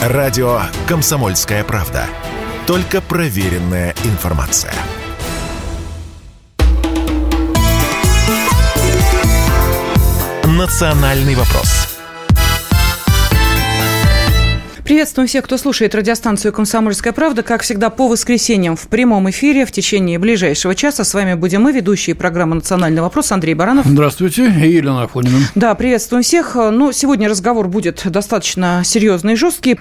Радио 0.00 0.62
«Комсомольская 0.88 1.62
правда». 1.62 2.06
Только 2.66 3.02
проверенная 3.02 3.94
информация. 4.04 4.72
«Национальный 10.44 11.34
вопрос» 11.34 11.79
Приветствуем 14.90 15.28
всех, 15.28 15.44
кто 15.44 15.56
слушает 15.56 15.94
радиостанцию 15.94 16.52
«Комсомольская 16.52 17.12
правда». 17.12 17.44
Как 17.44 17.62
всегда, 17.62 17.90
по 17.90 18.08
воскресеньям 18.08 18.74
в 18.74 18.88
прямом 18.88 19.30
эфире 19.30 19.64
в 19.64 19.70
течение 19.70 20.18
ближайшего 20.18 20.74
часа. 20.74 21.04
С 21.04 21.14
вами 21.14 21.34
будем 21.34 21.62
мы, 21.62 21.70
ведущие 21.70 22.16
программы 22.16 22.56
«Национальный 22.56 23.00
вопрос» 23.00 23.30
Андрей 23.30 23.54
Баранов. 23.54 23.86
Здравствуйте, 23.86 24.46
и 24.46 24.68
Елена 24.68 25.04
Афонина. 25.04 25.38
Да, 25.54 25.76
приветствуем 25.76 26.24
всех. 26.24 26.56
Ну, 26.56 26.90
сегодня 26.90 27.28
разговор 27.28 27.68
будет 27.68 28.02
достаточно 28.04 28.82
серьезный 28.84 29.34
и 29.34 29.36
жесткий. 29.36 29.78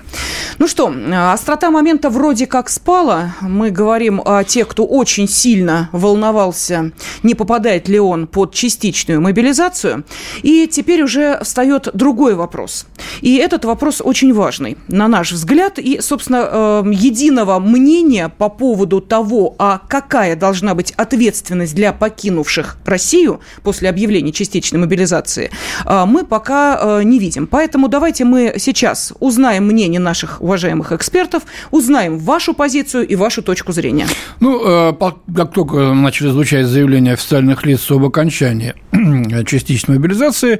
Ну 0.59 0.67
что, 0.67 0.93
острота 1.33 1.71
момента 1.71 2.11
вроде 2.11 2.45
как 2.45 2.69
спала. 2.69 3.33
Мы 3.41 3.71
говорим 3.71 4.21
о 4.23 4.43
тех, 4.43 4.67
кто 4.67 4.85
очень 4.85 5.27
сильно 5.27 5.89
волновался, 5.91 6.91
не 7.23 7.33
попадает 7.33 7.89
ли 7.89 7.99
он 7.99 8.27
под 8.27 8.53
частичную 8.53 9.21
мобилизацию. 9.21 10.03
И 10.43 10.67
теперь 10.67 11.01
уже 11.01 11.39
встает 11.41 11.87
другой 11.95 12.35
вопрос. 12.35 12.85
И 13.21 13.37
этот 13.37 13.65
вопрос 13.65 14.03
очень 14.05 14.35
важный 14.35 14.77
на 14.99 15.07
наш 15.07 15.31
взгляд, 15.31 15.79
и, 15.79 16.01
собственно, 16.01 16.81
эм, 16.83 16.91
единого 16.91 17.57
мнения 17.59 18.27
по 18.27 18.49
поводу 18.49 18.99
того, 18.99 19.55
а 19.57 19.79
какая 19.87 20.35
должна 20.35 20.75
быть 20.75 20.91
ответственность 20.97 21.73
для 21.73 21.93
покинувших 21.93 22.77
Россию 22.85 23.39
после 23.63 23.89
объявления 23.89 24.33
частичной 24.33 24.77
мобилизации, 24.77 25.51
э, 25.85 26.05
мы 26.05 26.25
пока 26.25 26.77
э, 26.99 27.03
не 27.03 27.17
видим. 27.17 27.47
Поэтому 27.47 27.87
давайте 27.87 28.25
мы 28.25 28.55
сейчас 28.57 29.13
узнаем 29.21 29.67
мнение 29.67 30.01
наших 30.01 30.41
уважаемых 30.41 30.91
экспертов, 30.91 31.43
узнаем 31.71 32.19
вашу 32.19 32.53
позицию 32.53 33.07
и 33.07 33.15
вашу 33.15 33.41
точку 33.41 33.71
зрения. 33.71 34.05
Ну, 34.41 34.89
э, 34.89 34.93
как 35.33 35.53
только 35.53 35.93
начали 35.93 36.27
звучать 36.27 36.65
заявления 36.65 37.13
официальных 37.13 37.65
лиц 37.65 37.89
об 37.89 38.03
окончании 38.03 38.75
частичной 39.45 39.97
мобилизации, 39.97 40.59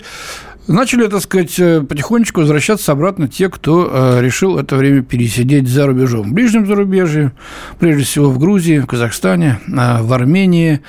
Начали, 0.69 1.07
так 1.07 1.21
сказать, 1.21 1.57
э, 1.57 1.81
потихонечку 1.81 2.41
возвращаться 2.41 2.91
обратно 2.91 3.27
те, 3.27 3.49
кто 3.49 3.89
э, 3.91 4.21
решил 4.21 4.59
это 4.59 4.75
время 4.75 5.01
пересидеть 5.01 5.67
за 5.67 5.87
рубежом. 5.87 6.29
В 6.29 6.33
ближнем 6.33 6.67
зарубежье, 6.67 7.31
прежде 7.79 8.03
всего 8.03 8.29
в 8.29 8.37
Грузии, 8.37 8.77
в 8.77 8.85
Казахстане, 8.85 9.59
э, 9.67 10.03
в 10.03 10.13
Армении. 10.13 10.81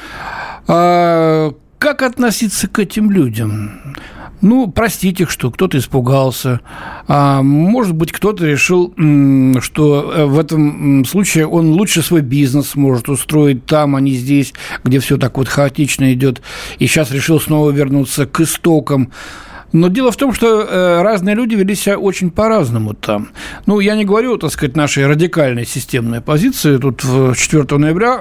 А 0.68 1.54
как 1.78 2.02
относиться 2.02 2.68
к 2.68 2.78
этим 2.78 3.10
людям? 3.10 3.70
Ну, 4.42 4.70
простите 4.70 5.22
их, 5.22 5.30
что 5.30 5.50
кто-то 5.50 5.78
испугался. 5.78 6.60
А, 7.08 7.42
может 7.42 7.94
быть, 7.94 8.12
кто-то 8.12 8.44
решил, 8.44 8.94
что 9.62 10.26
в 10.28 10.38
этом 10.38 11.06
случае 11.06 11.46
он 11.46 11.72
лучше 11.72 12.02
свой 12.02 12.20
бизнес 12.20 12.74
может 12.74 13.08
устроить 13.08 13.64
там, 13.64 13.96
а 13.96 14.00
не 14.02 14.12
здесь, 14.12 14.52
где 14.84 14.98
все 14.98 15.16
так 15.16 15.38
вот 15.38 15.48
хаотично 15.48 16.12
идет. 16.12 16.42
И 16.78 16.86
сейчас 16.86 17.10
решил 17.10 17.40
снова 17.40 17.70
вернуться 17.70 18.26
к 18.26 18.40
истокам. 18.40 19.10
Но 19.72 19.88
дело 19.88 20.10
в 20.10 20.16
том, 20.16 20.32
что 20.32 20.62
э, 20.62 21.02
разные 21.02 21.36
люди 21.36 21.54
вели 21.54 21.74
себя 21.74 21.96
очень 21.96 22.30
по-разному 22.30 22.94
там. 22.94 23.28
Ну, 23.66 23.78
я 23.78 23.94
не 23.94 24.04
говорю, 24.04 24.36
так 24.36 24.50
сказать, 24.50 24.76
нашей 24.76 25.06
радикальной 25.06 25.64
системной 25.64 26.20
позиции. 26.20 26.76
Тут 26.76 27.02
4 27.02 27.78
ноября 27.78 28.20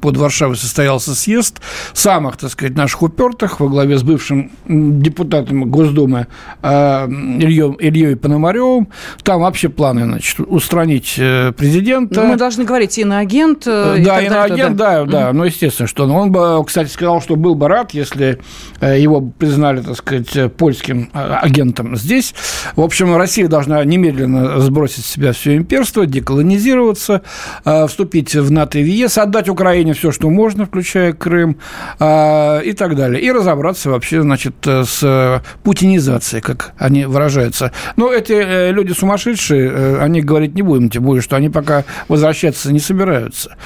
под 0.00 0.16
Варшавой 0.16 0.56
состоялся 0.56 1.14
съезд 1.14 1.60
самых, 1.92 2.38
так 2.38 2.50
сказать, 2.50 2.76
наших 2.76 3.02
упертых 3.02 3.60
во 3.60 3.68
главе 3.68 3.98
с 3.98 4.02
бывшим 4.02 4.50
депутатом 4.66 5.70
Госдумы 5.70 6.28
э, 6.62 6.68
Ильей, 6.68 7.74
Ильей 7.78 8.16
Пономаревым. 8.16 8.88
Там 9.22 9.42
вообще 9.42 9.68
планы, 9.68 10.04
значит, 10.04 10.40
устранить 10.40 11.16
э, 11.18 11.52
президента. 11.52 12.22
Но 12.22 12.28
мы 12.28 12.36
должны 12.36 12.64
говорить 12.64 12.96
иноагент. 12.96 13.64
Да, 13.66 13.96
и 13.96 14.26
иноагент, 14.26 14.76
да, 14.76 15.04
да, 15.04 15.10
да. 15.26 15.32
Ну, 15.34 15.44
естественно, 15.44 15.86
что 15.86 16.06
он 16.06 16.32
бы, 16.32 16.64
кстати, 16.64 16.88
сказал, 16.88 17.20
что 17.20 17.36
был 17.36 17.54
бы 17.54 17.68
рад, 17.68 17.92
если 17.92 18.38
его 18.80 19.20
признали, 19.20 19.82
так 19.82 19.96
сказать, 19.96 20.54
польским 20.54 20.85
российским 20.86 21.10
а, 21.12 21.40
агентам 21.40 21.96
здесь. 21.96 22.34
В 22.74 22.80
общем, 22.80 23.16
Россия 23.16 23.48
должна 23.48 23.84
немедленно 23.84 24.60
сбросить 24.60 25.04
с 25.04 25.10
себя 25.10 25.32
все 25.32 25.56
имперство, 25.56 26.06
деколонизироваться, 26.06 27.22
а, 27.64 27.86
вступить 27.86 28.34
в 28.34 28.50
НАТО 28.50 28.78
и 28.78 28.82
в 28.82 28.86
ЕС, 28.86 29.18
отдать 29.18 29.48
Украине 29.48 29.94
все, 29.94 30.12
что 30.12 30.30
можно, 30.30 30.66
включая 30.66 31.12
Крым 31.12 31.58
а, 31.98 32.60
и 32.60 32.72
так 32.72 32.96
далее. 32.96 33.20
И 33.20 33.30
разобраться 33.30 33.90
вообще, 33.90 34.22
значит, 34.22 34.54
с 34.64 35.42
путинизацией, 35.62 36.42
как 36.42 36.72
они 36.78 37.04
выражаются. 37.04 37.72
Но 37.96 38.12
эти 38.12 38.32
э, 38.32 38.72
люди 38.72 38.92
сумасшедшие, 38.92 39.70
э, 39.70 39.98
они 40.00 40.20
говорить 40.20 40.54
не 40.54 40.62
будем, 40.62 40.90
тем 40.90 41.04
более, 41.04 41.22
что 41.22 41.36
они 41.36 41.48
пока 41.48 41.84
возвращаться 42.08 42.72
не 42.72 42.80
собираются. 42.80 43.56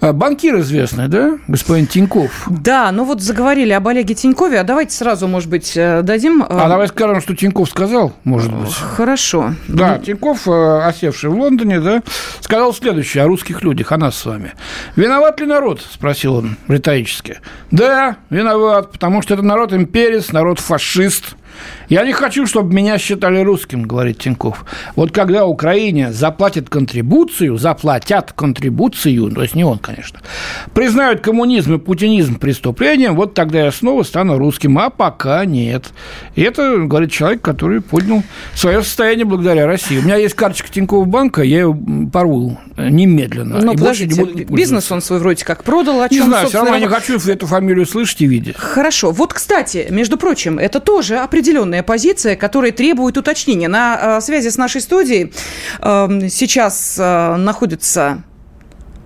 Банкир 0.00 0.60
известный, 0.60 1.08
да, 1.08 1.38
господин 1.48 1.86
Тиньков? 1.86 2.46
Да, 2.48 2.90
ну 2.92 3.04
вот 3.04 3.22
заговорили 3.22 3.72
об 3.72 3.88
Олеге 3.88 4.14
Тинькове, 4.14 4.60
а 4.60 4.64
давайте 4.64 4.94
сразу, 4.94 5.26
может 5.28 5.48
быть, 5.48 5.76
э, 5.76 6.02
дадим 6.02 6.44
а 6.48 6.67
давай 6.68 6.88
скажем, 6.88 7.20
что 7.20 7.34
Тиньков 7.34 7.70
сказал, 7.70 8.12
может 8.24 8.52
быть. 8.52 8.74
Хорошо. 8.74 9.54
Да, 9.68 9.98
Тиньков, 9.98 10.46
э, 10.46 10.80
осевший 10.84 11.30
в 11.30 11.38
Лондоне, 11.38 11.80
да, 11.80 12.02
сказал 12.40 12.74
следующее 12.74 13.24
о 13.24 13.26
русских 13.26 13.62
людях, 13.62 13.92
о 13.92 13.96
нас 13.96 14.16
с 14.16 14.26
вами. 14.26 14.52
«Виноват 14.96 15.40
ли 15.40 15.46
народ?»– 15.46 15.80
спросил 15.90 16.36
он 16.36 16.56
риторически. 16.68 17.40
«Да, 17.70 18.16
виноват, 18.30 18.92
потому 18.92 19.22
что 19.22 19.34
это 19.34 19.42
народ 19.42 19.72
имперец, 19.72 20.32
народ 20.32 20.60
фашист, 20.60 21.36
я 21.88 22.04
не 22.04 22.12
хочу, 22.12 22.46
чтобы 22.46 22.74
меня 22.74 22.98
считали 22.98 23.40
русским, 23.40 23.82
говорит 23.82 24.18
Тиньков. 24.18 24.64
Вот 24.96 25.12
когда 25.12 25.46
Украине 25.46 26.12
заплатят 26.12 26.68
контрибуцию, 26.68 27.56
заплатят 27.58 28.32
контрибуцию, 28.32 29.30
то 29.30 29.42
есть 29.42 29.54
не 29.54 29.64
он, 29.64 29.78
конечно, 29.78 30.20
признают 30.74 31.20
коммунизм 31.20 31.74
и 31.74 31.78
путинизм 31.78 32.38
преступлением, 32.38 33.16
вот 33.16 33.34
тогда 33.34 33.64
я 33.64 33.72
снова 33.72 34.02
стану 34.02 34.38
русским, 34.38 34.78
а 34.78 34.90
пока 34.90 35.44
нет. 35.44 35.86
И 36.34 36.42
это, 36.42 36.78
говорит 36.78 37.10
человек, 37.10 37.42
который 37.42 37.80
поднял 37.80 38.22
свое 38.54 38.82
состояние 38.82 39.24
благодаря 39.24 39.66
России. 39.66 39.98
У 39.98 40.02
меня 40.02 40.16
есть 40.16 40.34
карточка 40.34 40.68
Тинькофф 40.70 41.06
банка, 41.06 41.42
я 41.42 41.60
ее 41.60 41.78
порву 42.12 42.58
немедленно. 42.76 43.60
Но 43.60 43.72
подождите, 43.72 44.22
бизнес 44.44 44.90
он 44.90 45.00
свой 45.00 45.18
вроде 45.18 45.44
как 45.44 45.64
продал, 45.64 46.02
о 46.02 46.08
чем, 46.08 46.18
Не 46.18 46.24
знаю, 46.24 46.48
все 46.48 46.58
равно 46.58 46.74
я 46.74 46.80
не 46.80 46.88
хочу 46.88 47.18
эту 47.18 47.46
фамилию 47.46 47.86
слышать 47.86 48.20
и 48.22 48.26
видеть. 48.26 48.56
Хорошо. 48.56 49.10
Вот, 49.10 49.34
кстати, 49.34 49.86
между 49.90 50.16
прочим, 50.16 50.58
это 50.58 50.80
тоже 50.80 51.16
определенно 51.16 51.47
определенная 51.48 51.82
позиция, 51.82 52.36
которая 52.36 52.72
требует 52.72 53.16
уточнения. 53.16 53.68
На 53.68 54.18
э, 54.18 54.20
связи 54.20 54.48
с 54.48 54.58
нашей 54.58 54.82
студией 54.82 55.32
эм, 55.80 56.28
сейчас 56.28 56.96
э, 56.98 57.36
находится 57.36 58.22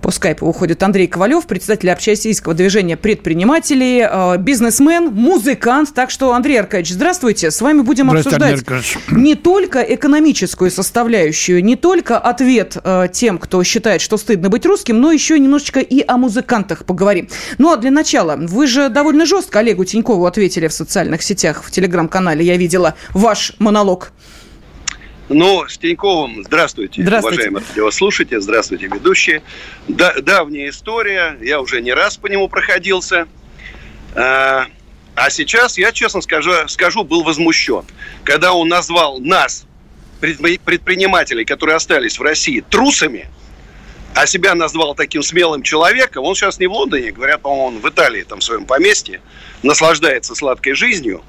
по 0.03 0.11
скайпу 0.11 0.45
уходит 0.45 0.83
Андрей 0.83 1.07
Ковалев, 1.07 1.47
председатель 1.47 1.89
общероссийского 1.89 2.53
движения 2.53 2.97
предпринимателей, 2.97 4.05
э, 4.05 4.37
бизнесмен, 4.37 5.05
музыкант. 5.05 5.93
Так 5.95 6.11
что, 6.11 6.33
Андрей 6.33 6.59
Аркадьевич, 6.59 6.93
здравствуйте. 6.93 7.49
С 7.49 7.61
вами 7.61 7.79
будем 7.81 8.11
обсуждать 8.11 8.63
не 9.09 9.35
только 9.35 9.79
экономическую 9.79 10.71
составляющую, 10.71 11.63
не 11.63 11.77
только 11.77 12.17
ответ 12.17 12.77
э, 12.83 13.07
тем, 13.13 13.37
кто 13.37 13.63
считает, 13.63 14.01
что 14.01 14.17
стыдно 14.17 14.49
быть 14.49 14.65
русским, 14.65 14.99
но 14.99 15.09
еще 15.09 15.39
немножечко 15.39 15.79
и 15.79 16.03
о 16.05 16.17
музыкантах 16.17 16.83
поговорим. 16.83 17.29
Ну, 17.57 17.71
а 17.71 17.77
для 17.77 17.89
начала, 17.89 18.35
вы 18.35 18.67
же 18.67 18.89
довольно 18.89 19.25
жестко 19.25 19.59
Олегу 19.59 19.85
Тинькову 19.85 20.25
ответили 20.25 20.67
в 20.67 20.73
социальных 20.73 21.23
сетях, 21.23 21.63
в 21.63 21.71
телеграм-канале, 21.71 22.45
я 22.45 22.57
видела 22.57 22.95
ваш 23.13 23.55
монолог. 23.57 24.11
Ну, 25.33 25.67
с 25.67 25.79
Тиньковым 25.79 26.43
здравствуйте, 26.43 27.01
здравствуйте. 27.01 27.49
уважаемые 27.49 27.65
радиослушатели, 27.67 28.37
здравствуйте, 28.37 28.85
ведущие. 28.85 29.41
Да, 29.87 30.13
давняя 30.21 30.69
история, 30.69 31.37
я 31.41 31.59
уже 31.59 31.81
не 31.81 31.91
раз 31.91 32.17
по 32.17 32.27
нему 32.27 32.47
проходился. 32.47 33.27
А, 34.13 34.67
а 35.15 35.29
сейчас, 35.31 35.79
я 35.79 35.91
честно 35.91 36.21
скажу, 36.21 36.51
скажу, 36.67 37.03
был 37.03 37.23
возмущен. 37.23 37.83
Когда 38.23 38.53
он 38.53 38.67
назвал 38.67 39.19
нас, 39.19 39.65
предпринимателей, 40.19 41.45
которые 41.45 41.77
остались 41.77 42.19
в 42.19 42.21
России, 42.21 42.63
трусами, 42.69 43.27
а 44.13 44.27
себя 44.27 44.53
назвал 44.53 44.93
таким 44.93 45.23
смелым 45.23 45.63
человеком, 45.63 46.25
он 46.25 46.35
сейчас 46.35 46.59
не 46.59 46.67
в 46.67 46.73
Лондоне, 46.73 47.11
говорят, 47.11 47.41
по-моему, 47.41 47.65
он 47.65 47.79
в 47.79 47.89
Италии, 47.89 48.21
там, 48.21 48.39
в 48.39 48.43
своем 48.43 48.65
поместье, 48.65 49.19
наслаждается 49.63 50.35
сладкой 50.35 50.73
жизнью. 50.73 51.23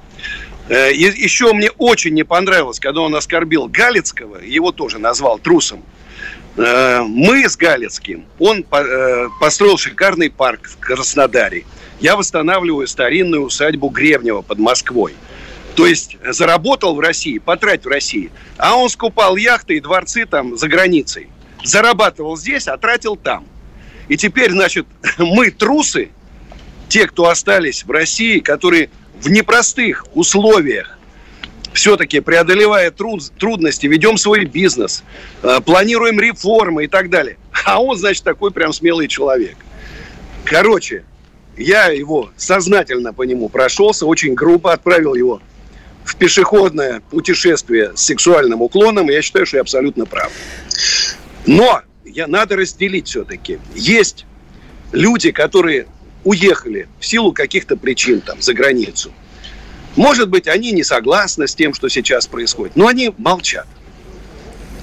Э, 0.67 0.91
еще 0.93 1.53
мне 1.53 1.69
очень 1.77 2.13
не 2.13 2.23
понравилось, 2.23 2.79
когда 2.79 3.01
он 3.01 3.15
оскорбил 3.15 3.67
Галицкого, 3.67 4.37
его 4.37 4.71
тоже 4.71 4.97
назвал 4.97 5.37
трусом. 5.37 5.83
Э, 6.57 7.01
мы 7.01 7.47
с 7.47 7.55
Галицким, 7.55 8.25
он 8.39 8.65
э, 8.71 9.27
построил 9.39 9.77
шикарный 9.77 10.31
парк 10.31 10.67
в 10.67 10.77
Краснодаре. 10.79 11.65
Я 11.99 12.15
восстанавливаю 12.15 12.87
старинную 12.87 13.43
усадьбу 13.43 13.89
Гребнева 13.89 14.41
под 14.41 14.59
Москвой. 14.59 15.13
То 15.75 15.85
есть 15.85 16.17
заработал 16.25 16.95
в 16.95 16.99
России, 16.99 17.37
потратил 17.37 17.89
в 17.89 17.93
России, 17.93 18.31
а 18.57 18.75
он 18.75 18.89
скупал 18.89 19.35
яхты 19.35 19.77
и 19.77 19.79
дворцы 19.81 20.25
там 20.25 20.57
за 20.57 20.67
границей. 20.67 21.27
Зарабатывал 21.63 22.37
здесь, 22.37 22.67
а 22.67 22.77
тратил 22.77 23.15
там. 23.15 23.45
И 24.07 24.17
теперь, 24.17 24.51
значит, 24.51 24.87
мы 25.17 25.51
трусы, 25.51 26.09
те, 26.87 27.07
кто 27.07 27.29
остались 27.29 27.83
в 27.83 27.91
России, 27.91 28.39
которые 28.39 28.89
в 29.25 29.31
непростых 29.31 30.05
условиях 30.13 30.97
все-таки 31.73 32.19
преодолевая 32.19 32.91
труд, 32.91 33.23
трудности, 33.37 33.87
ведем 33.87 34.17
свой 34.17 34.45
бизнес, 34.45 35.03
э, 35.41 35.59
планируем 35.65 36.19
реформы 36.19 36.85
и 36.85 36.87
так 36.87 37.09
далее. 37.09 37.37
А 37.65 37.81
он, 37.81 37.97
значит, 37.97 38.23
такой 38.23 38.51
прям 38.51 38.71
смелый 38.71 39.07
человек. 39.07 39.57
Короче, 40.45 41.03
я 41.57 41.87
его 41.87 42.29
сознательно 42.37 43.13
по 43.13 43.23
нему 43.23 43.49
прошелся, 43.49 44.05
очень 44.05 44.35
грубо 44.35 44.71
отправил 44.71 45.15
его 45.15 45.41
в 46.03 46.15
пешеходное 46.15 47.01
путешествие 47.09 47.93
с 47.95 48.01
сексуальным 48.01 48.61
уклоном, 48.61 49.09
я 49.09 49.23
считаю, 49.23 49.47
что 49.47 49.57
я 49.57 49.61
абсолютно 49.61 50.05
прав. 50.05 50.31
Но 51.47 51.81
я, 52.05 52.27
надо 52.27 52.55
разделить 52.57 53.07
все-таки. 53.07 53.57
Есть 53.73 54.25
люди, 54.91 55.31
которые 55.31 55.87
уехали 56.25 56.89
в 56.99 57.05
силу 57.05 57.31
каких-то 57.31 57.77
причин 57.77 58.19
там 58.19 58.41
за 58.41 58.53
границу. 58.53 59.13
Может 59.95 60.27
быть, 60.29 60.49
они 60.49 60.73
не 60.73 60.83
согласны 60.83 61.47
с 61.47 61.55
тем, 61.55 61.73
что 61.73 61.87
сейчас 61.87 62.27
происходит, 62.27 62.75
но 62.75 62.87
они 62.87 63.13
молчат. 63.17 63.67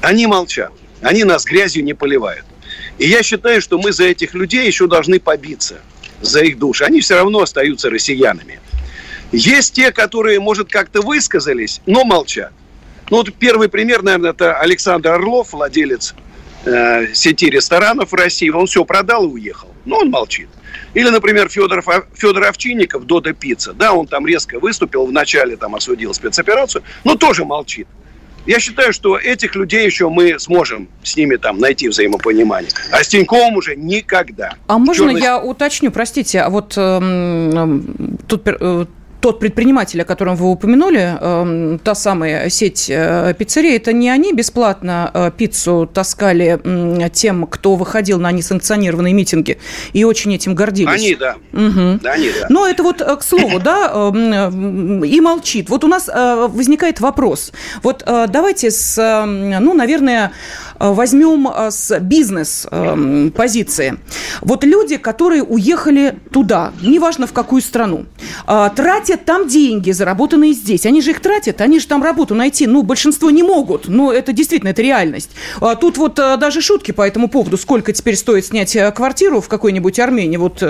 Они 0.01 0.27
молчат. 0.27 0.73
Они 1.03 1.25
нас 1.25 1.45
грязью 1.45 1.85
не 1.85 1.93
поливают. 1.93 2.47
И 2.99 3.07
я 3.07 3.23
считаю, 3.23 3.61
что 3.61 3.79
мы 3.79 3.93
за 3.93 4.05
этих 4.05 4.35
людей 4.35 4.67
еще 4.67 4.87
должны 4.87 5.21
побиться, 5.21 5.81
за 6.23 6.41
их 6.41 6.59
души. 6.59 6.85
Они 6.85 7.01
все 7.01 7.17
равно 7.17 7.41
остаются 7.41 7.91
россиянами. 7.91 8.61
Есть 9.33 9.75
те, 9.75 9.93
которые, 9.93 10.41
может, 10.41 10.71
как-то 10.71 11.03
высказались, 11.03 11.81
но 11.87 12.05
молчат. 12.05 12.53
Ну, 13.11 13.19
вот 13.19 13.35
первый 13.35 13.69
пример, 13.69 14.03
наверное, 14.03 14.31
это 14.31 14.55
Александр 14.55 15.11
Орлов, 15.11 15.53
владелец 15.53 16.15
э, 16.65 17.13
сети 17.15 17.51
ресторанов 17.51 18.13
в 18.13 18.15
России. 18.15 18.49
Он 18.51 18.67
все 18.67 18.85
продал 18.85 19.25
и 19.25 19.29
уехал. 19.29 19.69
Но 19.85 19.99
он 19.99 20.11
молчит. 20.11 20.49
Или, 20.95 21.09
например, 21.09 21.49
Федоров, 21.49 21.87
Федор 22.15 22.45
Овчинников, 22.45 23.07
Дода 23.07 23.33
Пицца. 23.33 23.73
Да, 23.73 23.93
он 23.93 24.07
там 24.07 24.27
резко 24.27 24.59
выступил, 24.59 25.07
вначале 25.07 25.57
там 25.57 25.75
осудил 25.75 26.13
спецоперацию, 26.15 26.83
но 27.05 27.15
тоже 27.15 27.45
молчит. 27.45 27.87
Я 28.45 28.59
считаю, 28.59 28.93
что 28.93 29.17
этих 29.17 29.55
людей 29.55 29.87
еще 29.87 30.09
мы 30.09 30.39
сможем 30.39 30.89
с 31.05 31.17
ними 31.17 31.37
там 31.37 31.59
найти 31.59 31.89
взаимопонимание. 31.89 32.71
А 32.91 33.05
с 33.05 33.09
Тиньковым 33.09 33.57
уже 33.57 33.77
никогда. 33.77 34.55
А 34.67 34.79
можно 34.79 35.11
Черный... 35.11 35.21
я 35.21 35.41
уточню, 35.41 35.93
простите, 35.93 36.41
а 36.41 36.51
вот 36.51 36.75
э, 36.77 37.81
тут 38.27 38.43
э, 38.47 38.87
тот 39.23 39.39
предприниматель, 39.39 40.03
о 40.03 40.05
котором 40.05 40.37
вы 40.37 40.51
упомянули, 40.51 41.17
э, 41.19 41.79
та 41.83 41.95
самая 41.95 42.51
сеть 42.51 42.91
э, 42.91 43.35
пиццерий, 43.39 43.77
это 43.77 43.93
не 43.93 44.11
они 44.11 44.33
бесплатно 44.33 45.11
э, 45.15 45.31
пиццу 45.37 45.89
таскали 45.93 46.61
тем, 47.13 47.47
кто 47.47 47.77
выходил 47.77 48.19
на 48.19 48.33
несанкционированные 48.33 49.15
митинги 49.15 49.59
и 49.93 50.05
очень 50.05 50.35
этим 50.35 50.55
гордились? 50.55 51.01
Они, 51.01 51.15
да. 51.15 51.37
Угу. 51.53 52.01
да, 52.03 52.13
они, 52.13 52.31
да. 52.39 52.47
Но 52.49 52.67
это 52.67 52.83
вот 52.83 53.01
э, 53.01 53.17
к 53.17 53.23
слову, 53.23 53.61
да, 53.61 53.91
э, 53.95 55.07
и 55.07 55.21
молчит. 55.21 55.71
Вот 55.71 55.85
у 55.85 55.87
нас 55.87 56.09
возникает 56.09 57.01
вопрос. 57.01 57.53
Вот 57.83 58.05
давайте 58.07 58.71
с, 58.71 58.99
э, 58.99 59.25
ну, 59.25 59.73
наверное, 59.73 60.33
возьмем 60.91 61.49
э, 61.49 61.71
с 61.71 61.99
бизнес-позиции. 62.01 63.89
Эм, 63.89 64.01
вот 64.41 64.65
люди, 64.65 64.97
которые 64.97 65.43
уехали 65.45 66.19
туда, 66.33 66.73
неважно 66.83 67.27
в 67.27 67.33
какую 67.33 67.63
страну, 67.63 68.07
э, 68.47 68.71
тратят 68.75 69.25
там 69.25 69.47
деньги, 69.47 69.93
заработанные 69.93 70.53
здесь. 70.53 70.85
Они 70.87 71.01
же 71.01 71.13
их 71.13 71.21
тратят, 71.21 71.61
они 71.61 71.79
же 71.79 71.87
там 71.87 72.03
работу 72.03 72.35
найти, 72.35 72.67
ну, 72.67 72.83
большинство 72.83 73.31
не 73.31 73.43
могут. 73.43 73.89
Но 73.89 74.13
это 74.13 74.33
действительно, 74.33 74.71
это 74.71 74.83
реальность. 74.83 75.31
Тут 75.81 75.99
вот 75.99 76.15
даже 76.15 76.61
шутки 76.61 76.91
по 76.91 77.03
этому 77.03 77.29
поводу. 77.29 77.57
Сколько 77.57 77.93
теперь 77.93 78.17
стоит 78.17 78.47
снять 78.47 78.77
квартиру 78.95 79.41
в 79.41 79.49
какой-нибудь 79.49 80.01
Армении? 80.01 80.37
Вот 80.37 80.63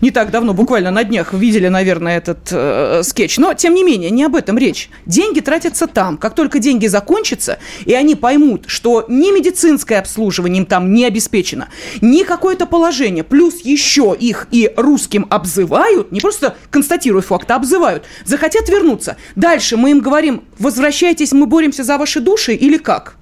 не 0.00 0.10
так 0.10 0.30
давно, 0.30 0.54
буквально 0.54 0.90
на 0.90 1.04
днях, 1.04 1.32
видели, 1.34 1.68
наверное, 1.68 2.18
этот 2.18 3.06
скетч. 3.06 3.38
Но, 3.38 3.54
тем 3.54 3.74
не 3.74 3.84
менее, 3.84 4.10
не 4.10 4.24
об 4.24 4.36
этом 4.36 4.56
речь. 4.58 4.90
Деньги 5.04 5.40
тратятся 5.40 5.86
там. 5.86 6.16
Как 6.16 6.34
только 6.34 6.58
деньги 6.58 6.86
закончатся, 6.86 7.58
и 7.84 7.92
они 7.94 8.14
поймут, 8.14 8.64
что 8.66 9.04
не 9.08 9.25
ни 9.26 9.32
медицинское 9.32 9.98
обслуживание 9.98 10.60
им 10.60 10.66
там 10.66 10.92
не 10.92 11.04
обеспечено, 11.04 11.68
ни 12.00 12.22
какое-то 12.22 12.66
положение. 12.66 13.24
Плюс 13.24 13.60
еще 13.64 14.16
их 14.18 14.46
и 14.50 14.72
русским 14.76 15.26
обзывают, 15.30 16.12
не 16.12 16.20
просто 16.20 16.56
констатируют 16.70 17.26
факт, 17.26 17.50
а 17.50 17.56
обзывают. 17.56 18.04
Захотят 18.24 18.68
вернуться. 18.68 19.16
Дальше 19.34 19.76
мы 19.76 19.90
им 19.90 20.00
говорим, 20.00 20.44
возвращайтесь, 20.58 21.32
мы 21.32 21.46
боремся 21.46 21.82
за 21.84 21.98
ваши 21.98 22.20
души 22.20 22.54
или 22.54 22.78
как? 22.78 23.16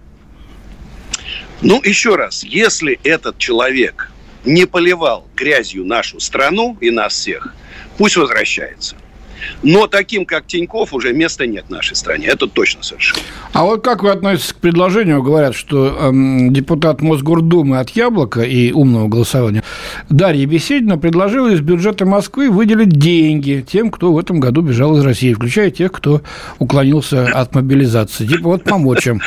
Ну, 1.63 1.81
еще 1.83 2.17
раз, 2.17 2.45
если 2.45 2.99
этот 3.05 3.39
человек 3.39 4.11
не 4.45 4.67
поливал 4.67 5.27
грязью 5.35 5.87
нашу 5.87 6.21
страну 6.21 6.77
и 6.81 6.91
нас 6.91 7.15
всех, 7.15 7.55
пусть 7.97 8.17
возвращается. 8.17 8.97
Но 9.63 9.87
таким, 9.87 10.25
как 10.25 10.47
Тиньков, 10.47 10.93
уже 10.95 11.13
места 11.13 11.47
нет 11.47 11.67
в 11.69 11.71
нашей 11.71 11.97
стране. 11.97 12.27
Это 12.27 12.47
точно 12.47 12.83
совершенно. 12.83 13.21
А 13.53 13.65
вот 13.65 13.83
как 13.83 14.03
вы 14.03 14.11
относитесь 14.11 14.53
к 14.53 14.57
предложению? 14.57 15.23
Говорят, 15.23 15.55
что 15.55 15.97
эм, 16.01 16.53
депутат 16.53 17.01
Мосгордумы 17.01 17.79
от 17.79 17.91
«Яблока» 17.91 18.43
и 18.43 18.73
умного 18.73 19.09
голосования 19.09 19.63
Дарья 20.09 20.47
Беседина 20.47 20.99
предложила 20.99 21.49
из 21.49 21.61
бюджета 21.61 22.05
Москвы 22.07 22.51
выделить 22.51 22.91
деньги 22.91 23.65
тем, 23.67 23.91
кто 23.91 24.13
в 24.13 24.19
этом 24.19 24.41
году 24.41 24.63
бежал 24.63 24.97
из 24.97 25.05
России, 25.05 25.33
включая 25.33 25.71
тех, 25.71 25.93
кто 25.93 26.23
уклонился 26.59 27.27
от 27.27 27.55
мобилизации. 27.55 28.27
Типа 28.27 28.49
вот 28.51 28.65
помочь 28.65 29.07
им. 29.07 29.21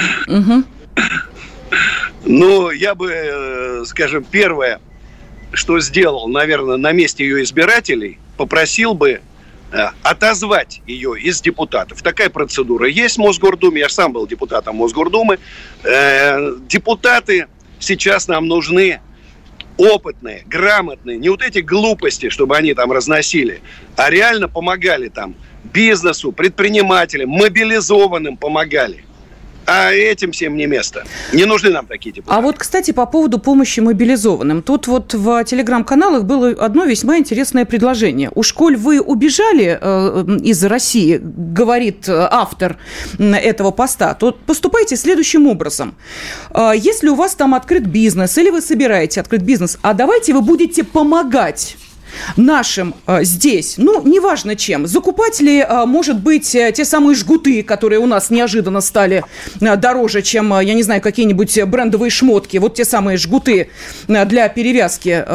Ну, 2.25 2.71
я 2.71 2.93
бы, 2.93 3.09
э, 3.09 3.83
скажем, 3.85 4.25
первое, 4.29 4.81
что 5.53 5.79
сделал, 5.79 6.27
наверное, 6.27 6.77
на 6.77 6.91
месте 6.91 7.23
ее 7.23 7.41
избирателей, 7.43 8.19
попросил 8.35 8.93
бы 8.93 9.21
отозвать 10.03 10.81
ее 10.87 11.19
из 11.19 11.41
депутатов. 11.41 12.01
Такая 12.01 12.29
процедура 12.29 12.87
есть 12.87 13.17
в 13.17 13.19
Мосгордуме. 13.19 13.81
Я 13.81 13.89
сам 13.89 14.13
был 14.13 14.25
депутатом 14.27 14.77
Мосгордумы. 14.77 15.39
Э, 15.83 16.55
депутаты 16.67 17.47
сейчас 17.79 18.27
нам 18.27 18.47
нужны 18.47 19.01
опытные, 19.77 20.43
грамотные, 20.47 21.17
не 21.17 21.29
вот 21.29 21.43
эти 21.43 21.59
глупости, 21.59 22.29
чтобы 22.29 22.57
они 22.57 22.73
там 22.73 22.91
разносили, 22.91 23.61
а 23.95 24.09
реально 24.09 24.47
помогали 24.47 25.09
там 25.09 25.35
бизнесу, 25.63 26.31
предпринимателям, 26.31 27.29
мобилизованным 27.29 28.37
помогали. 28.37 29.03
А 29.67 29.91
этим 29.91 30.31
всем 30.31 30.55
не 30.55 30.65
место. 30.65 31.03
Не 31.33 31.43
нужны 31.43 31.69
нам 31.71 31.85
такие 31.85 32.15
депутаты. 32.15 32.39
А 32.39 32.41
вот, 32.41 32.57
кстати, 32.57 32.91
по 32.91 33.05
поводу 33.05 33.37
помощи 33.37 33.81
мобилизованным. 33.81 34.61
Тут 34.61 34.87
вот 34.87 35.13
в 35.13 35.43
телеграм-каналах 35.43 36.23
было 36.23 36.51
одно 36.51 36.85
весьма 36.85 37.17
интересное 37.17 37.65
предложение. 37.65 38.31
У 38.33 38.43
школь 38.43 38.77
вы 38.77 39.01
убежали 39.01 39.77
э, 39.79 40.37
из 40.41 40.63
России, 40.63 41.19
говорит 41.21 42.07
э, 42.07 42.27
автор 42.31 42.77
этого 43.19 43.71
поста, 43.71 44.13
то 44.13 44.31
поступайте 44.31 44.95
следующим 44.95 45.47
образом. 45.47 45.95
Э, 46.51 46.71
если 46.73 47.09
у 47.09 47.15
вас 47.15 47.35
там 47.35 47.53
открыт 47.53 47.85
бизнес 47.85 48.37
или 48.37 48.49
вы 48.49 48.61
собираете 48.61 49.19
открыть 49.19 49.41
бизнес, 49.41 49.79
а 49.81 49.93
давайте 49.93 50.33
вы 50.33 50.41
будете 50.41 50.85
помогать 50.85 51.75
нашим 52.35 52.95
э, 53.05 53.23
здесь, 53.23 53.75
ну, 53.77 54.01
неважно 54.05 54.55
чем, 54.55 54.87
закупать 54.87 55.39
ли, 55.39 55.59
э, 55.59 55.85
может 55.85 56.19
быть, 56.19 56.53
э, 56.55 56.71
те 56.71 56.85
самые 56.85 57.15
жгуты, 57.15 57.63
которые 57.63 57.99
у 57.99 58.05
нас 58.05 58.29
неожиданно 58.29 58.81
стали 58.81 59.23
дороже, 59.59 60.21
чем, 60.21 60.59
я 60.59 60.73
не 60.73 60.83
знаю, 60.83 61.01
какие-нибудь 61.01 61.63
брендовые 61.63 62.09
шмотки, 62.09 62.57
вот 62.57 62.75
те 62.75 62.85
самые 62.85 63.17
жгуты 63.17 63.69
для 64.07 64.49
перевязки, 64.49 65.25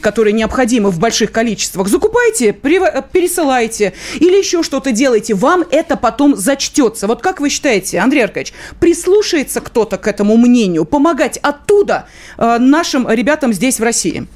которые 0.00 0.32
необходимы 0.32 0.90
в 0.90 0.98
больших 0.98 1.32
количествах, 1.32 1.88
закупайте, 1.88 2.52
пересылайте 2.52 3.92
или 4.14 4.36
еще 4.36 4.62
что-то 4.62 4.92
делайте, 4.92 5.34
вам 5.34 5.64
это 5.70 5.96
потом 5.96 6.36
зачтется. 6.36 7.06
Вот 7.06 7.22
как 7.22 7.40
вы 7.40 7.48
считаете, 7.48 7.98
Андрей 7.98 8.24
Аркадьевич, 8.24 8.54
прислушается 8.80 9.60
кто-то 9.60 9.98
к 9.98 10.06
этому 10.06 10.36
мнению, 10.36 10.84
помогать 10.84 11.38
оттуда 11.38 12.06
нашим 12.38 13.08
ребятам 13.08 13.52
здесь, 13.52 13.78
в 13.78 13.82
России? 13.82 14.26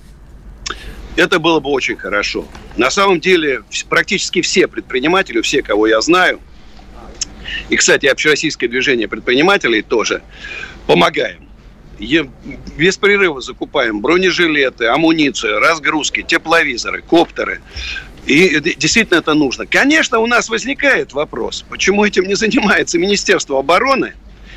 Это 1.20 1.38
было 1.38 1.60
бы 1.60 1.68
очень 1.68 1.96
хорошо. 1.96 2.48
На 2.78 2.90
самом 2.90 3.20
деле, 3.20 3.62
практически 3.90 4.40
все 4.40 4.66
предприниматели, 4.66 5.42
все, 5.42 5.60
кого 5.62 5.86
я 5.86 6.00
знаю, 6.00 6.40
и, 7.68 7.76
кстати, 7.76 8.06
общероссийское 8.06 8.70
движение 8.70 9.06
предпринимателей 9.06 9.82
тоже, 9.82 10.22
помогаем. 10.86 11.46
Без 11.98 12.96
прерыва 12.96 13.42
закупаем 13.42 14.00
бронежилеты, 14.00 14.86
амуницию, 14.86 15.60
разгрузки, 15.60 16.22
тепловизоры, 16.22 17.02
коптеры. 17.02 17.60
И 18.24 18.58
действительно 18.78 19.18
это 19.18 19.34
нужно. 19.34 19.66
Конечно, 19.66 20.20
у 20.20 20.26
нас 20.26 20.48
возникает 20.48 21.12
вопрос, 21.12 21.66
почему 21.68 22.06
этим 22.06 22.24
не 22.24 22.34
занимается 22.34 22.98
Министерство 22.98 23.58
обороны. 23.58 24.14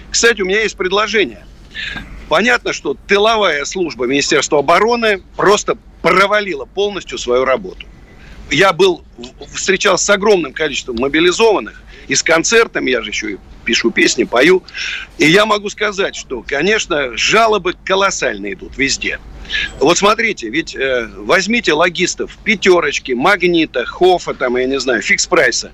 Кстати, 0.10 0.42
у 0.42 0.46
меня 0.46 0.62
есть 0.62 0.78
предложение. 0.78 1.46
Понятно, 2.34 2.74
что 2.74 2.96
тыловая 2.96 3.64
служба 3.64 4.08
Министерства 4.08 4.58
обороны 4.58 5.22
просто 5.38 5.78
провалила 6.02 6.66
полностью 6.66 7.20
свою 7.20 7.46
работу. 7.46 7.86
Я 8.50 8.74
был, 8.74 9.04
встречался 9.54 10.06
с 10.06 10.10
огромным 10.10 10.52
количеством 10.52 10.96
мобилизованных, 10.96 11.80
и 12.08 12.16
с 12.16 12.24
концертами, 12.24 12.90
я 12.90 13.04
же 13.04 13.12
еще 13.12 13.34
и 13.34 13.38
пишу 13.66 13.92
песни, 13.92 14.24
пою. 14.24 14.64
И 15.20 15.30
я 15.30 15.46
могу 15.46 15.70
сказать, 15.70 16.16
что, 16.16 16.42
конечно, 16.42 17.16
жалобы 17.16 17.76
колоссальные 17.86 18.54
идут 18.54 18.80
везде. 18.80 19.20
Вот 19.80 20.00
смотрите, 20.00 20.50
ведь 20.50 20.76
э, 20.76 21.08
возьмите 21.16 21.74
логистов 21.74 22.36
пятерочки, 22.44 23.12
магнита, 23.12 23.86
хофа, 23.86 24.34
там, 24.34 24.58
я 24.58 24.66
не 24.66 24.80
знаю, 24.80 25.04
фикс 25.04 25.28
прайса. 25.28 25.72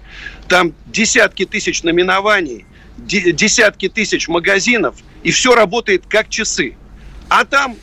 Там 0.50 0.74
десятки 0.88 1.46
тысяч 1.46 1.84
номинований, 1.84 2.66
десятки 2.98 3.88
тысяч 3.88 4.28
магазинов, 4.28 4.98
и 5.24 5.32
все 5.32 5.56
работает 5.56 6.04
как 6.08 6.30
часы. 6.30 6.76
А 7.30 7.46
там 7.46 7.76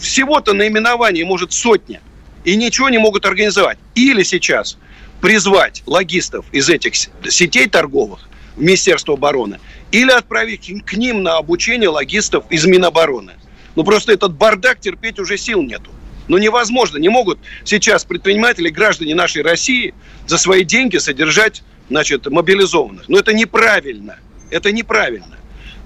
всего-то 0.00 0.52
наименований 0.52 1.24
может 1.24 1.52
сотня, 1.52 2.00
и 2.44 2.56
ничего 2.56 2.88
не 2.88 2.98
могут 2.98 3.24
организовать. 3.24 3.78
Или 3.94 4.22
сейчас 4.22 4.76
призвать 5.20 5.82
логистов 5.86 6.44
из 6.52 6.68
этих 6.68 6.94
сетей 6.96 7.68
торговых 7.68 8.28
в 8.56 8.60
Министерство 8.60 9.14
обороны, 9.14 9.60
или 9.92 10.10
отправить 10.10 10.70
к 10.84 10.92
ним 10.94 11.22
на 11.22 11.38
обучение 11.38 11.88
логистов 11.88 12.44
из 12.50 12.66
Минобороны. 12.66 13.34
Ну, 13.74 13.84
просто 13.84 14.12
этот 14.12 14.34
бардак 14.34 14.80
терпеть 14.80 15.18
уже 15.18 15.38
сил 15.38 15.62
нету. 15.62 15.90
Ну, 16.28 16.38
невозможно. 16.38 16.98
Не 16.98 17.08
могут 17.08 17.38
сейчас 17.64 18.04
предприниматели, 18.04 18.68
граждане 18.68 19.14
нашей 19.14 19.42
России 19.42 19.94
за 20.26 20.38
свои 20.38 20.64
деньги 20.64 20.98
содержать, 20.98 21.62
значит, 21.88 22.26
мобилизованных. 22.26 23.08
Но 23.08 23.18
это 23.18 23.32
неправильно. 23.32 24.18
Это 24.50 24.72
неправильно. 24.72 25.38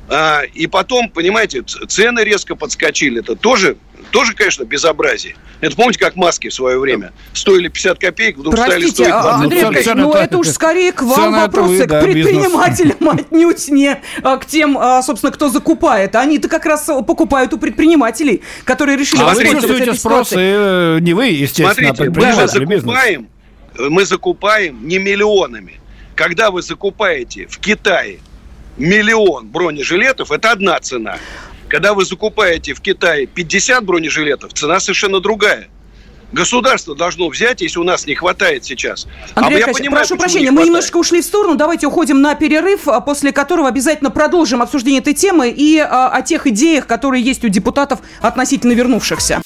А, 0.09 0.43
и 0.43 0.67
потом, 0.67 1.09
понимаете, 1.11 1.63
цены 1.63 2.21
резко 2.21 2.55
подскочили. 2.55 3.21
Это 3.21 3.35
тоже, 3.35 3.77
тоже, 4.11 4.35
конечно, 4.35 4.65
безобразие. 4.65 5.35
Это 5.61 5.75
помните, 5.75 5.99
как 5.99 6.17
маски 6.17 6.49
в 6.49 6.55
свое 6.55 6.79
время 6.79 7.13
стоили 7.33 7.69
50 7.69 7.99
копеек, 7.99 8.37
вдруг 8.37 8.55
Простите, 8.55 8.89
стали 8.89 8.91
стоить 8.91 9.09
20. 9.09 9.27
А, 9.27 9.35
Андрей 9.35 9.63
Аркадьевич, 9.63 9.95
ну 9.97 10.13
это 10.13 10.39
уж 10.39 10.49
скорее 10.49 10.93
к 10.93 11.03
вам 11.03 11.33
вопросы, 11.33 11.69
вы, 11.69 11.87
да, 11.87 12.01
к 12.01 12.05
предпринимателям, 12.05 12.97
бизнес. 13.01 13.21
отнюдь 13.27 13.69
не 13.69 14.01
а, 14.23 14.37
к 14.37 14.47
тем, 14.47 14.79
а, 14.79 15.03
собственно, 15.03 15.33
кто 15.33 15.49
закупает. 15.49 16.15
Они-то 16.15 16.49
как 16.49 16.67
раз 16.67 16.85
покупают 17.07 17.53
у 17.55 17.59
предпринимателей, 17.59 18.43
которые 18.65 18.97
решили 18.97 19.23
а 19.23 19.35
вы 19.35 19.43
этой 19.43 19.97
спрос, 19.97 20.33
и, 20.33 20.37
э, 20.39 20.99
не 21.01 21.15
вы, 21.15 21.27
естественно, 21.27 21.95
Смотрите, 21.95 22.05
а 22.05 22.21
мы 22.21 22.33
же 22.33 22.49
закупаем, 22.49 23.29
мы 23.79 24.05
закупаем 24.05 24.87
не 24.87 24.99
миллионами. 24.99 25.81
Когда 26.15 26.51
вы 26.51 26.63
закупаете 26.63 27.47
в 27.47 27.59
Китае 27.59 28.21
миллион 28.77 29.49
бронежилетов, 29.49 30.31
это 30.33 30.53
одна 30.53 30.79
цена. 30.81 31.19
Когда 31.69 31.95
вы 31.95 32.05
закупаете 32.05 32.75
в 32.75 32.81
Китае 32.81 33.27
50 33.27 33.85
бронежилетов, 33.85 34.53
цена 34.53 34.81
совершенно 34.81 35.21
другая. 35.21 35.69
Государство 36.33 36.97
должно 36.97 37.29
взять, 37.29 37.61
если 37.61 37.79
у 37.79 37.85
нас 37.85 38.07
не 38.07 38.15
хватает 38.15 38.65
сейчас. 38.65 39.07
Андрей 39.35 39.63
а 39.63 39.73
понимаю, 39.73 40.07
прошу 40.07 40.17
прощения, 40.17 40.51
мы 40.51 40.65
немножко 40.65 40.97
ушли 40.97 41.23
в 41.23 41.25
сторону. 41.25 41.55
Давайте 41.55 41.87
уходим 41.87 42.21
на 42.21 42.35
перерыв, 42.35 42.89
а 42.89 43.01
после 43.01 43.33
которого 43.33 43.69
обязательно 43.69 44.11
продолжим 44.11 44.61
обсуждение 44.61 45.01
этой 45.01 45.15
темы 45.15 45.55
и 45.57 45.79
а, 45.79 46.09
о 46.09 46.23
тех 46.23 46.47
идеях, 46.49 46.87
которые 46.87 47.23
есть 47.23 47.45
у 47.45 47.49
депутатов 47.49 48.01
относительно 48.21 48.73
вернувшихся. 48.73 49.41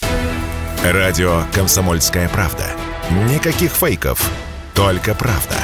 Радио 0.82 1.42
«Комсомольская 1.52 2.28
правда». 2.30 2.64
Никаких 3.28 3.72
фейков, 3.72 4.30
только 4.74 5.14
правда. 5.14 5.56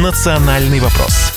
«Национальный 0.00 0.80
вопрос» 0.80 1.29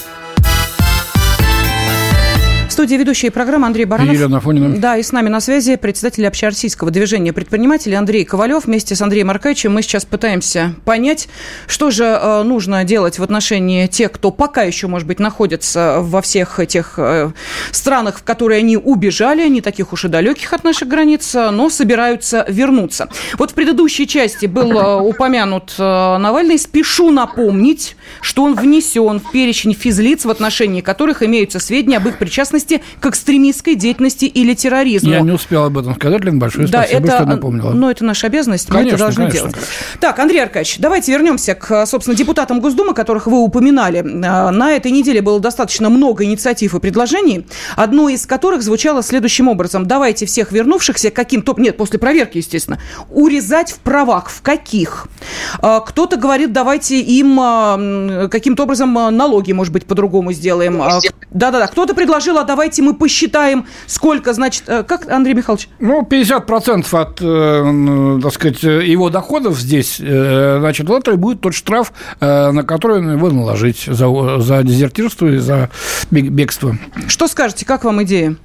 студии 2.73 2.95
ведущие 2.95 3.31
программы 3.31 3.67
Андрей 3.67 3.85
Баранов. 3.85 4.13
И 4.13 4.17
Елена 4.17 4.37
Афонина. 4.37 4.77
Да, 4.77 4.97
и 4.97 5.03
с 5.03 5.11
нами 5.11 5.29
на 5.29 5.39
связи 5.39 5.75
председатель 5.75 6.25
общероссийского 6.27 6.91
движения 6.91 7.31
предпринимателей 7.31 7.95
Андрей 7.95 8.25
Ковалев. 8.25 8.65
Вместе 8.65 8.95
с 8.95 9.01
Андреем 9.01 9.29
Аркадьевичем 9.29 9.73
мы 9.73 9.81
сейчас 9.81 10.05
пытаемся 10.05 10.73
понять, 10.83 11.29
что 11.67 11.91
же 11.91 12.03
э, 12.03 12.43
нужно 12.43 12.83
делать 12.83 13.19
в 13.19 13.23
отношении 13.23 13.87
тех, 13.87 14.11
кто 14.11 14.31
пока 14.31 14.63
еще, 14.63 14.87
может 14.87 15.07
быть, 15.07 15.19
находится 15.19 15.97
во 15.99 16.21
всех 16.21 16.59
этих 16.59 16.95
э, 16.97 17.31
странах, 17.71 18.19
в 18.19 18.23
которые 18.23 18.59
они 18.59 18.77
убежали, 18.77 19.47
не 19.47 19.61
таких 19.61 19.93
уж 19.93 20.05
и 20.05 20.07
далеких 20.07 20.51
от 20.53 20.63
наших 20.63 20.87
границ, 20.87 21.33
но 21.33 21.69
собираются 21.69 22.45
вернуться. 22.47 23.09
Вот 23.37 23.51
в 23.51 23.53
предыдущей 23.53 24.07
части 24.07 24.47
был 24.47 24.71
э, 24.71 25.01
упомянут 25.01 25.75
Навальный. 25.77 26.57
Спешу 26.57 27.11
напомнить, 27.11 27.95
что 28.21 28.43
он 28.43 28.55
внесен 28.55 29.19
в 29.19 29.31
перечень 29.31 29.73
физлиц, 29.73 30.25
в 30.25 30.29
отношении 30.29 30.81
которых 30.81 31.21
имеются 31.21 31.59
сведения 31.59 31.97
об 31.97 32.07
их 32.07 32.17
причастности 32.17 32.62
причастности 32.63 32.81
к 32.99 33.05
экстремистской 33.05 33.75
деятельности 33.75 34.25
или 34.25 34.53
терроризму. 34.53 35.11
Я 35.11 35.21
не 35.21 35.31
успел 35.31 35.65
об 35.65 35.77
этом 35.77 35.95
сказать, 35.95 36.23
Лен, 36.23 36.39
большое 36.39 36.67
да, 36.67 36.83
спасибо, 36.83 37.07
это, 37.07 37.15
что 37.15 37.25
напомнила. 37.25 37.71
Ну, 37.71 37.89
это 37.89 38.03
наша 38.05 38.27
обязанность, 38.27 38.67
конечно, 38.67 38.83
мы 38.83 38.89
это 38.89 38.97
должны 38.97 39.15
конечно, 39.25 39.39
делать. 39.39 39.53
Конечно. 39.53 39.73
Так, 39.99 40.19
Андрей 40.19 40.43
Аркадьевич, 40.43 40.79
давайте 40.79 41.11
вернемся 41.11 41.55
к, 41.55 41.85
собственно, 41.85 42.15
депутатам 42.15 42.59
Госдумы, 42.59 42.93
которых 42.93 43.27
вы 43.27 43.39
упоминали. 43.39 43.99
А, 44.25 44.51
на 44.51 44.71
этой 44.71 44.91
неделе 44.91 45.21
было 45.21 45.39
достаточно 45.39 45.89
много 45.89 46.23
инициатив 46.23 46.75
и 46.75 46.79
предложений, 46.79 47.45
одно 47.75 48.09
из 48.09 48.25
которых 48.25 48.61
звучало 48.63 49.03
следующим 49.03 49.47
образом. 49.47 49.85
Давайте 49.85 50.25
всех 50.25 50.51
вернувшихся 50.51 51.11
каким-то... 51.11 51.55
Нет, 51.57 51.77
после 51.77 51.99
проверки, 51.99 52.37
естественно. 52.37 52.79
Урезать 53.09 53.71
в 53.71 53.79
правах. 53.79 54.29
В 54.29 54.41
каких? 54.41 55.07
А, 55.59 55.79
кто-то 55.81 56.17
говорит, 56.17 56.53
давайте 56.53 56.99
им 56.99 57.39
а, 57.39 58.27
каким-то 58.29 58.63
образом 58.63 58.93
налоги, 58.93 59.51
может 59.51 59.73
быть, 59.73 59.85
по-другому 59.85 60.31
сделаем. 60.33 60.81
Да-да-да. 61.31 61.67
Кто-то 61.67 61.93
предложил, 61.93 62.37
а 62.37 62.43
давайте 62.53 62.83
мы 62.83 62.93
посчитаем, 62.93 63.65
сколько, 63.87 64.31
значит, 64.31 64.65
э, 64.67 64.83
как, 64.83 65.09
Андрей 65.09 65.33
Михайлович? 65.33 65.69
Ну, 65.79 66.07
50% 66.07 66.93
от, 66.93 67.19
э, 67.19 68.19
так 68.21 68.31
сказать, 68.31 68.61
его 68.61 69.09
доходов 69.09 69.59
здесь, 69.59 69.97
э, 69.99 70.57
значит, 70.59 70.87
вот 70.87 71.07
это 71.07 71.17
будет 71.17 71.41
тот 71.41 71.55
штраф, 71.55 71.91
на 72.21 72.63
который 72.63 73.01
его 73.13 73.31
наложить 73.31 73.85
за, 73.87 74.39
за 74.39 74.61
дезертирство 74.61 75.25
и 75.27 75.37
за 75.37 75.71
бегство. 76.11 76.77
Что 77.07 77.27
скажете, 77.27 77.65
как 77.65 77.85
вам 77.85 78.03
идея? 78.03 78.35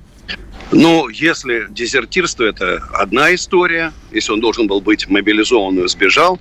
Ну, 0.72 1.08
если 1.08 1.66
дезертирство– 1.68 2.44
это 2.44 2.82
одна 2.94 3.34
история, 3.34 3.92
если 4.10 4.32
он 4.32 4.40
должен 4.40 4.66
был 4.66 4.80
быть 4.80 5.06
мобилизован 5.08 5.78
и 5.80 5.88
сбежал, 5.88 6.40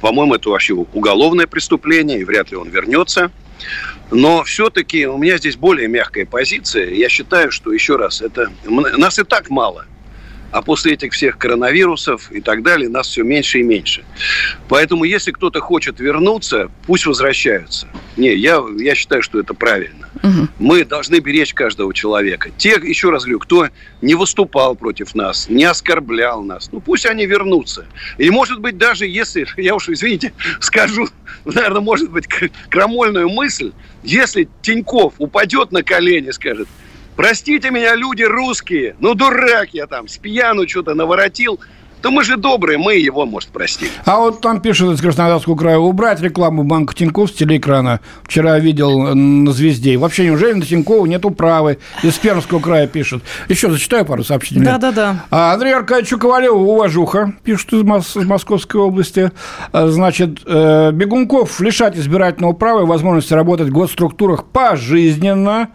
по-моему, 0.00 0.34
это 0.34 0.48
вообще 0.48 0.72
уголовное 0.72 1.46
преступление, 1.46 2.20
и 2.20 2.24
вряд 2.24 2.50
ли 2.50 2.56
он 2.56 2.70
вернется. 2.70 3.30
Но 4.12 4.44
все-таки 4.44 5.06
у 5.06 5.16
меня 5.16 5.38
здесь 5.38 5.56
более 5.56 5.88
мягкая 5.88 6.26
позиция. 6.26 6.90
Я 6.90 7.08
считаю, 7.08 7.50
что, 7.50 7.72
еще 7.72 7.96
раз, 7.96 8.20
это 8.20 8.52
нас 8.66 9.18
и 9.18 9.24
так 9.24 9.48
мало. 9.48 9.86
А 10.50 10.60
после 10.60 10.92
этих 10.92 11.14
всех 11.14 11.38
коронавирусов 11.38 12.30
и 12.30 12.42
так 12.42 12.62
далее 12.62 12.90
нас 12.90 13.08
все 13.08 13.22
меньше 13.22 13.60
и 13.60 13.62
меньше. 13.62 14.04
Поэтому, 14.68 15.04
если 15.04 15.32
кто-то 15.32 15.60
хочет 15.60 15.98
вернуться, 15.98 16.70
пусть 16.86 17.06
возвращаются. 17.06 17.88
Не, 18.18 18.34
я, 18.34 18.62
я 18.78 18.94
считаю, 18.94 19.22
что 19.22 19.40
это 19.40 19.54
правильно. 19.54 20.10
Угу. 20.22 20.48
Мы 20.58 20.84
должны 20.84 21.18
беречь 21.18 21.52
каждого 21.52 21.92
человека. 21.92 22.50
Те, 22.56 22.80
еще 22.82 23.10
раз 23.10 23.24
говорю, 23.24 23.40
кто 23.40 23.68
не 24.00 24.14
выступал 24.14 24.76
против 24.76 25.14
нас, 25.14 25.48
не 25.48 25.64
оскорблял 25.64 26.42
нас, 26.42 26.70
ну 26.72 26.80
пусть 26.80 27.06
они 27.06 27.26
вернутся. 27.26 27.86
И 28.18 28.30
может 28.30 28.60
быть 28.60 28.78
даже 28.78 29.06
если, 29.06 29.46
я 29.60 29.74
уж, 29.74 29.88
извините, 29.88 30.32
скажу, 30.60 31.08
наверное, 31.44 31.80
может 31.80 32.10
быть, 32.10 32.28
крамольную 32.68 33.28
мысль, 33.28 33.72
если 34.02 34.48
Тиньков 34.62 35.14
упадет 35.18 35.72
на 35.72 35.82
колени, 35.82 36.30
скажет, 36.30 36.68
простите 37.16 37.70
меня, 37.70 37.94
люди 37.96 38.22
русские, 38.22 38.96
ну 39.00 39.14
дурак 39.14 39.70
я 39.72 39.86
там, 39.86 40.08
с 40.08 40.18
пьяну 40.18 40.68
что-то 40.68 40.94
наворотил, 40.94 41.60
то 42.02 42.10
мы 42.10 42.24
же 42.24 42.36
добрые, 42.36 42.78
мы 42.78 42.96
его, 42.96 43.24
может, 43.24 43.50
простим. 43.50 43.88
А 44.04 44.18
вот 44.18 44.40
там 44.40 44.60
пишут 44.60 44.94
из 44.94 45.00
Краснодарского 45.00 45.56
края, 45.56 45.78
убрать 45.78 46.20
рекламу 46.20 46.64
банка 46.64 46.94
Тинькофф 46.94 47.30
с 47.30 47.32
телеэкрана. 47.32 48.00
Вчера 48.24 48.58
видел 48.58 49.14
на 49.14 49.52
«Звезде». 49.52 49.96
вообще, 49.96 50.26
неужели 50.26 50.54
на 50.54 50.66
Тинькова 50.66 51.06
нет 51.06 51.24
управы? 51.24 51.78
Из 52.02 52.14
Пермского 52.14 52.58
края 52.58 52.88
пишут. 52.88 53.22
Еще 53.48 53.70
зачитаю 53.70 54.04
пару 54.04 54.24
сообщений. 54.24 54.64
Да-да-да. 54.64 55.24
А 55.30 55.52
Андрей 55.54 55.74
Аркадьевич 55.74 56.20
Ковалев, 56.20 56.52
уважуха, 56.54 57.34
пишут 57.44 57.72
из, 57.72 57.82
Мос- 57.82 58.20
из 58.20 58.26
Московской 58.26 58.80
области. 58.80 59.30
А, 59.70 59.86
значит, 59.86 60.40
э, 60.44 60.90
бегунков 60.92 61.60
лишать 61.60 61.96
избирательного 61.96 62.52
права 62.52 62.82
и 62.82 62.84
возможности 62.84 63.32
работать 63.32 63.68
в 63.68 63.72
госструктурах 63.72 64.46
пожизненно. 64.46 65.68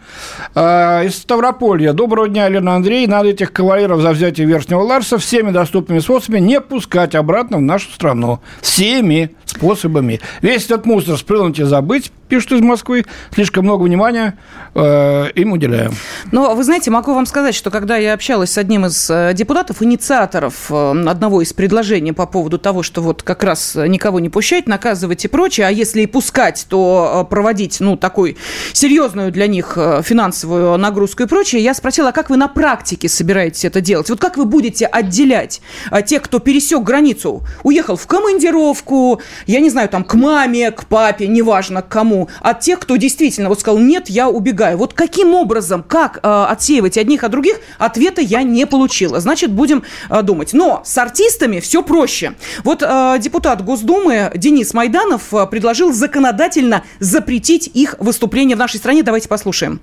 А, 0.54 1.02
из 1.04 1.16
Ставрополья. 1.16 1.94
Доброго 1.94 2.28
дня, 2.28 2.48
Лена 2.50 2.74
Андрей. 2.74 3.06
Надо 3.06 3.30
этих 3.30 3.50
кавалеров 3.50 4.02
за 4.02 4.10
взятие 4.10 4.46
Верхнего 4.46 4.82
Ларса 4.82 5.16
всеми 5.16 5.52
доступными 5.52 6.00
способами 6.00 6.17
способами 6.18 6.40
не 6.40 6.60
пускать 6.60 7.14
обратно 7.14 7.58
в 7.58 7.62
нашу 7.62 7.90
страну. 7.90 8.40
Всеми 8.60 9.30
способами. 9.44 10.20
Весь 10.42 10.64
этот 10.64 10.84
мусор 10.84 11.16
сплюнуть 11.16 11.58
и 11.58 11.64
забыть, 11.64 12.10
пишут 12.28 12.52
из 12.52 12.60
Москвы, 12.60 13.04
слишком 13.34 13.64
много 13.64 13.82
внимания 13.82 14.38
э, 14.74 15.30
им 15.34 15.52
уделяем. 15.52 15.92
Но 16.30 16.54
вы 16.54 16.64
знаете, 16.64 16.90
могу 16.90 17.14
вам 17.14 17.26
сказать, 17.26 17.54
что 17.54 17.70
когда 17.70 17.96
я 17.96 18.14
общалась 18.14 18.52
с 18.52 18.58
одним 18.58 18.86
из 18.86 19.10
э, 19.10 19.32
депутатов, 19.34 19.82
инициаторов 19.82 20.70
э, 20.70 21.04
одного 21.06 21.42
из 21.42 21.52
предложений 21.52 22.12
по 22.12 22.26
поводу 22.26 22.58
того, 22.58 22.82
что 22.82 23.00
вот 23.00 23.22
как 23.22 23.42
раз 23.42 23.74
никого 23.74 24.20
не 24.20 24.28
пущать, 24.28 24.66
наказывать 24.66 25.24
и 25.24 25.28
прочее, 25.28 25.66
а 25.66 25.70
если 25.70 26.02
и 26.02 26.06
пускать, 26.06 26.66
то 26.68 27.24
э, 27.24 27.30
проводить, 27.30 27.80
ну, 27.80 27.96
такую 27.96 28.36
серьезную 28.72 29.32
для 29.32 29.46
них 29.46 29.78
финансовую 30.02 30.76
нагрузку 30.78 31.22
и 31.22 31.26
прочее, 31.26 31.62
я 31.62 31.74
спросила, 31.74 32.10
а 32.10 32.12
как 32.12 32.30
вы 32.30 32.36
на 32.36 32.48
практике 32.48 33.08
собираетесь 33.08 33.64
это 33.64 33.80
делать? 33.80 34.10
Вот 34.10 34.20
как 34.20 34.36
вы 34.36 34.44
будете 34.44 34.86
отделять 34.86 35.60
тех, 36.06 36.22
кто 36.22 36.38
пересек 36.38 36.82
границу, 36.82 37.42
уехал 37.62 37.96
в 37.96 38.06
командировку, 38.06 39.20
я 39.46 39.60
не 39.60 39.70
знаю, 39.70 39.88
там, 39.88 40.04
к 40.04 40.14
маме, 40.14 40.70
к 40.70 40.84
папе, 40.86 41.26
неважно, 41.26 41.82
к 41.82 41.88
кому, 41.88 42.17
от 42.40 42.60
тех, 42.60 42.80
кто 42.80 42.96
действительно 42.96 43.48
вот 43.48 43.60
сказал, 43.60 43.78
нет, 43.78 44.08
я 44.08 44.28
убегаю. 44.28 44.78
Вот 44.78 44.94
каким 44.94 45.34
образом, 45.34 45.82
как 45.82 46.18
э, 46.22 46.44
отсеивать 46.48 46.98
одних 46.98 47.24
от 47.24 47.30
других, 47.30 47.60
ответа 47.78 48.20
я 48.20 48.42
не 48.42 48.66
получила. 48.66 49.20
Значит, 49.20 49.50
будем 49.50 49.84
э, 50.10 50.22
думать. 50.22 50.52
Но 50.52 50.82
с 50.84 50.96
артистами 50.98 51.60
все 51.60 51.82
проще. 51.82 52.32
Вот 52.64 52.82
э, 52.82 53.16
депутат 53.20 53.64
Госдумы 53.64 54.30
Денис 54.34 54.74
Майданов 54.74 55.32
э, 55.32 55.46
предложил 55.46 55.92
законодательно 55.92 56.82
запретить 56.98 57.68
их 57.68 57.96
выступление 57.98 58.56
в 58.56 58.58
нашей 58.58 58.78
стране. 58.78 59.02
Давайте 59.02 59.28
послушаем. 59.28 59.80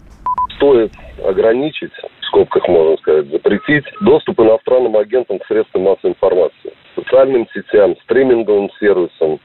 Стоит 0.58 0.92
ограничить, 1.24 1.92
в 2.22 2.25
скобках 2.25 2.68
можно 2.68 2.98
сказать, 2.98 3.27
запретить 3.27 3.86
доступ 4.01 4.39
иностранным 4.39 4.96
агентам 4.98 5.39
к 5.39 5.46
средствам 5.48 5.84
массовой 5.84 6.12
информации, 6.12 6.74
социальным 6.96 7.48
сетям, 7.54 7.96
стриминговым 8.04 8.70
сервисам, 8.80 9.39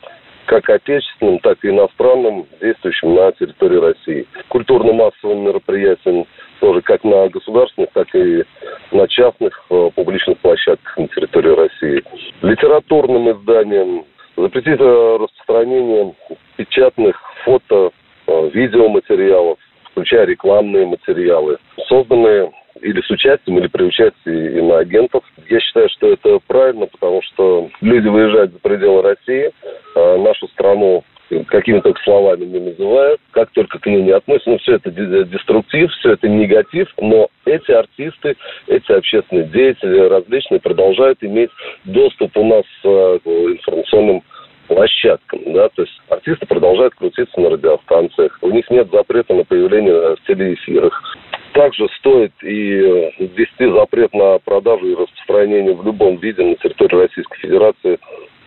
как 0.50 0.69
отечественным, 0.69 1.38
так 1.38 1.64
и 1.64 1.69
иностранным, 1.69 2.45
действующим 2.61 3.14
на 3.14 3.30
территории 3.30 3.76
России. 3.76 4.26
Культурно-массовым 4.49 5.45
мероприятиям 5.45 6.26
тоже 6.59 6.83
как 6.83 7.04
на 7.04 7.28
государственных, 7.28 7.90
так 7.92 8.12
и 8.16 8.42
на 8.90 9.07
частных 9.07 9.64
э, 9.71 9.90
публичных 9.95 10.38
площадках 10.38 10.99
на 10.99 11.07
территории 11.07 11.54
России. 11.54 12.02
Литературным 12.42 13.30
изданиям 13.30 14.04
запретить 14.37 14.80
э, 14.80 15.16
распространение 15.21 16.14
печатных 16.57 17.16
фото, 17.45 17.92
э, 18.26 18.50
видеоматериалов, 18.52 19.57
включая 19.93 20.27
рекламные 20.27 20.87
материалы, 20.87 21.59
созданные 21.89 22.51
или 22.81 23.01
с 23.01 23.11
участием, 23.11 23.59
или 23.59 23.67
при 23.67 23.85
участии 23.85 24.59
иноагентов. 24.59 25.25
Я 25.49 25.61
считаю, 25.61 25.89
что 25.91 26.13
это 26.13 26.39
правильно, 26.47 26.87
потому 26.87 27.21
что 27.23 27.69
люди 27.81 28.09
выезжают 28.09 28.53
за 28.53 28.59
пределы 28.61 29.03
России, 29.03 29.51
а 29.97 30.17
нашу 30.19 30.49
страну 30.49 31.05
какими-то 31.47 31.95
словами 32.03 32.45
не 32.45 32.59
называют, 32.59 33.21
как 33.31 33.51
только 33.53 33.79
к 33.79 33.87
ней 33.87 34.03
не 34.03 34.11
относятся, 34.11 34.51
ну, 34.51 34.59
все 34.59 34.75
это 34.75 34.91
деструктив, 34.91 35.91
все 35.93 36.13
это 36.13 36.29
негатив, 36.29 36.89
но 37.01 37.29
эти 37.45 37.71
артисты, 37.71 38.37
эти 38.67 38.91
общественные 38.91 39.47
деятели 39.47 40.09
различные 40.09 40.61
продолжают 40.61 41.23
иметь 41.23 41.51
доступ 41.85 42.37
у 42.37 42.45
нас 42.45 42.65
э, 42.85 43.19
к 43.23 43.29
информационным 43.29 44.23
площадкам, 44.71 45.41
да, 45.53 45.69
то 45.71 45.83
есть 45.83 46.00
артисты 46.09 46.47
продолжают 46.47 46.95
крутиться 46.95 47.41
на 47.41 47.50
радиостанциях, 47.50 48.39
у 48.41 48.50
них 48.50 48.71
нет 48.71 48.89
запрета 48.93 49.35
на 49.35 49.45
появление 49.45 50.15
в 50.15 50.27
телеэфирах. 50.29 51.17
Также 51.53 51.89
стоит 51.99 52.33
и 52.43 52.79
э, 52.79 53.11
ввести 53.19 53.69
запрет 53.69 54.15
на 54.15 54.39
продажу 54.39 54.87
и 54.87 54.95
распространение 54.95 55.75
в 55.75 55.85
любом 55.85 56.17
виде 56.19 56.43
на 56.45 56.55
территории 56.55 57.03
Российской 57.03 57.39
Федерации 57.41 57.99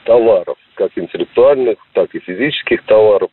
товаров, 0.05 0.55
как 0.75 0.91
интеллектуальных, 0.95 1.77
так 1.91 2.15
и 2.15 2.19
физических 2.19 2.83
товаров 2.83 3.29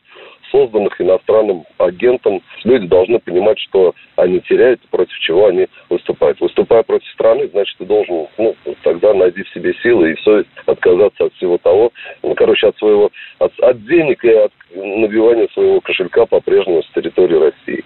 созданных 0.71 0.99
иностранным 0.99 1.65
агентом. 1.77 2.41
Люди 2.63 2.87
должны 2.87 3.19
понимать, 3.19 3.59
что 3.59 3.93
они 4.15 4.39
теряют, 4.41 4.81
против 4.89 5.17
чего 5.19 5.47
они 5.47 5.67
выступают. 5.89 6.39
Выступая 6.39 6.83
против 6.83 7.07
страны, 7.09 7.49
значит, 7.51 7.77
ты 7.77 7.85
должен, 7.85 8.27
ну, 8.37 8.55
тогда 8.83 9.13
найди 9.13 9.43
в 9.43 9.49
себе 9.49 9.73
силы 9.81 10.13
и 10.13 10.21
совесть 10.23 10.49
отказаться 10.65 11.25
от 11.25 11.33
всего 11.35 11.57
того, 11.57 11.91
ну, 12.23 12.33
короче, 12.35 12.67
от 12.67 12.77
своего, 12.77 13.11
от, 13.39 13.57
от 13.59 13.85
денег 13.85 14.23
и 14.23 14.29
от 14.29 14.51
набивания 14.75 15.47
своего 15.53 15.81
кошелька 15.81 16.25
по-прежнему 16.25 16.81
с 16.83 16.93
территории 16.93 17.51
России. 17.51 17.83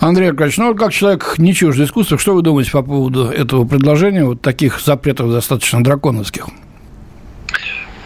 Андрей 0.00 0.30
Аркадьевич, 0.30 0.58
ну, 0.58 0.74
как 0.74 0.92
человек 0.92 1.34
не 1.36 1.52
чуждый 1.52 1.84
искусства, 1.84 2.16
что 2.16 2.34
вы 2.34 2.42
думаете 2.42 2.72
по 2.72 2.82
поводу 2.82 3.26
этого 3.26 3.68
предложения, 3.68 4.24
вот 4.24 4.40
таких 4.40 4.80
запретов 4.80 5.30
достаточно 5.30 5.84
драконовских? 5.84 6.46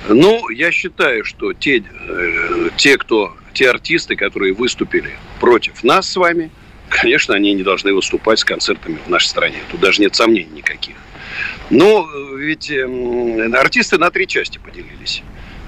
Ну, 0.08 0.50
я 0.50 0.70
считаю, 0.70 1.24
что 1.24 1.52
те, 1.54 1.78
э, 1.78 2.68
те, 2.76 2.98
кто 2.98 3.32
те 3.54 3.70
артисты, 3.70 4.16
которые 4.16 4.52
выступили 4.52 5.12
против 5.40 5.82
нас 5.84 6.08
с 6.10 6.16
вами, 6.16 6.50
конечно, 6.88 7.34
они 7.34 7.54
не 7.54 7.62
должны 7.62 7.94
выступать 7.94 8.40
с 8.40 8.44
концертами 8.44 8.98
в 9.06 9.08
нашей 9.08 9.28
стране. 9.28 9.58
Тут 9.70 9.80
даже 9.80 10.02
нет 10.02 10.14
сомнений 10.14 10.50
никаких. 10.52 10.96
Но 11.70 12.06
ведь 12.36 12.70
э, 12.70 13.50
артисты 13.54 13.98
на 13.98 14.10
три 14.10 14.26
части 14.26 14.58
поделились. 14.58 15.22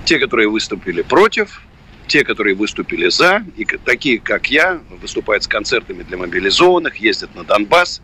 Те, 0.04 0.18
которые 0.18 0.48
выступили 0.48 1.02
против, 1.02 1.62
те, 2.06 2.24
которые 2.24 2.54
выступили 2.54 3.08
за, 3.08 3.44
и 3.56 3.64
такие, 3.64 4.20
как 4.20 4.50
я, 4.50 4.80
выступают 5.00 5.42
с 5.42 5.48
концертами 5.48 6.02
для 6.02 6.16
мобилизованных, 6.16 6.96
ездят 6.96 7.34
на 7.34 7.44
Донбасс. 7.44 8.00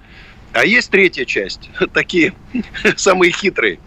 А 0.52 0.64
есть 0.64 0.90
третья 0.90 1.24
часть, 1.24 1.70
такие 1.92 2.34
самые 2.96 3.32
хитрые. 3.32 3.78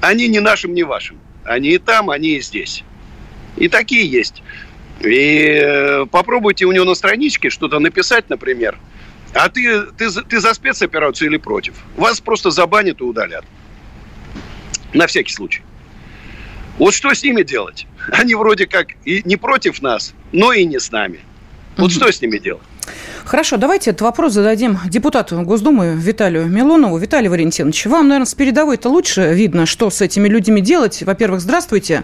Они 0.00 0.28
не 0.28 0.40
нашим, 0.40 0.74
не 0.74 0.82
вашим. 0.82 1.18
Они 1.44 1.70
и 1.70 1.78
там, 1.78 2.10
они 2.10 2.36
и 2.36 2.40
здесь. 2.40 2.82
И 3.56 3.68
такие 3.68 4.06
есть. 4.06 4.42
И 5.04 5.60
э, 5.62 6.06
попробуйте 6.06 6.64
у 6.64 6.72
него 6.72 6.84
на 6.84 6.94
страничке 6.94 7.50
что-то 7.50 7.78
написать, 7.78 8.30
например. 8.30 8.78
А 9.34 9.48
ты, 9.48 9.82
ты, 9.98 10.10
ты 10.10 10.40
за 10.40 10.54
спецоперацию 10.54 11.28
или 11.28 11.38
против? 11.38 11.74
Вас 11.96 12.20
просто 12.20 12.50
забанят 12.50 13.00
и 13.00 13.04
удалят. 13.04 13.44
На 14.92 15.06
всякий 15.06 15.32
случай. 15.32 15.62
Вот 16.78 16.94
что 16.94 17.12
с 17.12 17.22
ними 17.22 17.42
делать? 17.42 17.86
Они 18.12 18.34
вроде 18.34 18.66
как 18.66 18.88
и 19.04 19.22
не 19.24 19.36
против 19.36 19.82
нас, 19.82 20.14
но 20.32 20.52
и 20.52 20.64
не 20.64 20.78
с 20.78 20.90
нами. 20.92 21.20
Вот 21.76 21.86
угу. 21.86 21.92
что 21.92 22.12
с 22.12 22.20
ними 22.20 22.38
делать? 22.38 22.62
Хорошо, 23.24 23.56
давайте 23.56 23.90
этот 23.90 24.02
вопрос 24.02 24.32
зададим 24.32 24.78
депутату 24.86 25.40
Госдумы 25.42 25.94
Виталию 25.96 26.46
Милонову. 26.46 26.98
Виталий 26.98 27.28
Валентинович, 27.28 27.86
вам, 27.86 28.08
наверное, 28.08 28.26
с 28.26 28.34
передовой-то 28.34 28.88
лучше 28.88 29.32
видно, 29.32 29.64
что 29.64 29.88
с 29.90 30.00
этими 30.00 30.28
людьми 30.28 30.60
делать. 30.60 31.02
Во-первых, 31.02 31.40
здравствуйте. 31.40 32.02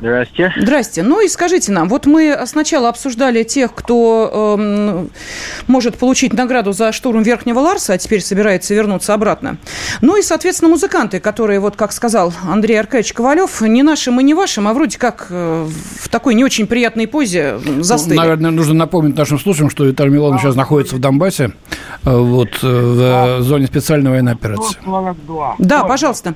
Здрасте. 0.00 0.52
Здрасте. 0.56 1.02
Ну 1.02 1.24
и 1.24 1.28
скажите 1.28 1.72
нам, 1.72 1.88
вот 1.88 2.06
мы 2.06 2.36
сначала 2.46 2.88
обсуждали 2.88 3.42
тех, 3.42 3.74
кто 3.74 4.56
э, 4.58 5.06
может 5.66 5.96
получить 5.96 6.32
награду 6.32 6.72
за 6.72 6.92
штурм 6.92 7.22
Верхнего 7.22 7.60
Ларса, 7.60 7.94
а 7.94 7.98
теперь 7.98 8.20
собирается 8.20 8.74
вернуться 8.74 9.14
обратно. 9.14 9.56
Ну 10.00 10.16
и, 10.16 10.22
соответственно, 10.22 10.70
музыканты, 10.70 11.20
которые, 11.20 11.60
вот 11.60 11.76
как 11.76 11.92
сказал 11.92 12.32
Андрей 12.46 12.78
Аркадьевич 12.78 13.12
Ковалев, 13.12 13.60
не 13.60 13.82
нашим 13.82 14.20
и 14.20 14.24
не 14.24 14.34
вашим, 14.34 14.68
а 14.68 14.74
вроде 14.74 14.98
как 14.98 15.28
э, 15.30 15.66
в 16.00 16.08
такой 16.08 16.34
не 16.34 16.44
очень 16.44 16.66
приятной 16.66 17.06
позе 17.06 17.58
застыли. 17.80 18.16
Ну, 18.16 18.22
наверное, 18.22 18.50
нужно 18.50 18.74
напомнить 18.74 19.16
нашим 19.16 19.38
слушателям, 19.38 19.70
что 19.70 19.84
Виталий 19.84 20.12
Милонов 20.12 20.40
сейчас 20.40 20.56
находится 20.56 20.96
в 20.96 21.00
Донбассе, 21.00 21.52
э, 22.04 22.16
вот, 22.16 22.58
э, 22.62 23.38
в 23.38 23.42
зоне 23.42 23.66
специальной 23.66 24.10
военной 24.10 24.32
операции. 24.32 24.76
Да, 25.58 25.84
пожалуйста. 25.84 26.34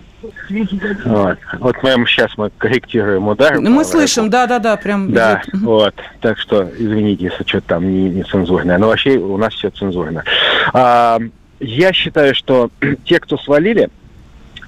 Вот, 1.04 1.38
вот 1.60 1.76
мы 1.82 2.06
сейчас 2.06 2.36
мы 2.36 2.50
корректируем 2.58 3.28
удар. 3.28 3.47
Мы 3.56 3.84
слышим, 3.84 4.30
да-да-да, 4.30 4.76
прям. 4.76 5.12
Да, 5.12 5.42
идет. 5.44 5.62
вот. 5.62 5.94
Так 6.20 6.38
что, 6.38 6.68
извините, 6.78 7.24
если 7.24 7.44
что-то 7.44 7.68
там 7.68 7.90
не, 7.90 8.10
не 8.10 8.22
цензурное. 8.22 8.78
Но 8.78 8.88
вообще 8.88 9.16
у 9.18 9.36
нас 9.36 9.54
все 9.54 9.70
цензурно. 9.70 10.24
А, 10.72 11.18
я 11.60 11.92
считаю, 11.92 12.34
что 12.34 12.70
те, 13.04 13.20
кто 13.20 13.36
свалили, 13.38 13.90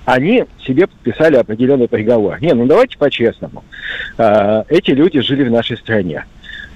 они 0.04 0.44
себе 0.66 0.86
подписали 0.86 1.36
определенный 1.36 1.88
приговор. 1.88 2.40
Не, 2.40 2.54
ну 2.54 2.66
давайте 2.66 2.98
по-честному. 2.98 3.64
А, 4.18 4.64
эти 4.68 4.90
люди 4.90 5.20
жили 5.20 5.44
в 5.44 5.50
нашей 5.50 5.76
стране 5.76 6.24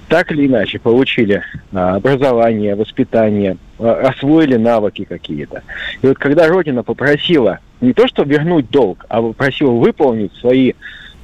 так 0.07 0.31
или 0.31 0.45
иначе 0.45 0.79
получили 0.79 1.43
а, 1.73 1.95
образование, 1.95 2.75
воспитание, 2.75 3.57
а, 3.79 4.09
освоили 4.09 4.55
навыки 4.55 5.05
какие-то. 5.07 5.63
И 6.01 6.07
вот 6.07 6.17
когда 6.17 6.47
Родина 6.47 6.83
попросила 6.83 7.59
не 7.81 7.93
то, 7.93 8.07
что 8.07 8.23
вернуть 8.23 8.69
долг, 8.69 9.05
а 9.09 9.21
попросила 9.21 9.71
выполнить 9.71 10.33
свои 10.35 10.73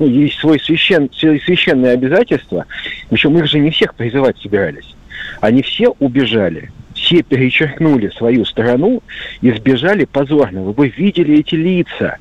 ну, 0.01 0.07
есть 0.07 0.39
свой 0.39 0.59
священ, 0.59 1.09
священные 1.13 1.93
обязательства, 1.93 2.65
причем 3.09 3.37
их 3.37 3.45
же 3.45 3.59
не 3.59 3.69
всех 3.69 3.93
призывать 3.93 4.37
собирались. 4.39 4.95
Они 5.41 5.61
все 5.61 5.89
убежали 5.99 6.71
все 7.01 7.23
перечеркнули 7.23 8.09
свою 8.09 8.45
страну 8.45 9.01
и 9.41 9.51
сбежали 9.51 10.05
позорно. 10.05 10.61
Вы 10.61 10.73
бы 10.73 10.87
видели 10.87 11.39
эти 11.39 11.55
лица, 11.55 12.17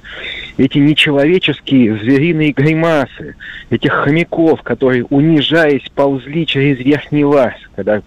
эти 0.56 0.78
нечеловеческие 0.78 1.96
звериные 1.98 2.52
гримасы, 2.52 3.36
этих 3.70 3.92
хомяков, 3.92 4.62
которые, 4.62 5.04
унижаясь, 5.04 5.88
ползли 5.94 6.46
через 6.46 6.78
верхний 6.78 7.24
лаз. 7.24 7.54
Когда 7.76 8.02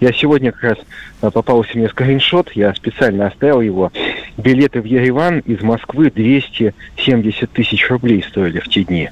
я 0.00 0.12
сегодня 0.12 0.52
как 0.52 0.62
раз 0.62 0.78
а, 1.20 1.30
попался 1.30 1.76
мне 1.76 1.88
скриншот, 1.88 2.52
я 2.52 2.74
специально 2.74 3.26
оставил 3.26 3.60
его. 3.60 3.92
Билеты 4.36 4.80
в 4.80 4.84
Ереван 4.84 5.40
из 5.40 5.62
Москвы 5.62 6.10
270 6.10 7.50
тысяч 7.50 7.88
рублей 7.88 8.24
стоили 8.28 8.60
в 8.60 8.68
те 8.68 8.84
дни. 8.84 9.10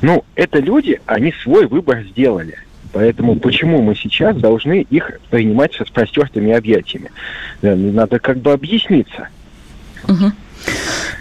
Ну, 0.00 0.24
это 0.34 0.58
люди, 0.58 1.00
они 1.06 1.32
свой 1.42 1.66
выбор 1.66 2.02
сделали. 2.02 2.58
Поэтому 2.92 3.36
почему 3.36 3.80
мы 3.80 3.94
сейчас 3.94 4.36
должны 4.36 4.86
их 4.90 5.12
принимать 5.30 5.74
со 5.74 5.84
простертыми 5.84 6.52
объятиями? 6.52 7.10
Надо 7.62 8.18
как 8.18 8.38
бы 8.38 8.52
объясниться. 8.52 9.28
Угу. 10.08 10.32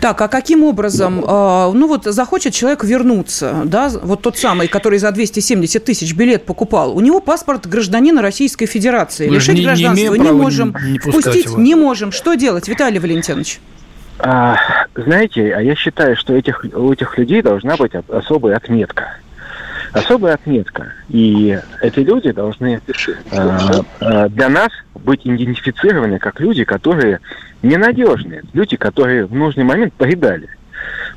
Так, 0.01 0.19
а 0.21 0.27
каким 0.27 0.63
образом, 0.63 1.23
э, 1.23 1.71
ну 1.73 1.87
вот 1.87 2.05
захочет 2.05 2.53
человек 2.53 2.83
вернуться, 2.83 3.61
да, 3.65 3.89
вот 4.01 4.21
тот 4.21 4.37
самый, 4.37 4.67
который 4.67 4.99
за 4.99 5.11
270 5.11 5.83
тысяч 5.83 6.13
билет 6.15 6.45
покупал, 6.45 6.95
у 6.95 7.01
него 7.01 7.19
паспорт 7.19 7.67
гражданина 7.67 8.21
Российской 8.21 8.65
Федерации. 8.65 9.27
Мы 9.27 9.35
Лишить 9.35 9.55
не, 9.55 9.63
гражданства 9.63 10.15
не, 10.15 10.19
не 10.19 10.31
можем, 10.31 10.75
не, 10.83 10.93
не 10.93 10.99
впустить 10.99 11.45
его. 11.45 11.59
не 11.59 11.75
можем. 11.75 12.11
Что 12.11 12.33
делать, 12.33 12.67
Виталий 12.67 12.99
Валентинович? 12.99 13.59
А, 14.19 14.57
знаете, 14.95 15.53
а 15.55 15.61
я 15.61 15.75
считаю, 15.75 16.15
что 16.15 16.35
этих, 16.35 16.63
у 16.73 16.91
этих 16.91 17.17
людей 17.17 17.41
должна 17.41 17.75
быть 17.75 17.91
особая 18.09 18.57
отметка. 18.57 19.17
Особая 19.93 20.35
отметка. 20.35 20.93
И 21.09 21.57
эти 21.81 21.99
люди 21.99 22.31
должны 22.31 22.81
э, 23.31 24.29
для 24.29 24.49
нас 24.49 24.69
быть 24.95 25.21
идентифицированы 25.25 26.19
как 26.19 26.39
люди, 26.39 26.63
которые 26.63 27.19
ненадежные, 27.61 28.43
люди, 28.53 28.77
которые 28.77 29.25
в 29.25 29.33
нужный 29.33 29.63
момент 29.63 29.93
предали. 29.93 30.49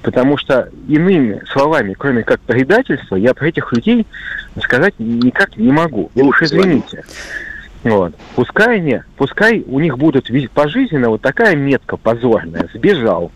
Потому 0.03 0.37
что 0.37 0.69
иными 0.89 1.43
словами, 1.51 1.95
кроме 1.97 2.23
как 2.23 2.41
предательства, 2.41 3.17
я 3.17 3.33
про 3.33 3.49
этих 3.49 3.73
людей 3.73 4.07
сказать 4.63 4.95
никак 4.99 5.57
не 5.57 5.73
могу. 5.73 6.11
Вы 6.15 6.25
уж 6.25 6.43
извините. 6.43 7.05
Вот. 7.83 8.15
Пускай 8.35 8.81
не, 8.81 9.05
пускай 9.17 9.63
у 9.67 9.79
них 9.79 9.99
будут 9.99 10.31
пожизненно 10.53 11.11
вот 11.11 11.21
такая 11.21 11.55
метка 11.55 11.97
позорная, 11.97 12.69
сбежал 12.73 13.31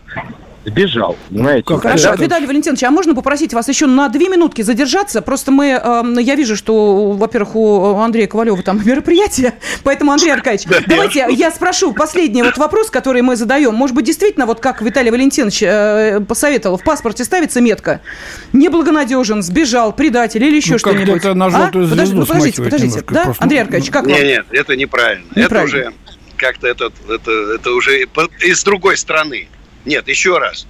сбежал, 0.69 1.17
понимаете? 1.29 1.63
Как 1.63 1.81
Хорошо, 1.81 2.09
это... 2.09 2.23
Виталий 2.23 2.47
Валентинович, 2.47 2.83
а 2.83 2.91
можно 2.91 3.15
попросить 3.15 3.53
вас 3.53 3.67
еще 3.67 3.85
на 3.85 4.09
две 4.09 4.29
минутки 4.29 4.61
задержаться? 4.61 5.21
Просто 5.21 5.51
мы, 5.51 5.79
э, 5.83 6.21
я 6.21 6.35
вижу, 6.35 6.55
что, 6.55 7.11
во-первых, 7.11 7.55
у 7.55 7.97
Андрея 7.97 8.27
Ковалева 8.27 8.61
там 8.63 8.81
мероприятие, 8.85 9.55
поэтому, 9.83 10.11
Андрей 10.11 10.31
Аркадьевич, 10.31 10.67
давайте 10.87 11.27
я 11.31 11.51
спрошу 11.51 11.93
последний 11.93 12.43
вот 12.43 12.57
вопрос, 12.57 12.89
который 12.89 13.21
мы 13.21 13.35
задаем. 13.35 13.73
Может 13.75 13.95
быть, 13.95 14.05
действительно, 14.05 14.45
вот 14.45 14.59
как 14.59 14.81
Виталий 14.81 15.11
Валентинович 15.11 15.63
э, 15.63 16.19
посоветовал, 16.27 16.77
в 16.77 16.83
паспорте 16.83 17.23
ставится 17.23 17.61
метка 17.61 18.01
«неблагонадежен», 18.53 19.41
«сбежал», 19.41 19.93
«предатель» 19.93 20.43
или 20.43 20.55
еще 20.55 20.73
ну, 20.73 20.79
что-нибудь? 20.79 21.17
это 21.17 21.33
на 21.33 21.49
желтую 21.49 21.85
а? 21.85 21.87
звезду 21.87 22.25
Подождите, 22.25 22.63
подождите, 22.63 23.03
да? 23.09 23.23
Просто... 23.25 23.43
Андрей 23.43 23.61
Аркадьевич, 23.61 23.91
как 23.91 24.05
нет, 24.05 24.17
вам? 24.17 24.27
Нет, 24.27 24.45
нет, 24.51 24.59
это 24.61 24.75
неправильно. 24.75 25.25
неправильно. 25.35 25.45
Это 25.45 25.63
уже 25.63 25.93
как-то 26.39 26.67
это, 26.67 26.91
это, 27.07 27.31
это 27.55 27.71
уже 27.71 28.07
из 28.41 28.63
другой 28.63 28.97
страны. 28.97 29.47
Нет, 29.85 30.07
еще 30.07 30.37
раз. 30.37 30.67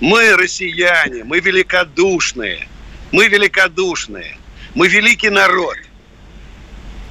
Мы 0.00 0.36
россияне, 0.36 1.24
мы 1.24 1.40
великодушные. 1.40 2.66
Мы 3.12 3.28
великодушные. 3.28 4.36
Мы 4.74 4.88
великий 4.88 5.30
народ. 5.30 5.76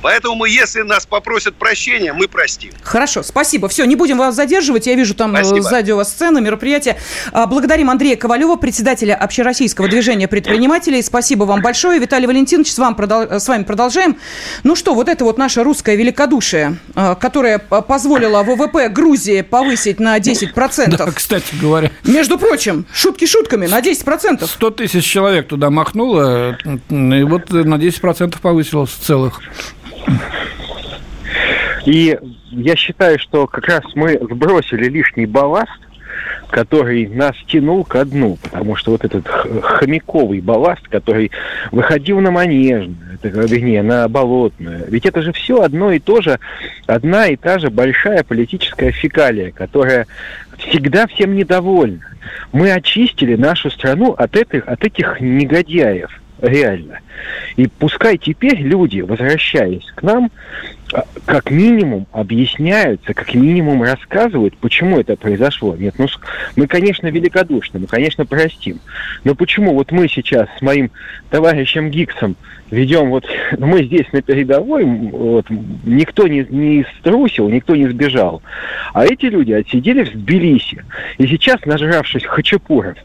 Поэтому 0.01 0.35
мы, 0.35 0.49
если 0.49 0.81
нас 0.81 1.05
попросят 1.05 1.55
прощения, 1.55 2.13
мы 2.13 2.27
простим. 2.27 2.71
Хорошо, 2.83 3.23
спасибо. 3.23 3.67
Все, 3.67 3.85
не 3.85 3.95
будем 3.95 4.17
вас 4.17 4.35
задерживать. 4.35 4.87
Я 4.87 4.95
вижу 4.95 5.13
там 5.13 5.35
э, 5.35 5.43
спасибо. 5.43 5.61
сзади 5.61 5.91
у 5.91 5.97
вас 5.97 6.09
сцена, 6.09 6.39
мероприятие. 6.39 6.97
А, 7.31 7.45
благодарим 7.45 7.89
Андрея 7.89 8.15
Ковалева, 8.15 8.55
председателя 8.55 9.15
Общероссийского 9.15 9.87
движения 9.87 10.27
предпринимателей. 10.27 11.01
Спасибо 11.01 11.43
вам 11.43 11.61
большое. 11.61 11.99
Виталий 11.99 12.27
Валентинович, 12.27 12.71
с, 12.71 12.77
вам, 12.77 12.97
с 12.99 13.47
вами 13.47 13.63
продолжаем. 13.63 14.17
Ну 14.63 14.75
что, 14.75 14.93
вот 14.93 15.07
это 15.09 15.23
вот 15.23 15.37
наше 15.37 15.63
русское 15.63 15.95
великодушие, 15.95 16.77
э, 16.95 17.15
которое 17.19 17.59
позволило 17.59 18.43
ВВП 18.43 18.89
Грузии 18.89 19.41
повысить 19.41 19.99
на 19.99 20.17
10%. 20.17 20.97
Да, 20.97 21.11
кстати 21.11 21.53
говоря. 21.61 21.91
Между 22.03 22.37
прочим, 22.37 22.85
шутки 22.93 23.25
шутками, 23.25 23.67
на 23.67 23.79
10%. 23.79 24.45
100 24.47 24.69
тысяч 24.71 25.05
человек 25.05 25.47
туда 25.47 25.69
махнуло, 25.69 26.57
и 26.89 27.23
вот 27.23 27.49
на 27.51 27.75
10% 27.75 28.39
повысилось 28.41 28.91
целых. 28.91 29.39
И 31.85 32.17
я 32.51 32.75
считаю, 32.75 33.17
что 33.19 33.47
как 33.47 33.65
раз 33.67 33.83
мы 33.95 34.19
сбросили 34.21 34.85
лишний 34.85 35.25
балласт, 35.25 35.71
который 36.51 37.07
нас 37.07 37.33
тянул 37.47 37.83
ко 37.85 38.05
дну, 38.05 38.37
потому 38.41 38.75
что 38.75 38.91
вот 38.91 39.05
этот 39.05 39.27
хомяковый 39.27 40.41
балласт, 40.41 40.87
который 40.89 41.31
выходил 41.71 42.19
на 42.19 42.29
манежную, 42.29 42.95
вернее, 43.23 43.81
на 43.81 44.07
болотную, 44.09 44.85
ведь 44.89 45.05
это 45.05 45.21
же 45.21 45.31
все 45.31 45.61
одно 45.61 45.91
и 45.91 45.99
то 45.99 46.21
же, 46.21 46.39
одна 46.87 47.27
и 47.27 47.37
та 47.37 47.57
же 47.57 47.69
большая 47.69 48.23
политическая 48.23 48.91
фекалия, 48.91 49.51
которая 49.51 50.07
всегда 50.57 51.07
всем 51.07 51.35
недовольна. 51.35 52.01
Мы 52.51 52.71
очистили 52.71 53.35
нашу 53.35 53.71
страну 53.71 54.11
от 54.11 54.35
этих, 54.35 54.67
от 54.67 54.83
этих 54.83 55.21
негодяев 55.21 56.20
реально. 56.41 56.99
И 57.55 57.67
пускай 57.67 58.17
теперь 58.17 58.59
люди, 58.59 59.01
возвращаясь 59.01 59.85
к 59.95 60.03
нам, 60.03 60.31
а, 60.93 61.05
как 61.25 61.51
минимум 61.51 62.07
объясняются, 62.11 63.13
как 63.13 63.33
минимум 63.33 63.83
рассказывают, 63.83 64.57
почему 64.57 64.99
это 64.99 65.15
произошло. 65.15 65.75
Нет, 65.75 65.95
ну 65.97 66.07
мы, 66.55 66.67
конечно, 66.67 67.07
великодушны, 67.07 67.79
мы, 67.79 67.87
конечно, 67.87 68.25
простим. 68.25 68.79
Но 69.23 69.35
почему 69.35 69.73
вот 69.73 69.91
мы 69.91 70.07
сейчас 70.07 70.47
с 70.57 70.61
моим 70.61 70.91
товарищем 71.29 71.89
Гиксом 71.89 72.35
ведем 72.71 73.09
вот, 73.09 73.25
ну, 73.57 73.67
мы 73.67 73.83
здесь 73.83 74.11
на 74.11 74.21
передовой, 74.21 74.83
вот, 74.85 75.45
никто 75.85 76.27
не, 76.27 76.45
не 76.49 76.85
струсил, 76.99 77.49
никто 77.49 77.75
не 77.75 77.87
сбежал. 77.87 78.41
А 78.93 79.05
эти 79.05 79.25
люди 79.25 79.51
отсидели 79.51 80.03
в 80.03 80.11
Тбилиси. 80.13 80.83
И 81.17 81.27
сейчас, 81.27 81.63
нажравшись 81.65 82.25
хачапуров, 82.25 82.97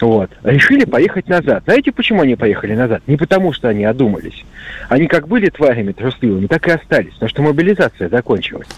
вот, 0.00 0.30
решили 0.42 0.84
поехать 0.84 1.28
назад. 1.28 1.64
Знаете, 1.64 1.92
почему 1.92 2.22
они 2.22 2.36
поехали 2.36 2.74
назад? 2.74 3.02
Не 3.06 3.16
потому, 3.16 3.52
что 3.52 3.68
они 3.68 3.84
одумались. 3.84 4.44
Они 4.88 5.06
как 5.06 5.28
были 5.28 5.48
тварями 5.48 5.92
трусливыми, 5.92 6.46
так 6.46 6.66
и 6.68 6.72
остались, 6.72 7.12
потому 7.14 7.28
что 7.28 7.42
мобилизация 7.42 8.08
закончилась. 8.08 8.68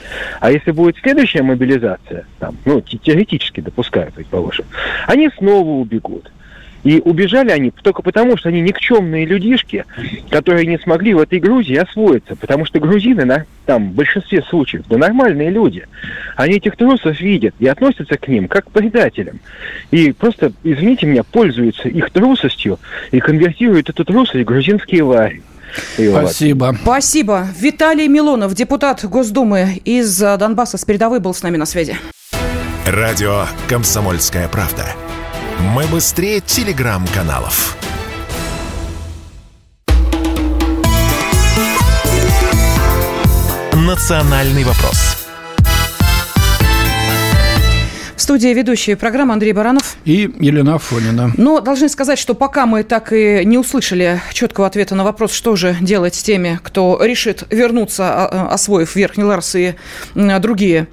А 0.41 0.51
если 0.51 0.71
будет 0.71 0.97
следующая 0.99 1.43
мобилизация, 1.43 2.25
там, 2.39 2.57
ну, 2.65 2.81
теоретически 2.81 3.61
допускаю, 3.61 4.13
предположим, 4.13 4.67
они 5.07 5.31
снова 5.37 5.69
убегут. 5.69 6.31
И 6.85 7.01
убежали 7.05 7.51
они 7.51 7.71
только 7.71 8.03
потому, 8.03 8.37
что 8.37 8.49
они 8.49 8.61
никчемные 8.61 9.27
людишки, 9.27 9.85
которые 10.31 10.67
не 10.67 10.79
смогли 10.79 11.15
в 11.15 11.19
этой 11.19 11.41
Грузии 11.41 11.77
освоиться. 11.77 12.37
Потому 12.37 12.65
что 12.65 12.79
грузины 12.79 13.25
на, 13.25 13.47
там 13.67 13.91
в 13.91 13.95
большинстве 13.95 14.43
случаев, 14.43 14.85
да 14.89 14.97
нормальные 14.97 15.51
люди. 15.51 15.87
Они 16.37 16.55
этих 16.55 16.77
трусов 16.77 17.21
видят 17.21 17.55
и 17.59 17.67
относятся 17.67 18.17
к 18.17 18.29
ним 18.29 18.49
как 18.49 18.67
к 18.67 18.71
предателям. 18.71 19.41
И 19.91 20.13
просто, 20.13 20.53
извините 20.63 21.07
меня, 21.07 21.25
пользуются 21.25 21.89
их 21.89 22.11
трусостью 22.11 22.79
и 23.11 23.21
конвертируют 23.21 23.91
эту 23.91 24.05
трусость 24.05 24.45
в 24.45 24.47
грузинские 24.47 25.03
лари. 25.03 25.43
Спасибо. 25.95 26.77
Спасибо. 26.83 27.47
Виталий 27.59 28.09
Милонов, 28.09 28.55
депутат 28.55 29.05
Госдумы 29.05 29.81
из 29.85 30.19
Донбасса 30.19 30.79
с 30.79 30.85
передовой 30.85 31.21
был 31.21 31.35
с 31.35 31.43
нами 31.43 31.57
на 31.57 31.67
связи. 31.67 31.97
Радио 32.87 33.45
«Комсомольская 33.69 34.49
правда». 34.49 34.85
Мы 35.59 35.87
быстрее 35.87 36.41
телеграм-каналов. 36.41 37.77
«Национальный 43.73 44.65
вопрос» 44.65 45.18
студии 48.29 48.49
ведущие 48.49 48.95
программы 48.95 49.33
Андрей 49.33 49.55
Баранов. 49.55 49.97
И 50.05 50.31
Елена 50.39 50.75
Афонина. 50.75 51.33
Но 51.39 51.63
должны 51.63 51.89
сказать, 51.89 52.19
что 52.19 52.35
пока 52.35 52.67
мы 52.67 52.83
так 52.83 53.11
и 53.11 53.43
не 53.47 53.57
услышали 53.57 54.21
четкого 54.35 54.67
ответа 54.67 54.95
на 54.95 55.03
вопрос, 55.03 55.33
что 55.33 55.57
же 55.57 55.75
делать 55.81 56.15
с 56.15 56.23
теми, 56.23 56.61
кто 56.63 57.01
решит 57.03 57.45
вернуться, 57.49 58.05
а, 58.05 58.27
а, 58.27 58.53
освоив 58.53 58.95
Верхний 58.97 59.25
Ларс 59.25 59.55
и 59.55 59.77
другие 60.15 60.89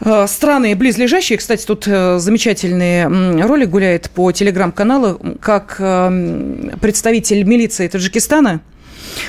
э, 0.00 0.26
страны 0.26 0.74
близлежащие. 0.74 1.36
Кстати, 1.36 1.66
тут 1.66 1.84
э, 1.86 2.18
замечательный 2.18 3.42
ролик 3.42 3.68
гуляет 3.68 4.08
по 4.08 4.32
телеграм-каналу, 4.32 5.20
как 5.42 5.76
э, 5.78 6.70
представитель 6.80 7.42
милиции 7.42 7.86
Таджикистана 7.86 8.62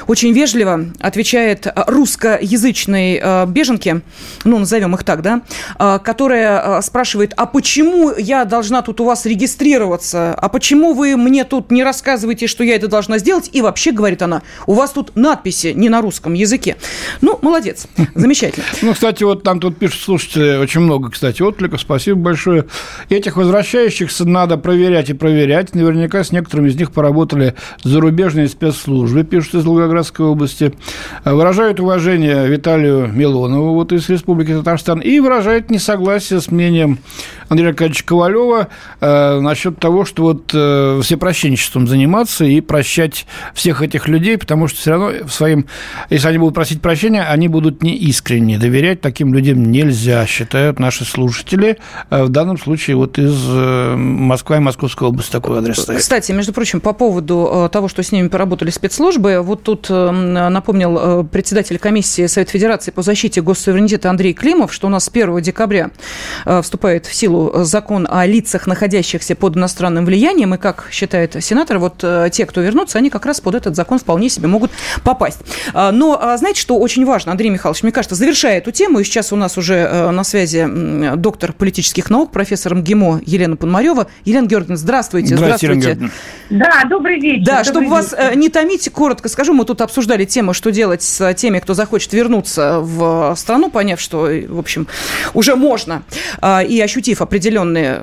очень 0.07 0.33
вежливо 0.33 0.85
отвечает 0.99 1.67
русскоязычной 1.75 3.19
э, 3.21 3.45
беженке, 3.47 4.01
ну, 4.43 4.59
назовем 4.59 4.95
их 4.95 5.03
так, 5.03 5.21
да, 5.21 5.41
э, 5.79 5.99
которая 6.03 6.79
э, 6.79 6.81
спрашивает, 6.81 7.33
а 7.37 7.45
почему 7.45 8.11
я 8.17 8.45
должна 8.45 8.81
тут 8.81 9.01
у 9.01 9.05
вас 9.05 9.25
регистрироваться? 9.25 10.33
А 10.33 10.49
почему 10.49 10.93
вы 10.93 11.17
мне 11.17 11.43
тут 11.43 11.71
не 11.71 11.83
рассказываете, 11.83 12.47
что 12.47 12.63
я 12.63 12.75
это 12.75 12.87
должна 12.87 13.17
сделать? 13.17 13.49
И 13.53 13.61
вообще, 13.61 13.91
говорит 13.91 14.21
она, 14.21 14.41
у 14.67 14.73
вас 14.73 14.91
тут 14.91 15.15
надписи 15.15 15.73
не 15.75 15.89
на 15.89 16.01
русском 16.01 16.33
языке. 16.33 16.77
Ну, 17.21 17.39
молодец, 17.41 17.87
замечательно. 18.15 18.65
Ну, 18.81 18.93
кстати, 18.93 19.23
вот 19.23 19.43
там 19.43 19.59
тут 19.59 19.77
пишут 19.77 20.01
слушатели 20.01 20.57
очень 20.57 20.81
много, 20.81 21.09
кстати, 21.09 21.41
откликов. 21.41 21.81
Спасибо 21.81 22.19
большое. 22.19 22.65
Этих 23.09 23.37
возвращающихся 23.37 24.25
надо 24.25 24.57
проверять 24.57 25.09
и 25.09 25.13
проверять. 25.13 25.75
Наверняка 25.75 26.23
с 26.23 26.31
некоторыми 26.31 26.69
из 26.69 26.75
них 26.75 26.91
поработали 26.91 27.55
зарубежные 27.83 28.47
спецслужбы, 28.47 29.23
пишут 29.23 29.55
из 29.55 29.65
Волгоградской 29.73 30.25
области, 30.25 30.73
выражают 31.25 31.79
уважение 31.79 32.47
Виталию 32.47 33.07
Милонову 33.07 33.73
вот 33.73 33.91
из 33.91 34.07
Республики 34.09 34.51
Татарстан 34.51 34.99
и 34.99 35.19
выражают 35.19 35.69
несогласие 35.69 36.41
с 36.41 36.51
мнением 36.51 36.99
Андрея 37.49 37.69
Аркадьевича 37.69 38.05
Ковалева 38.05 38.67
э, 38.99 39.39
насчет 39.39 39.79
того, 39.79 40.05
что 40.05 40.23
вот 40.23 40.51
э, 40.53 40.99
все 41.03 41.17
прощенчеством 41.17 41.87
заниматься 41.87 42.45
и 42.45 42.61
прощать 42.61 43.25
всех 43.53 43.81
этих 43.81 44.07
людей, 44.07 44.37
потому 44.37 44.67
что 44.67 44.79
все 44.79 44.91
равно 44.91 45.27
своим, 45.27 45.65
если 46.09 46.27
они 46.27 46.37
будут 46.37 46.55
просить 46.55 46.81
прощения, 46.81 47.23
они 47.23 47.47
будут 47.47 47.83
неискренне. 47.83 48.57
Доверять 48.57 49.01
таким 49.01 49.33
людям 49.33 49.71
нельзя, 49.71 50.25
считают 50.25 50.79
наши 50.79 51.05
слушатели. 51.05 51.77
Э, 52.09 52.23
в 52.23 52.29
данном 52.29 52.57
случае 52.57 52.95
вот 52.95 53.17
из 53.17 53.35
э, 53.47 53.95
Москвы 53.95 54.57
и 54.57 54.59
Московской 54.59 55.07
области 55.07 55.31
такой 55.31 55.59
адрес 55.59 55.77
стоит. 55.77 55.99
Кстати, 55.99 56.31
между 56.31 56.53
прочим, 56.53 56.81
по 56.81 56.93
поводу 56.93 57.49
э, 57.65 57.69
того, 57.69 57.87
что 57.87 58.03
с 58.03 58.11
ними 58.11 58.27
поработали 58.27 58.69
спецслужбы, 58.69 59.41
вот 59.41 59.63
тут 59.63 59.89
напомнил 59.89 61.23
председатель 61.25 61.77
комиссии 61.77 62.25
Совет 62.27 62.49
Федерации 62.49 62.91
по 62.91 63.01
защите 63.01 63.41
госсуверенитета 63.41 64.09
Андрей 64.09 64.33
Климов, 64.33 64.73
что 64.73 64.87
у 64.87 64.89
нас 64.89 65.05
с 65.05 65.09
1 65.09 65.41
декабря 65.41 65.91
вступает 66.61 67.05
в 67.05 67.13
силу 67.13 67.42
закон 67.63 68.07
о 68.09 68.25
лицах, 68.25 68.67
находящихся 68.67 69.35
под 69.35 69.57
иностранным 69.57 70.05
влиянием, 70.05 70.53
и, 70.53 70.57
как 70.57 70.87
считает 70.91 71.35
сенатор, 71.43 71.79
вот 71.79 72.03
те, 72.31 72.45
кто 72.45 72.61
вернутся, 72.61 72.97
они 72.97 73.09
как 73.09 73.25
раз 73.25 73.41
под 73.41 73.55
этот 73.55 73.75
закон 73.75 73.99
вполне 73.99 74.29
себе 74.29 74.47
могут 74.47 74.71
попасть. 75.03 75.39
Но 75.73 76.35
знаете, 76.37 76.61
что 76.61 76.77
очень 76.77 77.05
важно, 77.05 77.31
Андрей 77.31 77.49
Михайлович, 77.49 77.83
мне 77.83 77.91
кажется, 77.91 78.15
завершая 78.15 78.57
эту 78.57 78.71
тему, 78.71 78.99
и 78.99 79.03
сейчас 79.03 79.33
у 79.33 79.35
нас 79.35 79.57
уже 79.57 80.11
на 80.11 80.23
связи 80.23 80.67
доктор 81.15 81.53
политических 81.53 82.09
наук, 82.09 82.31
профессор 82.31 82.75
МГИМО 82.75 83.21
Елена 83.25 83.55
Пономарева. 83.55 84.07
Елена 84.25 84.47
Георгиевна, 84.47 84.77
здравствуйте. 84.77 85.35
Здравствуйте. 85.35 85.81
здравствуйте. 85.81 86.13
Да, 86.49 86.83
добрый 86.89 87.19
вечер. 87.19 87.45
Да, 87.45 87.51
добрый 87.51 87.65
чтобы 87.65 87.81
вечер. 87.81 87.91
вас 87.91 88.15
э, 88.17 88.35
не 88.35 88.49
томить, 88.49 88.89
коротко 88.89 89.29
скажу, 89.29 89.53
мы 89.53 89.65
тут 89.65 89.81
обсуждали 89.81 90.25
тему, 90.25 90.53
что 90.53 90.71
делать 90.71 91.01
с 91.01 91.33
теми, 91.33 91.59
кто 91.59 91.73
захочет 91.73 92.13
вернуться 92.13 92.79
в 92.79 93.35
страну, 93.37 93.69
поняв, 93.69 93.99
что, 93.99 94.29
в 94.47 94.59
общем, 94.59 94.87
уже 95.33 95.55
можно, 95.55 96.03
а, 96.41 96.63
и 96.63 96.79
ощутив 96.79 97.21
определенное 97.23 98.01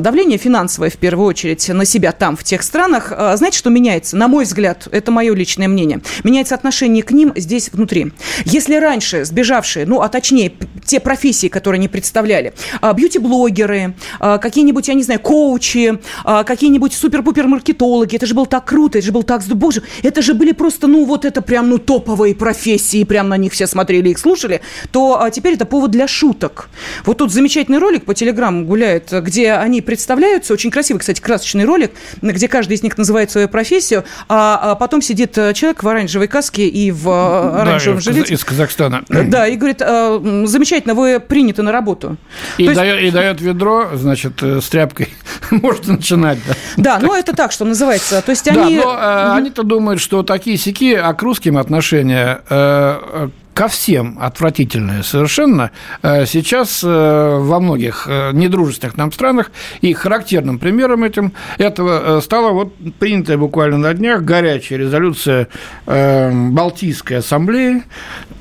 давление 0.00 0.38
финансовое, 0.38 0.90
в 0.90 0.96
первую 0.96 1.26
очередь, 1.26 1.68
на 1.68 1.84
себя 1.84 2.12
там, 2.12 2.36
в 2.36 2.44
тех 2.44 2.62
странах. 2.62 3.12
А, 3.16 3.36
знаете, 3.36 3.58
что 3.58 3.70
меняется? 3.70 4.16
На 4.16 4.28
мой 4.28 4.44
взгляд, 4.44 4.88
это 4.90 5.10
мое 5.10 5.34
личное 5.34 5.68
мнение. 5.68 6.00
Меняется 6.24 6.54
отношение 6.54 7.02
к 7.02 7.12
ним 7.12 7.32
здесь, 7.36 7.70
внутри. 7.72 8.12
Если 8.44 8.76
раньше 8.76 9.24
сбежавшие, 9.24 9.86
ну, 9.86 10.00
а 10.00 10.08
точнее, 10.08 10.52
те 10.84 11.00
профессии, 11.00 11.48
которые 11.48 11.78
они 11.78 11.88
представляли, 11.88 12.54
а, 12.80 12.92
бьюти-блогеры, 12.92 13.94
какие-нибудь, 14.18 14.88
я 14.88 14.94
не 14.94 15.02
знаю, 15.02 15.20
коучи, 15.20 15.98
какие-нибудь 16.24 16.92
супер-пупер 16.94 17.46
маркетологи, 17.46 18.16
это 18.16 18.26
же 18.26 18.34
было 18.34 18.46
так 18.46 18.64
круто, 18.64 18.98
это 18.98 19.06
же 19.06 19.12
было 19.12 19.22
так, 19.22 19.42
боже, 19.48 19.82
это 20.02 20.22
же 20.22 20.34
были 20.34 20.52
просто, 20.52 20.86
ну, 20.86 21.04
вот 21.04 21.24
это 21.24 21.42
прям, 21.42 21.68
ну, 21.68 21.78
топовые 21.78 22.34
профессии, 22.34 23.04
прям 23.04 23.28
на 23.28 23.36
них 23.36 23.52
все 23.52 23.66
смотрели, 23.66 24.10
их 24.10 24.18
слушали, 24.18 24.60
то 24.90 25.20
а, 25.20 25.30
теперь 25.30 25.54
это 25.54 25.66
повод 25.66 25.90
для 25.90 26.08
шуток. 26.08 26.68
Вот 27.04 27.18
тут 27.18 27.32
замечательный 27.32 27.78
ролик 27.78 28.04
по 28.04 28.14
телеграмму 28.14 28.61
гуляет, 28.66 29.10
где 29.10 29.52
они 29.52 29.80
представляются, 29.80 30.52
очень 30.52 30.70
красивый, 30.70 31.00
кстати, 31.00 31.20
красочный 31.20 31.64
ролик, 31.64 31.92
где 32.20 32.48
каждый 32.48 32.74
из 32.74 32.82
них 32.82 32.96
называет 32.98 33.30
свою 33.30 33.48
профессию, 33.48 34.04
а, 34.28 34.58
а 34.62 34.74
потом 34.74 35.02
сидит 35.02 35.36
э, 35.38 35.54
человек 35.54 35.82
в 35.82 35.88
оранжевой 35.88 36.28
каске 36.28 36.66
и 36.66 36.90
в 36.90 37.08
э, 37.08 37.60
оранжевом 37.60 37.98
да, 37.98 38.02
жилете. 38.02 38.34
из 38.34 38.44
Казахстана. 38.44 39.04
Да, 39.08 39.46
и 39.46 39.56
говорит, 39.56 39.82
«А, 39.82 40.20
замечательно, 40.44 40.94
вы 40.94 41.20
приняты 41.20 41.62
на 41.62 41.72
работу. 41.72 42.16
И, 42.58 42.68
дает, 42.68 43.00
есть... 43.00 43.08
и 43.08 43.10
дает 43.10 43.40
ведро, 43.40 43.90
значит, 43.94 44.42
э, 44.42 44.60
с 44.60 44.68
тряпкой. 44.68 45.08
Можно 45.50 45.94
начинать. 45.94 46.38
Да, 46.76 46.98
да 46.98 47.06
но 47.06 47.16
это 47.16 47.34
так, 47.34 47.52
что 47.52 47.64
называется. 47.64 48.22
То 48.22 48.30
есть 48.30 48.46
они... 48.48 48.76
Да, 48.76 48.84
но 48.84 48.94
э, 48.94 49.36
они-то 49.36 49.62
думают, 49.62 50.00
что 50.00 50.22
такие 50.22 50.56
сики, 50.56 50.94
а 50.94 51.12
к 51.14 51.22
русским 51.22 51.58
отношения 51.58 52.40
э, 52.48 53.28
ко 53.54 53.68
всем 53.68 54.18
отвратительные 54.20 55.02
совершенно. 55.02 55.70
Э, 56.02 56.26
сейчас 56.26 56.82
э, 56.82 56.88
во 56.88 57.60
многих 57.60 58.06
э, 58.08 58.32
недружественных 58.32 58.96
нам 58.96 59.12
странах. 59.12 59.50
И 59.80 59.92
характерным 59.92 60.58
примером 60.58 61.04
этим 61.04 61.32
этого 61.58 62.20
стала 62.20 62.52
вот 62.52 62.74
принятая 62.98 63.36
буквально 63.36 63.78
на 63.78 63.94
днях 63.94 64.22
горячая 64.22 64.78
резолюция 64.78 65.48
Балтийской 65.86 67.18
ассамблеи, 67.18 67.82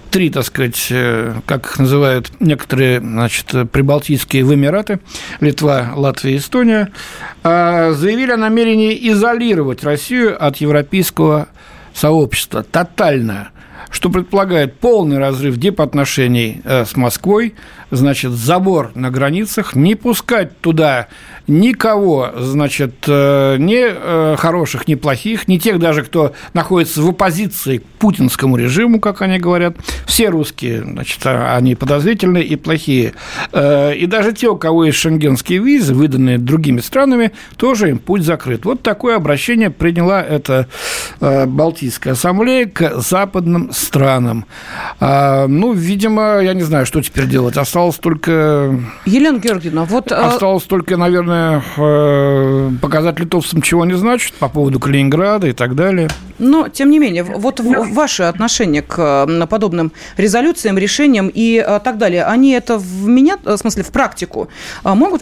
три, 0.10 0.30
так 0.30 0.46
сказать, 0.46 0.92
как 1.46 1.66
их 1.66 1.80
называют 1.80 2.32
некоторые, 2.40 3.00
значит, 3.00 3.48
прибалтийские 3.72 4.44
в 4.44 4.54
Эмираты, 4.54 5.00
Литва, 5.40 5.92
Латвия, 5.96 6.38
Эстония, 6.38 6.92
заявили 7.44 8.32
о 8.32 8.38
намерении 8.38 9.10
изолировать 9.12 9.84
Россию 9.84 10.44
от 10.44 10.58
европейского 10.58 11.48
сообщества. 11.94 12.64
Тотально 12.64 13.52
что 13.92 14.10
предполагает 14.10 14.76
полный 14.76 15.20
разрыв 15.20 15.58
дипотношений 15.58 16.62
э, 16.64 16.86
с 16.86 16.96
Москвой, 16.96 17.54
значит, 17.92 18.32
забор 18.32 18.92
на 18.96 19.12
границах, 19.12 19.76
не 19.76 19.96
пускать 19.96 20.58
туда 20.60 21.08
никого, 21.48 22.32
значит, 22.38 22.94
э, 23.08 23.58
ни 23.60 23.84
э, 23.84 24.36
хороших, 24.38 24.88
ни 24.88 24.96
плохих, 24.96 25.48
ни 25.48 25.58
тех 25.58 25.80
даже, 25.80 26.04
кто 26.04 26.34
находится 26.54 27.02
в 27.02 27.10
оппозиции 27.10 27.80
к 27.80 27.84
путинскому 28.00 28.58
режиму, 28.58 29.00
как 29.00 29.22
они 29.22 29.38
говорят. 29.38 29.76
Все 30.06 30.30
русские, 30.30 30.84
значит, 30.84 31.20
а, 31.26 31.56
они 31.56 31.76
подозрительные 31.76 32.46
и 32.46 32.56
плохие. 32.56 33.14
Э, 33.52 33.94
и 33.94 34.06
даже 34.06 34.34
те, 34.34 34.48
у 34.50 34.58
кого 34.58 34.86
есть 34.86 34.98
шенгенские 34.98 35.60
визы, 35.60 35.94
выданные 35.94 36.38
другими 36.38 36.80
странами, 36.80 37.32
тоже 37.58 37.90
им 37.90 38.00
путь 38.00 38.24
закрыт. 38.24 38.66
Вот 38.66 38.82
такое 38.82 39.16
обращение 39.16 39.70
приняла 39.70 40.22
эта 40.22 40.68
Балтийская 41.20 42.14
ассамблея 42.14 42.66
к 42.68 43.02
западным 43.02 43.72
странам. 43.74 44.46
А, 45.00 45.48
ну, 45.48 45.74
видимо, 45.74 46.40
я 46.40 46.54
не 46.54 46.64
знаю, 46.64 46.86
что 46.86 47.02
теперь 47.02 47.28
делать. 47.28 47.58
Осталось 47.58 47.81
только... 47.98 48.80
Елена 49.06 49.40
Георгиевна, 49.40 49.86
вот... 49.86 50.12
Осталось 50.12 50.64
только, 50.64 50.98
наверное, 50.98 51.64
Э, 51.78 52.72
показать 52.82 53.20
литовцам, 53.20 53.62
чего 53.62 53.86
не 53.86 53.94
значит 53.94 54.34
по 54.34 54.50
поводу 54.50 54.80
Калининграда 54.80 55.48
и 55.48 55.54
так 55.54 55.76
далее. 55.76 56.10
Но, 56.40 56.68
тем 56.68 56.90
не 56.90 57.00
менее, 57.00 57.24
вот 57.24 57.60
ваше 57.60 58.24
отношение 58.24 58.82
к 58.82 59.28
подобным 59.50 59.92
резолюциям, 60.18 60.78
решениям 60.78 61.32
и 61.34 61.64
э, 61.66 61.80
так 61.84 61.98
далее, 61.98 62.26
они 62.26 62.52
это 62.52 62.78
в 62.78 63.08
меня, 63.08 63.38
в 63.44 63.58
смысле, 63.58 63.84
в 63.84 63.92
практику 63.92 64.50
э, 64.84 64.94
могут 64.94 65.22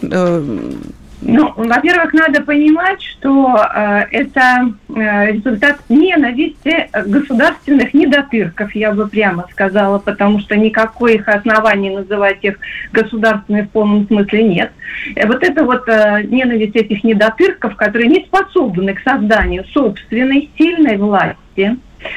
ну, 1.22 1.52
во-первых, 1.54 2.12
надо 2.14 2.42
понимать, 2.42 3.02
что 3.02 3.56
э, 3.56 4.06
это 4.10 4.72
э, 4.88 5.32
результат 5.32 5.78
ненависти 5.88 6.88
государственных 7.06 7.92
недотырков, 7.92 8.74
я 8.74 8.92
бы 8.92 9.06
прямо 9.06 9.46
сказала, 9.50 9.98
потому 9.98 10.40
что 10.40 10.56
никаких 10.56 11.28
оснований 11.28 11.90
называть 11.90 12.38
их 12.42 12.58
государственными 12.92 13.66
в 13.66 13.70
полном 13.70 14.06
смысле 14.06 14.42
нет. 14.44 14.72
И 15.14 15.26
вот 15.26 15.42
это 15.42 15.64
вот 15.64 15.86
э, 15.88 16.22
ненависть 16.24 16.76
этих 16.76 17.04
недотырков, 17.04 17.76
которые 17.76 18.08
не 18.08 18.24
способны 18.24 18.94
к 18.94 19.00
созданию 19.00 19.64
собственной 19.66 20.50
сильной 20.56 20.96
власти, 20.96 21.76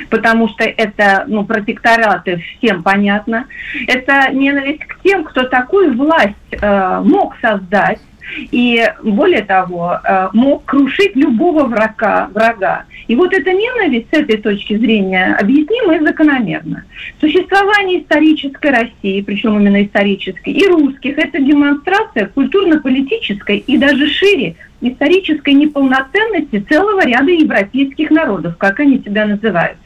потому 0.10 0.48
что 0.48 0.63
это, 0.63 1.26
ну, 1.28 1.44
протектораты 1.46 2.42
всем 2.58 2.84
понятно. 2.84 3.48
Это 3.88 4.32
ненависть 4.32 4.86
к 4.86 5.02
тем, 5.02 5.26
кто 5.26 5.44
такую 5.44 5.96
власть 5.96 6.36
э, 6.52 7.02
мог 7.04 7.36
создать, 7.42 8.00
и 8.38 8.83
более 9.03 9.43
того, 9.43 9.99
э, 10.03 10.29
мог 10.33 10.65
крушить 10.65 11.15
любого 11.15 11.65
врага. 11.65 12.29
врага. 12.33 12.86
И 13.07 13.15
вот 13.15 13.33
эта 13.33 13.51
ненависть 13.51 14.07
с 14.12 14.17
этой 14.17 14.38
точки 14.38 14.77
зрения 14.77 15.36
объяснима 15.39 15.95
и 15.95 15.99
закономерна. 15.99 16.83
Существование 17.19 18.01
исторической 18.01 18.71
России, 18.71 19.21
причем 19.21 19.59
именно 19.59 19.83
исторической, 19.83 20.53
и 20.53 20.67
русских– 20.67 21.17
это 21.17 21.39
демонстрация 21.39 22.27
культурно-политической 22.27 23.57
и 23.57 23.77
даже 23.77 24.07
шире 24.07 24.55
исторической 24.89 25.52
неполноценности 25.52 26.60
целого 26.69 27.06
ряда 27.06 27.32
европейских 27.32 28.10
народов, 28.12 28.58
как 28.58 28.80
они 28.80 29.02
себя 29.04 29.26
называют. 29.26 29.78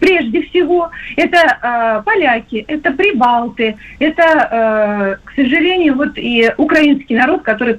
Прежде 0.00 0.42
всего, 0.42 0.90
это 1.16 1.38
э, 1.62 2.02
поляки, 2.04 2.64
это 2.68 2.92
прибалты, 2.92 3.76
это, 3.98 4.22
э, 4.22 5.16
к 5.24 5.32
сожалению, 5.34 5.94
вот 5.94 6.16
и 6.16 6.50
украинский 6.56 7.16
народ, 7.16 7.42
который 7.42 7.78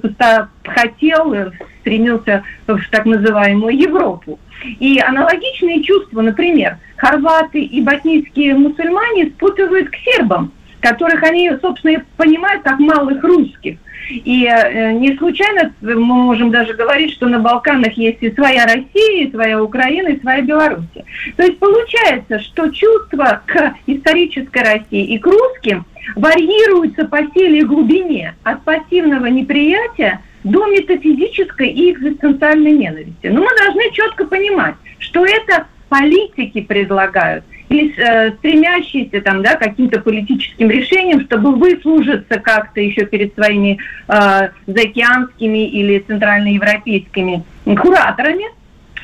хотел, 0.64 1.52
стремился 1.80 2.42
в 2.66 2.80
так 2.90 3.06
называемую 3.06 3.76
Европу. 3.76 4.38
И 4.80 4.98
аналогичные 4.98 5.82
чувства, 5.82 6.22
например, 6.22 6.78
хорваты 6.96 7.60
и 7.60 7.80
ботнийские 7.80 8.54
мусульмане 8.54 9.26
спутывают 9.26 9.88
к 9.88 9.94
сербам, 9.96 10.52
которых 10.80 11.22
они, 11.22 11.50
собственно, 11.60 12.02
понимают 12.16 12.62
как 12.62 12.78
малых 12.78 13.22
русских. 13.22 13.78
И 14.10 14.46
э, 14.46 14.92
не 14.92 15.16
случайно 15.16 15.72
мы 15.82 15.96
можем 15.96 16.50
даже 16.50 16.72
говорить, 16.72 17.12
что 17.12 17.26
на 17.28 17.38
Балканах 17.38 17.92
есть 17.94 18.22
и 18.22 18.32
своя 18.32 18.64
Россия, 18.64 19.26
и 19.26 19.30
своя 19.30 19.62
Украина, 19.62 20.08
и 20.08 20.20
своя 20.20 20.40
Белоруссия. 20.40 21.04
То 21.36 21.42
есть 21.44 21.58
получается, 21.58 22.40
что 22.40 22.68
чувства 22.70 23.42
к 23.46 23.74
исторической 23.86 24.62
России 24.62 25.04
и 25.14 25.18
к 25.18 25.26
русским 25.26 25.84
варьируются 26.16 27.04
по 27.06 27.18
силе 27.34 27.60
и 27.60 27.64
глубине 27.64 28.34
от 28.44 28.62
пассивного 28.62 29.26
неприятия 29.26 30.22
до 30.44 30.66
метафизической 30.66 31.68
и 31.68 31.92
экзистенциальной 31.92 32.72
ненависти. 32.72 33.26
Но 33.26 33.42
мы 33.42 33.50
должны 33.62 33.90
четко 33.92 34.24
понимать, 34.24 34.74
что 34.98 35.26
это 35.26 35.66
политики 35.88 36.60
предлагают– 36.60 37.44
или 37.68 37.94
э, 37.98 38.32
стремящиеся 38.38 39.20
там, 39.20 39.42
да, 39.42 39.56
каким-то 39.56 40.00
политическим 40.00 40.70
решением, 40.70 41.20
чтобы 41.22 41.54
выслужиться 41.54 42.40
как-то 42.40 42.80
еще 42.80 43.04
перед 43.04 43.34
своими 43.34 43.78
э, 44.08 44.48
заокеанскими 44.66 45.68
или 45.68 45.98
центральноевропейскими 46.00 47.44
кураторами. 47.64 48.46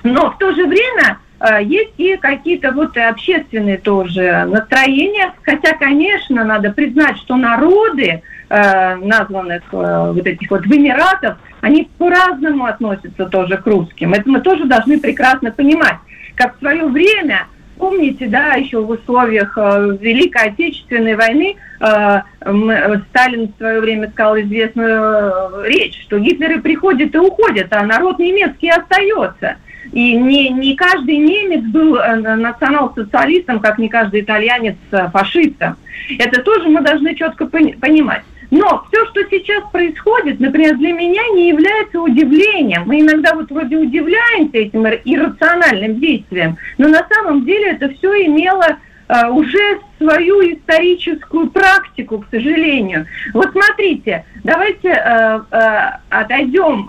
Но 0.02 0.30
в 0.30 0.38
то 0.38 0.52
же 0.54 0.66
время 0.66 1.18
э, 1.40 1.62
есть 1.62 1.92
и 1.98 2.16
какие-то 2.16 2.72
вот 2.72 2.96
общественные 2.96 3.78
тоже 3.78 4.44
настроения, 4.46 5.34
хотя, 5.42 5.76
конечно, 5.76 6.44
надо 6.44 6.72
признать, 6.72 7.18
что 7.18 7.36
народы 7.36 8.22
э, 8.48 8.94
названных 8.96 9.62
э, 9.72 10.12
вот 10.14 10.26
этих 10.26 10.50
вот 10.50 10.64
в 10.64 10.72
Эмиратов, 10.72 11.36
они 11.60 11.90
по-разному 11.98 12.64
относятся 12.64 13.26
тоже 13.26 13.58
к 13.58 13.66
русским. 13.66 14.14
Это 14.14 14.28
мы 14.28 14.40
тоже 14.40 14.64
должны 14.64 14.98
прекрасно 14.98 15.50
понимать. 15.50 15.96
Как 16.36 16.56
в 16.56 16.58
свое 16.58 16.84
время 16.86 17.46
Помните, 17.76 18.28
да, 18.28 18.54
еще 18.54 18.80
в 18.80 18.90
условиях 18.90 19.58
э, 19.58 19.96
Великой 20.00 20.50
Отечественной 20.50 21.16
войны 21.16 21.56
э, 21.80 22.20
мы, 22.46 23.02
Сталин 23.10 23.52
в 23.52 23.58
свое 23.58 23.80
время 23.80 24.10
сказал 24.10 24.38
известную 24.38 25.64
э, 25.64 25.68
речь, 25.68 26.00
что 26.02 26.20
Гитлеры 26.20 26.60
приходят 26.60 27.12
и 27.14 27.18
уходят, 27.18 27.72
а 27.72 27.82
народ 27.82 28.20
немецкий 28.20 28.70
остается. 28.70 29.56
И 29.92 30.16
не, 30.16 30.50
не 30.50 30.76
каждый 30.76 31.16
немец 31.16 31.64
был 31.64 31.96
э, 31.96 32.14
национал-социалистом, 32.16 33.58
как 33.58 33.78
не 33.78 33.88
каждый 33.88 34.20
итальянец 34.20 34.76
э, 34.92 35.08
фашистом. 35.12 35.76
Это 36.18 36.42
тоже 36.42 36.68
мы 36.68 36.80
должны 36.80 37.16
четко 37.16 37.46
понимать. 37.46 38.22
Но 38.54 38.86
все, 38.86 39.04
что 39.06 39.20
сейчас 39.28 39.64
происходит, 39.72 40.38
например, 40.38 40.76
для 40.76 40.92
меня 40.92 41.22
не 41.34 41.48
является 41.48 42.00
удивлением. 42.00 42.84
Мы 42.86 43.00
иногда 43.00 43.34
вот 43.34 43.50
вроде 43.50 43.76
удивляемся 43.76 44.58
этим 44.58 44.86
иррациональным 44.86 45.98
действием, 45.98 46.56
но 46.78 46.86
на 46.86 47.04
самом 47.12 47.44
деле 47.44 47.72
это 47.72 47.88
все 47.90 48.26
имело 48.26 48.78
Uh, 49.06 49.28
уже 49.32 49.80
свою 49.98 50.40
историческую 50.40 51.50
практику, 51.50 52.20
к 52.20 52.26
сожалению. 52.30 53.06
Вот 53.34 53.52
смотрите, 53.52 54.24
давайте 54.42 54.88
uh, 54.88 55.44
uh, 55.50 55.96
отойдем 56.08 56.86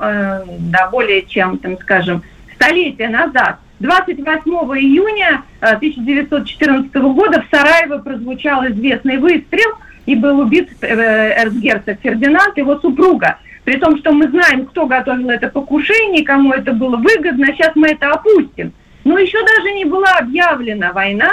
до 0.72 0.90
более 0.94 1.24
чем, 1.24 1.58
там, 1.58 1.78
скажем, 1.80 2.24
столетия 2.56 3.10
назад. 3.10 3.58
28 3.82 4.50
июня 4.80 5.44
1914 5.60 6.96
года 6.96 7.42
в 7.42 7.54
Сараево 7.54 7.98
прозвучал 7.98 8.66
известный 8.66 9.18
выстрел– 9.18 9.74
и 10.06 10.16
был 10.16 10.40
убит 10.40 10.70
э, 10.82 11.44
эрцгерцог 11.44 12.00
Фердинанд, 12.02 12.58
его 12.58 12.78
супруга. 12.80 13.38
При 13.64 13.78
том, 13.78 13.98
что 13.98 14.12
мы 14.12 14.28
знаем, 14.28 14.68
кто 14.68 14.86
готовил 14.86 15.30
это 15.30 15.50
покушение, 15.50 16.24
кому 16.24 16.54
это 16.54 16.72
было 16.72 16.98
выгодно, 16.98 17.48
сейчас 17.48 17.72
мы 17.76 17.90
это 17.90 18.12
опустим. 18.12 18.74
Но 19.04 19.18
еще 19.18 19.44
даже 19.44 19.72
не 19.72 19.86
была 19.86 20.18
объявлена 20.20 20.92
война, 20.92 21.32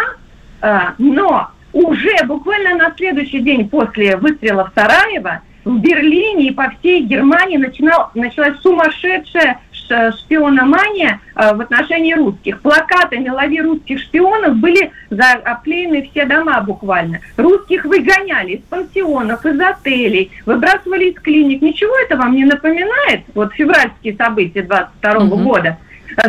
а, 0.61 0.95
но 0.99 1.49
уже 1.73 2.15
буквально 2.27 2.75
на 2.77 2.95
следующий 2.97 3.41
день 3.41 3.69
после 3.69 4.17
выстрела 4.17 4.65
в 4.65 4.79
Сараево 4.79 5.43
в 5.65 5.79
Берлине 5.79 6.49
и 6.49 6.53
по 6.53 6.71
всей 6.71 7.03
Германии 7.03 7.57
начинал, 7.57 8.11
началась 8.15 8.59
сумасшедшая 8.61 9.61
шпиономания 9.87 11.21
э, 11.35 11.55
в 11.55 11.61
отношении 11.61 12.14
русских. 12.14 12.61
Плакатами 12.61 13.29
«Лови 13.29 13.61
русских 13.61 14.01
шпионов» 14.01 14.57
были 14.57 14.90
заклеены 15.11 16.09
все 16.11 16.25
дома 16.25 16.61
буквально. 16.61 17.21
Русских 17.37 17.85
выгоняли 17.85 18.53
из 18.53 18.62
пансионов, 18.62 19.45
из 19.45 19.61
отелей, 19.61 20.31
выбрасывали 20.47 21.11
из 21.11 21.21
клиник. 21.21 21.62
Ничего 21.62 21.92
это 22.05 22.16
вам 22.16 22.35
не 22.35 22.45
напоминает? 22.45 23.23
Вот 23.35 23.53
февральские 23.55 24.16
события 24.16 24.62
22 24.62 25.12
угу. 25.14 25.37
года. 25.37 25.79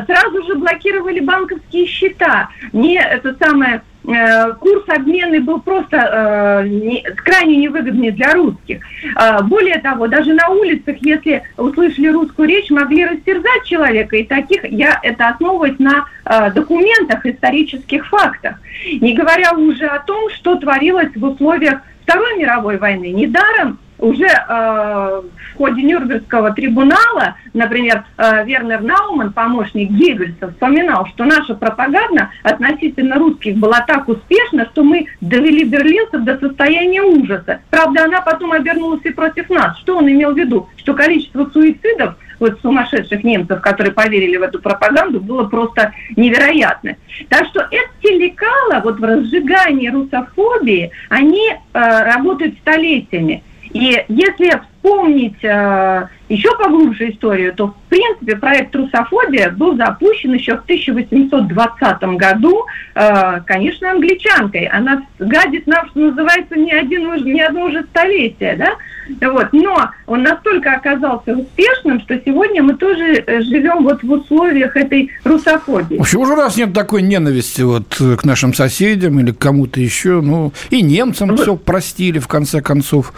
Сразу 0.06 0.44
же 0.44 0.56
блокировали 0.56 1.20
банковские 1.20 1.86
счета. 1.88 2.50
Не 2.72 2.96
это 2.96 3.36
самое 3.36 3.82
Э, 3.82 3.93
курс 4.04 4.84
обмена 4.90 5.40
был 5.40 5.62
просто 5.62 6.64
э, 6.64 6.68
не, 6.68 7.02
крайне 7.02 7.56
невыгодный 7.58 8.12
для 8.12 8.34
русских. 8.34 8.82
Э, 9.16 9.42
более 9.44 9.80
того, 9.80 10.08
даже 10.08 10.34
на 10.34 10.50
улицах, 10.50 10.98
если 11.02 11.44
услышали 11.58 12.08
русскую 12.08 12.50
речь, 12.50 12.70
могли 12.70 13.06
растерзать 13.06 13.64
человека, 13.64 14.18
и 14.18 14.24
таких 14.24 14.66
я 14.66 15.00
это 15.02 15.30
основывать 15.30 15.80
на 15.80 16.06
э, 16.26 16.52
документах, 16.52 17.26
исторических 17.26 18.06
фактах. 18.08 18.60
Не 19.00 19.14
говоря 19.14 19.54
уже 19.54 19.86
о 19.86 20.00
том, 20.00 20.30
что 20.32 20.56
творилось 20.56 21.16
в 21.16 21.24
условиях 21.24 21.80
Второй 22.04 22.38
мировой 22.38 22.78
войны. 22.78 23.12
Недаром 23.12 23.80
уже 24.04 24.28
э, 24.28 25.22
в 25.54 25.58
ходе 25.58 25.82
Нюрнбергского 25.82 26.52
трибунала, 26.52 27.36
например, 27.54 28.04
э, 28.18 28.46
Вернер 28.46 28.82
Науман, 28.82 29.32
помощник 29.32 29.90
Геббельса, 29.92 30.52
вспоминал, 30.52 31.08
что 31.08 31.24
наша 31.24 31.56
пропаганда 31.56 32.30
относительно 32.44 33.18
русских 33.18 33.56
была 33.56 33.80
так 33.82 34.10
успешна, 34.10 34.66
что 34.72 34.84
мы 34.84 35.08
довели 35.22 35.64
берлинцев 35.64 36.24
до 36.24 36.38
состояния 36.38 37.02
ужаса. 37.02 37.62
Правда, 37.70 38.04
она 38.04 38.22
потом 38.22 38.52
обернулась 38.52 39.02
и 39.06 39.10
против 39.10 39.50
нас. 39.50 39.78
Что 39.80 39.98
он 39.98 40.12
имел 40.12 40.34
в 40.34 40.38
виду? 40.38 40.68
Что 40.76 40.94
количество 40.94 41.46
суицидов 41.46 42.16
вот 42.40 42.60
сумасшедших 42.62 43.24
немцев, 43.24 43.62
которые 43.62 43.94
поверили 43.94 44.36
в 44.36 44.42
эту 44.42 44.60
пропаганду, 44.60 45.22
было 45.22 45.46
просто 45.46 45.94
невероятно. 46.18 46.98
Так 47.30 47.48
что 47.48 47.66
эти 47.72 48.12
лекала 48.12 48.82
вот 48.84 49.00
в 49.00 49.04
разжигании 49.04 49.88
русофобии, 49.88 50.92
они 51.10 51.52
э, 51.52 51.58
работают 51.74 52.58
столетиями. 52.60 53.44
И 53.74 54.06
если 54.08 54.62
вспомнить 54.84 55.44
э, 55.44 56.08
еще 56.28 56.50
поглубже 56.58 57.12
историю, 57.12 57.54
то, 57.54 57.68
в 57.68 57.76
принципе, 57.90 58.36
проект 58.36 58.72
«Трусофобия» 58.72 59.50
был 59.52 59.78
запущен 59.78 60.34
еще 60.34 60.58
в 60.58 60.64
1820 60.64 62.04
году, 62.18 62.66
э, 62.96 63.42
конечно, 63.46 63.92
англичанкой. 63.92 64.66
Она 64.66 65.04
гадит 65.20 65.68
нам, 65.68 65.88
что 65.90 66.00
называется, 66.00 66.56
не, 66.56 66.72
один, 66.74 67.14
не 67.24 67.42
одно 67.42 67.66
уже 67.66 67.84
столетие, 67.84 68.56
да? 68.58 68.76
Вот. 69.22 69.48
Но 69.52 69.90
он 70.08 70.24
настолько 70.24 70.74
оказался 70.74 71.34
успешным, 71.34 72.00
что 72.02 72.20
сегодня 72.26 72.64
мы 72.64 72.76
тоже 72.76 73.24
э, 73.26 73.42
живем 73.42 73.84
вот 73.84 74.02
в 74.02 74.12
условиях 74.12 74.76
этой 74.78 75.12
русофобии. 75.24 75.98
В 75.98 76.02
общем, 76.02 76.22
уже 76.22 76.36
раз 76.36 76.58
нет 76.58 76.74
такой 76.74 77.02
ненависти 77.02 77.62
вот 77.62 77.96
к 77.96 78.24
нашим 78.24 78.54
соседям 78.54 79.20
или 79.20 79.32
к 79.32 79.40
кому-то 79.40 79.80
еще, 79.80 80.22
ну, 80.22 80.54
и 80.70 80.82
немцам 80.82 81.30
вы... 81.30 81.38
все 81.38 81.56
простили, 81.56 82.20
в 82.20 82.28
конце 82.28 82.62
концов. 82.62 83.14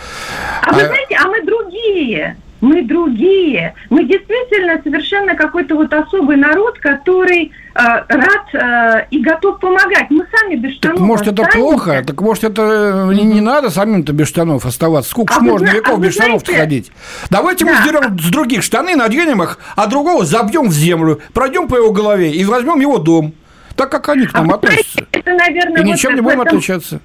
А, 0.63 0.71
а 0.71 0.73
вы 0.73 0.79
знаете, 0.85 1.17
а 1.23 1.27
мы 1.27 1.41
другие 1.59 2.35
мы 2.65 2.81
другие. 2.83 3.73
Мы 3.89 4.05
действительно 4.05 4.81
совершенно 4.83 5.35
какой-то 5.35 5.75
вот 5.75 5.93
особый 5.93 6.37
народ, 6.37 6.77
который 6.79 7.51
э, 7.75 7.79
рад 7.79 8.53
э, 8.53 9.05
и 9.11 9.19
готов 9.19 9.59
помогать. 9.59 10.09
Мы 10.09 10.25
сами 10.35 10.55
без 10.55 10.73
штанов 10.75 10.97
Так 10.97 11.07
может, 11.07 11.27
останемся. 11.27 11.49
это 11.49 11.59
плохо? 11.59 12.03
Так 12.05 12.21
может, 12.21 12.43
это 12.43 12.61
mm-hmm. 12.61 13.13
не, 13.13 13.23
не 13.23 13.41
надо 13.41 13.69
самим-то 13.69 14.13
без 14.13 14.27
штанов 14.27 14.65
оставаться? 14.65 15.11
Сколько 15.11 15.35
а 15.35 15.39
можно 15.41 15.67
вы, 15.67 15.77
веков 15.77 15.99
а 15.99 16.01
без 16.01 16.13
штанов 16.13 16.43
ходить? 16.45 16.91
Давайте 17.29 17.65
да. 17.65 17.71
мы 17.71 17.77
сдерем 17.81 18.19
с 18.19 18.31
других 18.31 18.63
штаны, 18.63 18.95
наденем 18.95 19.43
их, 19.43 19.59
а 19.75 19.87
другого 19.87 20.25
забьем 20.25 20.69
в 20.69 20.73
землю, 20.73 21.21
пройдем 21.33 21.67
по 21.67 21.75
его 21.75 21.91
голове 21.91 22.31
и 22.31 22.43
возьмем 22.45 22.79
его 22.79 22.97
дом. 22.97 23.33
Так 23.75 23.91
как 23.91 24.07
они 24.09 24.25
к 24.25 24.33
нам 24.33 24.51
а 24.51 24.55
относятся. 24.55 25.05
Это, 25.11 25.33
наверное, 25.33 25.81
и 25.81 25.85
вот 25.85 25.93
ничем 25.93 26.15
не 26.15 26.21
будем 26.21 26.41
этом... 26.41 26.57
отличаться. 26.57 27.01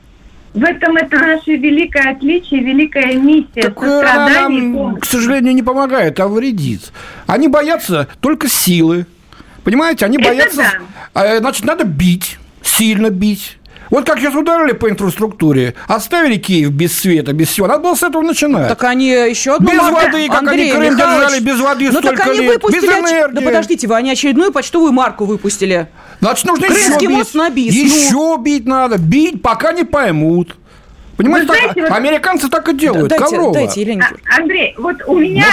В 0.53 0.65
этом 0.65 0.97
это 0.97 1.17
наше 1.17 1.57
великое 1.57 2.11
отличие, 2.13 2.61
великая 2.61 3.15
миссия 3.15 3.63
так 3.63 3.79
сострадания 3.79 4.61
нам, 4.63 4.97
к 4.97 5.05
сожалению, 5.05 5.55
не 5.55 5.63
помогает, 5.63 6.19
а 6.19 6.27
вредит. 6.27 6.93
Они 7.27 7.47
боятся 7.47 8.09
только 8.21 8.49
силы. 8.49 9.07
Понимаете, 9.63 10.07
они 10.07 10.19
боятся... 10.19 10.65
Да. 11.15 11.23
Э, 11.23 11.39
значит, 11.39 11.65
надо 11.65 11.85
бить, 11.85 12.39
сильно 12.63 13.11
бить. 13.11 13.59
Вот 13.91 14.07
как 14.07 14.19
сейчас 14.21 14.35
ударили 14.35 14.73
по 14.73 14.89
инфраструктуре, 14.89 15.75
оставили 15.89 16.37
Киев 16.37 16.71
без 16.71 16.97
света, 16.97 17.33
без 17.33 17.49
всего. 17.49 17.67
Надо 17.67 17.83
было 17.83 17.95
с 17.97 18.03
этого 18.03 18.23
начинать. 18.23 18.69
Так 18.69 18.85
они 18.85 19.09
еще 19.09 19.57
одну... 19.57 19.71
Без 19.71 19.79
марка... 19.79 20.07
воды, 20.07 20.29
как 20.29 20.39
Андрей 20.39 20.73
они 20.73 20.81
Крым 20.81 20.97
держали, 20.97 21.41
без 21.41 21.61
воды 21.61 21.85
ну, 21.91 21.99
столько 21.99 22.17
так 22.17 22.29
они 22.29 22.41
лет, 22.41 22.55
выпустили 22.55 22.87
без 22.87 22.89
энергии. 22.89 23.35
Да 23.35 23.41
подождите, 23.41 23.89
вы 23.89 23.97
они 23.97 24.13
очередную 24.13 24.53
почтовую 24.53 24.93
марку 24.93 25.25
выпустили. 25.25 25.89
Значит, 26.21 26.47
нужно 26.47 26.67
Крымский 26.67 27.07
еще 27.07 27.19
бить. 27.19 27.35
На 27.35 27.51
бис. 27.51 27.75
Еще 27.75 28.13
ну. 28.13 28.37
бить 28.39 28.67
надо. 28.67 28.99
Бить, 28.99 29.43
пока 29.43 29.73
не 29.73 29.85
поймут. 29.85 30.57
Понимаете, 31.17 31.49
так, 31.49 31.57
знаете, 31.59 31.83
вот... 31.83 31.91
американцы 31.93 32.49
так 32.49 32.69
и 32.69 32.75
делают. 32.75 33.09
Дайте, 33.09 33.25
Коврова. 33.25 33.53
дайте, 33.53 33.81
Елене. 33.81 34.03
А, 34.03 34.41
Андрей, 34.41 34.75
вот 34.79 34.97
у 35.07 35.19
меня 35.19 35.45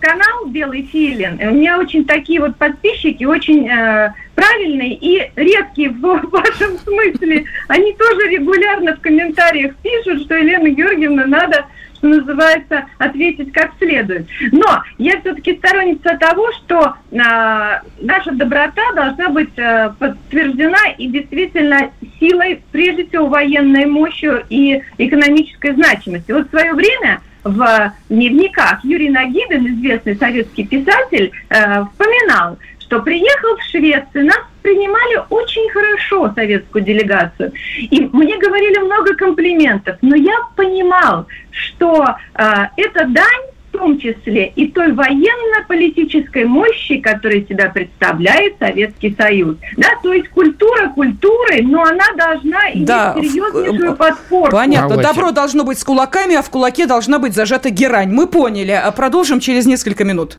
канал 0.00 0.46
Белый 0.46 0.88
Филин. 0.90 1.38
У 1.40 1.54
меня 1.54 1.78
очень 1.78 2.04
такие 2.04 2.40
вот 2.40 2.56
подписчики, 2.56 3.24
очень 3.24 3.68
э, 3.68 4.12
правильные 4.34 4.94
и 4.94 5.30
редкие 5.36 5.90
в 5.90 6.00
вашем 6.00 6.78
смысле. 6.78 7.44
Они 7.68 7.92
тоже 7.94 8.28
регулярно 8.28 8.96
в 8.96 9.00
комментариях 9.00 9.74
пишут, 9.76 10.22
что 10.22 10.36
Елена 10.36 10.68
Георгиевна 10.70 11.26
надо 11.26 11.66
что 12.00 12.08
называется, 12.08 12.86
ответить 12.98 13.52
как 13.52 13.72
следует. 13.78 14.26
Но 14.52 14.82
я 14.98 15.20
все-таки 15.20 15.56
сторонница 15.56 16.16
того, 16.18 16.50
что 16.52 16.94
э, 17.10 17.16
наша 18.00 18.32
доброта 18.32 18.82
должна 18.94 19.28
быть 19.28 19.56
э, 19.56 19.92
подтверждена 19.98 20.92
и 20.96 21.08
действительно 21.08 21.90
силой, 22.18 22.62
прежде 22.72 23.06
всего, 23.06 23.26
военной 23.26 23.84
мощью 23.84 24.44
и 24.48 24.82
экономической 24.98 25.74
значимостью. 25.74 26.38
Вот 26.38 26.46
в 26.46 26.50
свое 26.50 26.72
время 26.72 27.20
в 27.44 27.92
дневниках 28.08 28.84
Юрий 28.84 29.10
Нагибин, 29.10 29.66
известный 29.74 30.16
советский 30.16 30.66
писатель, 30.66 31.30
э, 31.50 31.84
вспоминал, 31.84 32.58
что 32.78 33.00
приехал 33.02 33.56
в 33.56 33.62
Швецию, 33.70 34.26
нас 34.26 34.40
принимали 34.62 35.22
очень 35.30 35.68
хорошо, 35.70 36.32
советскую 36.34 36.84
делегацию. 36.84 37.52
И 37.78 38.08
мне 38.12 38.38
говорили 38.38 38.78
много 38.78 39.14
комплиментов, 39.14 39.96
но 40.02 40.16
я 40.16 40.36
понимал, 40.56 41.26
что 41.50 42.06
э, 42.34 42.44
это 42.76 43.06
дань 43.06 43.50
в 43.70 43.78
том 43.78 43.98
числе 43.98 44.52
и 44.56 44.66
той 44.68 44.92
военно-политической 44.92 46.44
мощи, 46.44 46.98
которая 46.98 47.42
себя 47.42 47.70
представляет 47.70 48.54
Советский 48.58 49.14
Союз. 49.16 49.56
Да, 49.76 49.88
то 50.02 50.12
есть 50.12 50.28
культура 50.30 50.88
культуры, 50.88 51.62
но 51.62 51.82
она 51.82 52.04
должна 52.16 52.72
иметь 52.72 52.84
да, 52.84 53.14
серьезнейшую 53.14 53.94
подпорку. 53.94 54.56
Понятно. 54.56 54.96
Давайте. 54.96 55.08
Добро 55.08 55.30
должно 55.30 55.64
быть 55.64 55.78
с 55.78 55.84
кулаками, 55.84 56.34
а 56.34 56.42
в 56.42 56.50
кулаке 56.50 56.86
должна 56.86 57.18
быть 57.18 57.34
зажата 57.34 57.70
герань. 57.70 58.10
Мы 58.10 58.26
поняли. 58.26 58.72
А 58.72 58.90
продолжим 58.90 59.40
через 59.40 59.66
несколько 59.66 60.04
минут. 60.04 60.38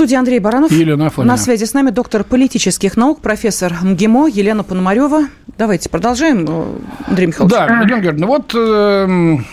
студии 0.00 0.16
Андрей 0.16 0.38
Баранов. 0.38 0.72
Елена 0.72 1.08
Афонина. 1.08 1.34
На 1.34 1.36
связи 1.36 1.64
с 1.64 1.74
нами 1.74 1.90
доктор 1.90 2.24
политических 2.24 2.96
наук, 2.96 3.20
профессор 3.20 3.74
МГИМО 3.82 4.28
Елена 4.28 4.64
Пономарева. 4.64 5.24
Давайте 5.58 5.90
продолжаем, 5.90 6.46
э, 6.48 6.64
Андрей 7.06 7.26
Михайлович. 7.26 7.54
Да, 7.54 7.64
Елена 7.66 7.84
Георгиевна, 7.84 8.26
вот 8.26 8.54
эм, 8.54 9.44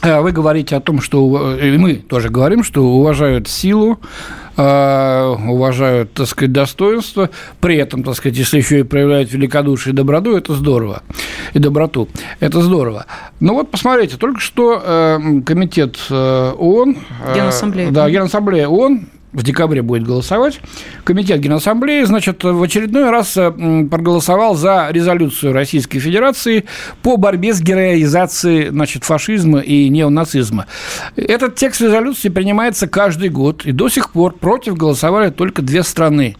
э, 0.00 0.20
вы 0.20 0.30
говорите 0.30 0.76
о 0.76 0.80
том, 0.80 1.00
что 1.00 1.56
и 1.56 1.76
мы 1.76 1.94
тоже 1.94 2.28
говорим, 2.28 2.62
что 2.62 2.84
уважают 2.84 3.48
силу, 3.48 3.98
э, 4.56 5.34
уважают, 5.48 6.12
так 6.12 6.28
сказать, 6.28 6.52
достоинство, 6.52 7.28
при 7.60 7.74
этом, 7.78 8.04
так 8.04 8.14
сказать, 8.14 8.38
если 8.38 8.58
еще 8.58 8.78
и 8.78 8.82
проявляют 8.84 9.32
великодушие 9.32 9.92
и 9.92 9.96
доброту, 9.96 10.36
это 10.36 10.54
здорово, 10.54 11.02
и 11.52 11.58
доброту, 11.58 12.08
это 12.38 12.62
здорово. 12.62 13.06
Но 13.40 13.54
вот 13.54 13.72
посмотрите, 13.72 14.18
только 14.18 14.38
что 14.38 15.20
комитет 15.44 15.98
ООН, 16.12 16.96
Генассамблея, 17.34 17.90
да, 17.90 18.08
Генассамблея 18.08 18.68
ООН 18.68 19.08
в 19.32 19.42
декабре 19.42 19.82
будет 19.82 20.04
голосовать. 20.04 20.60
Комитет 21.04 21.40
Генассамблеи, 21.40 22.04
значит, 22.04 22.44
в 22.44 22.62
очередной 22.62 23.10
раз 23.10 23.36
э, 23.36 23.50
проголосовал 23.90 24.54
за 24.54 24.88
резолюцию 24.90 25.52
Российской 25.52 25.98
Федерации 25.98 26.64
по 27.02 27.16
борьбе 27.16 27.52
с 27.52 27.60
героизацией, 27.60 28.68
значит, 28.68 29.04
фашизма 29.04 29.60
и 29.60 29.88
неонацизма. 29.88 30.66
Этот 31.16 31.56
текст 31.56 31.80
резолюции 31.80 32.28
принимается 32.28 32.86
каждый 32.86 33.28
год, 33.28 33.66
и 33.66 33.72
до 33.72 33.88
сих 33.88 34.10
пор 34.10 34.34
против 34.34 34.76
голосовали 34.76 35.30
только 35.30 35.62
две 35.62 35.82
страны 35.82 36.36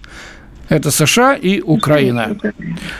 это 0.68 0.90
США 0.90 1.34
и 1.34 1.60
Украина. 1.60 2.36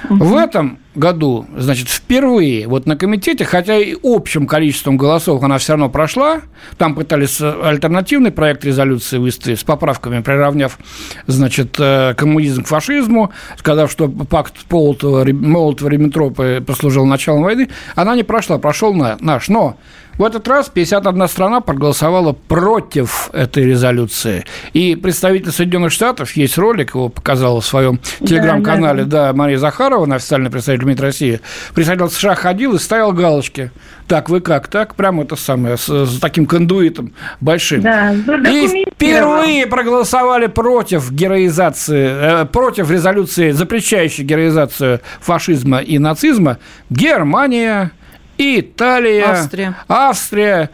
В 0.09 0.37
этом 0.37 0.79
году, 0.95 1.47
значит, 1.57 1.89
впервые 1.89 2.67
вот 2.67 2.87
на 2.87 2.97
комитете, 2.97 3.45
хотя 3.45 3.77
и 3.77 3.95
общим 4.03 4.47
количеством 4.47 4.97
голосов 4.97 5.43
она 5.43 5.59
все 5.59 5.75
равно 5.75 5.89
прошла, 5.89 6.41
там 6.77 6.95
пытались 6.95 7.41
альтернативный 7.41 8.33
проект 8.33 8.65
резолюции 8.65 9.19
выставить 9.19 9.61
с 9.61 9.65
поправками, 9.65 10.21
приравняв, 10.21 10.79
значит, 11.27 11.77
э, 11.79 12.15
коммунизм 12.17 12.65
к 12.65 12.67
фашизму, 12.67 13.33
сказав, 13.57 13.93
что 13.93 14.09
пакт 14.09 14.55
Молотова-Риббентропа 14.69 16.63
послужил 16.63 17.07
началом 17.07 17.43
войны, 17.45 17.69
она 17.95 18.17
не 18.17 18.25
прошла, 18.25 18.59
прошел 18.59 18.93
наш. 18.95 19.49
Но 19.49 19.77
в 20.19 20.25
этот 20.25 20.47
раз 20.49 20.69
51 20.69 21.29
страна 21.29 21.61
проголосовала 21.61 22.33
против 22.33 23.31
этой 23.33 23.65
резолюции. 23.65 24.45
И 24.73 24.97
представитель 24.97 25.53
Соединенных 25.53 25.93
Штатов, 25.93 26.33
есть 26.33 26.59
ролик, 26.59 26.95
его 26.95 27.09
показала 27.09 27.61
в 27.61 27.67
своем 27.67 28.01
телеграм-канале, 28.21 29.05
да, 29.05 29.27
да. 29.27 29.27
да, 29.29 29.33
Мария 29.33 29.59
Захарова, 29.59 30.05
она 30.05 30.17
официальный 30.17 30.51
представитель 30.51 30.87
МИД 30.87 31.01
России, 31.01 31.41
представитель 31.75 32.09
США 32.09 32.35
ходил 32.35 32.75
и 32.75 32.79
ставил 32.79 33.13
галочки. 33.13 33.71
Так, 34.09 34.31
вы 34.31 34.41
как? 34.41 34.69
Так, 34.69 34.95
прямо 34.95 35.23
это 35.23 35.37
самое, 35.37 35.77
с, 35.77 35.87
с 35.87 36.19
таким 36.19 36.47
кондуитом 36.47 37.13
большим. 37.41 37.83
Да, 37.83 38.13
и 38.13 38.87
впервые 38.91 39.67
проголосовали 39.67 40.47
против 40.47 41.13
героизации, 41.13 42.43
э, 42.43 42.45
против 42.47 42.91
резолюции, 42.91 43.51
запрещающей 43.51 44.25
героизацию 44.25 45.01
фашизма 45.21 45.79
и 45.79 45.99
нацизма 45.99 46.59
Германия, 46.89 47.93
Италия, 48.39 49.25
Австрия. 49.25 49.75
Австрия. 49.89 50.71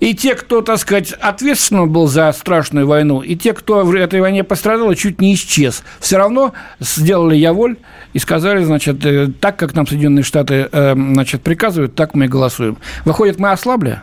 И 0.00 0.14
те, 0.14 0.34
кто, 0.34 0.60
так 0.60 0.76
сказать, 0.76 1.12
ответственно 1.12 1.86
был 1.86 2.06
за 2.06 2.30
страшную 2.32 2.86
войну, 2.86 3.22
и 3.22 3.34
те, 3.34 3.54
кто 3.54 3.82
в 3.82 3.94
этой 3.94 4.20
войне 4.20 4.44
пострадал, 4.44 4.92
чуть 4.94 5.22
не 5.22 5.34
исчез. 5.34 5.82
Все 6.00 6.18
равно 6.18 6.52
сделали 6.78 7.34
я 7.34 7.54
воль 7.54 7.76
и 8.12 8.18
сказали, 8.18 8.62
значит, 8.62 9.04
э, 9.06 9.28
так, 9.40 9.56
как 9.56 9.74
нам 9.74 9.86
Соединенные 9.86 10.22
Штаты 10.22 10.68
э, 10.70 10.92
значит, 10.94 11.42
приказывают, 11.42 11.94
так 11.94 12.14
мы 12.14 12.26
и 12.26 12.28
голосуем. 12.28 12.76
Выходит, 13.06 13.38
мы 13.38 13.50
ослабли? 13.50 14.00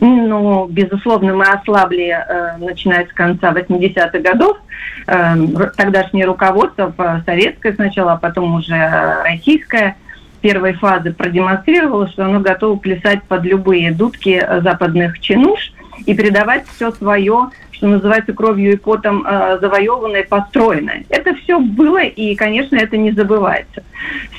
Ну, 0.00 0.66
безусловно, 0.66 1.34
мы 1.34 1.44
ослабли, 1.44 2.08
э, 2.08 2.56
начиная 2.58 3.06
с 3.06 3.12
конца 3.12 3.52
80-х 3.52 4.18
годов. 4.18 4.56
Э, 5.06 5.36
тогдашнее 5.76 6.26
руководство, 6.26 6.92
советское 7.24 7.72
сначала, 7.74 8.14
а 8.14 8.16
потом 8.16 8.54
уже 8.54 9.22
российское– 9.24 9.96
первой 10.44 10.74
фазы 10.74 11.10
продемонстрировало, 11.10 12.06
что 12.06 12.26
оно 12.26 12.38
готово 12.38 12.78
плясать 12.78 13.22
под 13.22 13.44
любые 13.44 13.92
дудки 13.92 14.46
западных 14.60 15.18
чинуш 15.20 15.72
и 16.06 16.14
передавать 16.14 16.66
все 16.68 16.90
свое, 16.92 17.50
что 17.70 17.88
называется, 17.88 18.32
кровью 18.32 18.72
и 18.72 18.76
потом 18.76 19.24
э, 19.26 19.58
завоеванное, 19.60 20.24
построенное. 20.24 21.04
Это 21.08 21.34
все 21.34 21.58
было, 21.58 22.02
и, 22.02 22.34
конечно, 22.34 22.76
это 22.76 22.96
не 22.96 23.12
забывается 23.12 23.82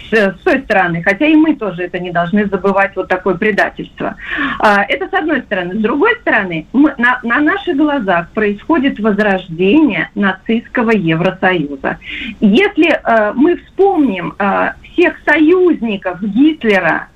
с, 0.10 0.14
с 0.14 0.39
той 0.43 0.62
стороны. 0.62 1.03
Хотя 1.03 1.26
и 1.26 1.36
мы 1.36 1.56
тоже 1.56 1.84
это 1.84 1.99
не 1.99 2.12
должны 2.12 2.45
забывать, 2.45 2.95
вот 2.95 3.08
такое 3.08 3.36
предательство. 3.36 4.16
А, 4.60 4.84
это 4.84 5.08
с 5.08 5.14
одной 5.14 5.41
стороны. 5.41 5.76
С 5.76 5.82
другой 5.82 6.16
стороны, 6.22 6.66
мы, 6.74 6.93
на, 6.97 7.20
на 7.24 7.39
наших 7.39 7.76
глазах 7.76 8.30
происходит 8.32 8.99
возрождение 8.99 10.10
нацистского 10.16 10.91
Евросоюза. 10.91 11.97
Если 12.39 12.89
э, 12.89 13.34
мы 13.36 13.58
вспомним 13.58 14.34
э, 14.39 14.72
всех 14.91 15.16
союзников 15.26 16.22
Гитлера, 16.22 17.10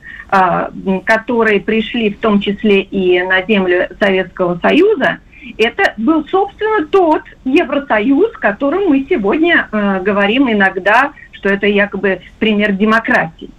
которые 1.05 1.59
пришли 1.59 2.11
в 2.11 2.19
том 2.19 2.39
числе 2.39 2.81
и 2.81 3.21
на 3.23 3.41
землю 3.43 3.87
Советского 3.99 4.59
Союза, 4.59 5.19
это 5.57 5.93
был, 5.97 6.25
собственно, 6.27 6.85
тот 6.85 7.23
Евросоюз, 7.45 8.31
которым 8.33 8.89
мы 8.89 9.05
сегодня 9.09 9.67
э, 9.71 10.01
говорим 10.01 10.51
иногда, 10.51 11.11
что 11.31 11.49
это 11.49 11.65
якобы 11.65 12.21
пример 12.39 12.73
демократии. 12.73 13.49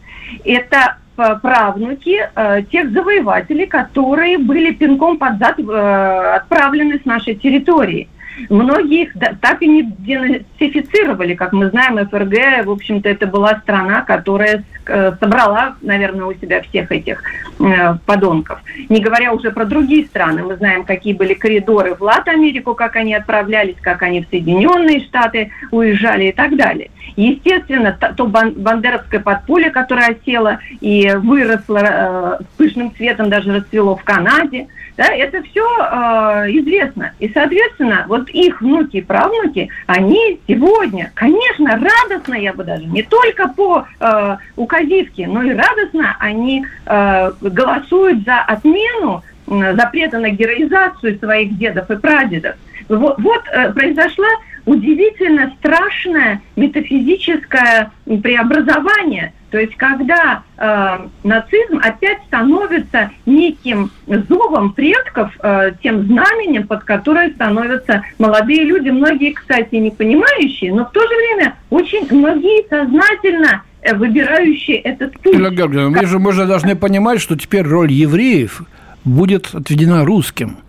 Это 0.44 0.98
правнуки 1.16 2.18
э, 2.34 2.62
тех 2.70 2.92
завоевателей, 2.92 3.66
которые 3.66 4.38
были 4.38 4.72
пинком 4.72 5.18
под 5.18 5.38
зад 5.38 5.58
э, 5.58 6.32
отправлены 6.36 7.00
с 7.00 7.04
нашей 7.04 7.34
территории– 7.34 8.08
Многие 8.48 9.02
их 9.02 9.12
так 9.40 9.62
и 9.62 9.66
не 9.66 9.82
денацифицировали. 9.82 11.34
Как 11.34 11.52
мы 11.52 11.68
знаем, 11.70 11.96
ФРГ, 12.08 12.66
в 12.66 12.70
общем-то, 12.70 13.08
это 13.08 13.26
была 13.26 13.60
страна, 13.60 14.02
которая 14.02 14.64
э, 14.86 15.12
собрала, 15.20 15.76
наверное, 15.82 16.26
у 16.26 16.34
себя 16.34 16.62
всех 16.62 16.90
этих 16.92 17.22
э, 17.58 17.94
подонков. 18.06 18.60
Не 18.88 19.00
говоря 19.00 19.32
уже 19.32 19.50
про 19.50 19.64
другие 19.64 20.06
страны. 20.06 20.42
Мы 20.42 20.56
знаем, 20.56 20.84
какие 20.84 21.12
были 21.12 21.34
коридоры 21.34 21.94
в 21.94 22.02
Лат-Америку, 22.02 22.74
как 22.74 22.96
они 22.96 23.14
отправлялись, 23.14 23.76
как 23.80 24.02
они 24.02 24.22
в 24.22 24.28
Соединенные 24.28 25.00
Штаты 25.00 25.50
уезжали 25.70 26.28
и 26.28 26.32
так 26.32 26.56
далее. 26.56 26.90
Естественно, 27.16 27.96
то 28.16 28.26
бандеровское 28.26 29.20
подполье, 29.20 29.70
которое 29.70 30.10
осело 30.10 30.58
и 30.80 31.12
выросло 31.16 31.80
э, 31.82 32.38
пышным 32.56 32.94
цветом, 32.94 33.28
даже 33.28 33.54
расцвело 33.54 33.96
в 33.96 34.04
Канаде– 34.04 34.68
да, 35.00 35.14
это 35.14 35.42
все 35.44 35.62
э, 35.62 36.50
известно. 36.50 37.12
И, 37.20 37.30
соответственно, 37.32 38.04
вот 38.06 38.28
их 38.32 38.60
внуки 38.60 38.98
и 38.98 39.02
правнуки, 39.02 39.68
они 39.86 40.40
сегодня, 40.46 41.10
конечно, 41.14 41.78
радостно, 41.78 42.34
я 42.34 42.52
бы 42.52 42.64
даже, 42.64 42.84
не 42.86 43.02
только 43.02 43.48
по 43.48 43.86
э, 43.98 44.36
указивке, 44.56 45.26
но 45.26 45.42
и 45.42 45.54
радостно 45.54 46.16
они 46.18 46.64
э, 46.86 47.32
голосуют 47.40 48.24
за 48.24 48.40
отмену 48.40 49.22
э, 49.46 49.74
запрета 49.74 50.18
на 50.18 50.30
героизацию 50.30 51.18
своих 51.18 51.56
дедов 51.58 51.90
и 51.90 51.96
прадедов. 51.96 52.56
Вот, 52.88 53.18
вот 53.18 53.42
э, 53.52 53.72
произошла 53.72 54.28
удивительно 54.66 55.52
страшное 55.58 56.42
метафизическое 56.56 57.90
преобразование. 58.04 59.32
То 59.50 59.58
есть, 59.58 59.74
когда 59.76 60.42
э, 60.56 60.98
нацизм 61.24 61.80
опять 61.82 62.18
становится 62.28 63.10
неким 63.26 63.90
зовом 64.06 64.72
предков, 64.72 65.32
э, 65.42 65.72
тем 65.82 66.06
знаменем, 66.06 66.68
под 66.68 66.84
которое 66.84 67.30
становятся 67.30 68.04
молодые 68.18 68.62
люди, 68.64 68.90
многие, 68.90 69.32
кстати, 69.32 69.74
не 69.74 69.90
понимающие, 69.90 70.72
но 70.72 70.84
в 70.84 70.92
то 70.92 71.00
же 71.00 71.08
время 71.08 71.56
очень 71.70 72.06
многие 72.10 72.68
сознательно 72.68 73.64
э, 73.82 73.94
выбирающие 73.96 74.76
этот 74.76 75.18
путь. 75.18 75.36
Мы 75.36 76.06
же, 76.06 76.18
мы 76.20 76.32
же 76.32 76.46
должны 76.46 76.76
понимать, 76.76 77.20
что 77.20 77.36
теперь 77.36 77.66
роль 77.66 77.90
евреев 77.90 78.62
будет 79.04 79.52
отведена 79.52 80.04
русским– 80.04 80.58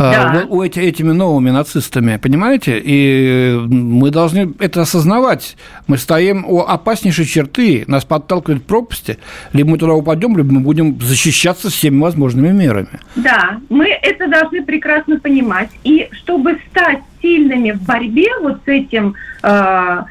да. 0.00 0.46
у 0.48 0.62
эти, 0.62 0.78
этими 0.78 1.12
новыми 1.12 1.50
нацистами, 1.50 2.16
понимаете? 2.16 2.80
И 2.82 3.58
мы 3.68 4.10
должны 4.10 4.52
это 4.58 4.82
осознавать. 4.82 5.56
Мы 5.86 5.98
стоим 5.98 6.44
у 6.46 6.60
опаснейшей 6.60 7.26
черты, 7.26 7.84
нас 7.86 8.04
подталкивают 8.04 8.64
пропасти, 8.64 9.18
либо 9.52 9.70
мы 9.70 9.78
туда 9.78 9.92
упадем, 9.92 10.36
либо 10.36 10.52
мы 10.52 10.60
будем 10.60 11.00
защищаться 11.00 11.70
всеми 11.70 12.00
возможными 12.00 12.48
мерами. 12.48 13.00
Да, 13.16 13.58
мы 13.68 13.88
это 13.88 14.26
должны 14.28 14.64
прекрасно 14.64 15.18
понимать. 15.20 15.70
И 15.84 16.08
чтобы 16.12 16.58
стать 16.70 17.00
сильными 17.20 17.72
в 17.72 17.82
борьбе 17.82 18.28
вот 18.40 18.60
с 18.64 18.68
этим 18.68 19.14
э, 19.42 20.02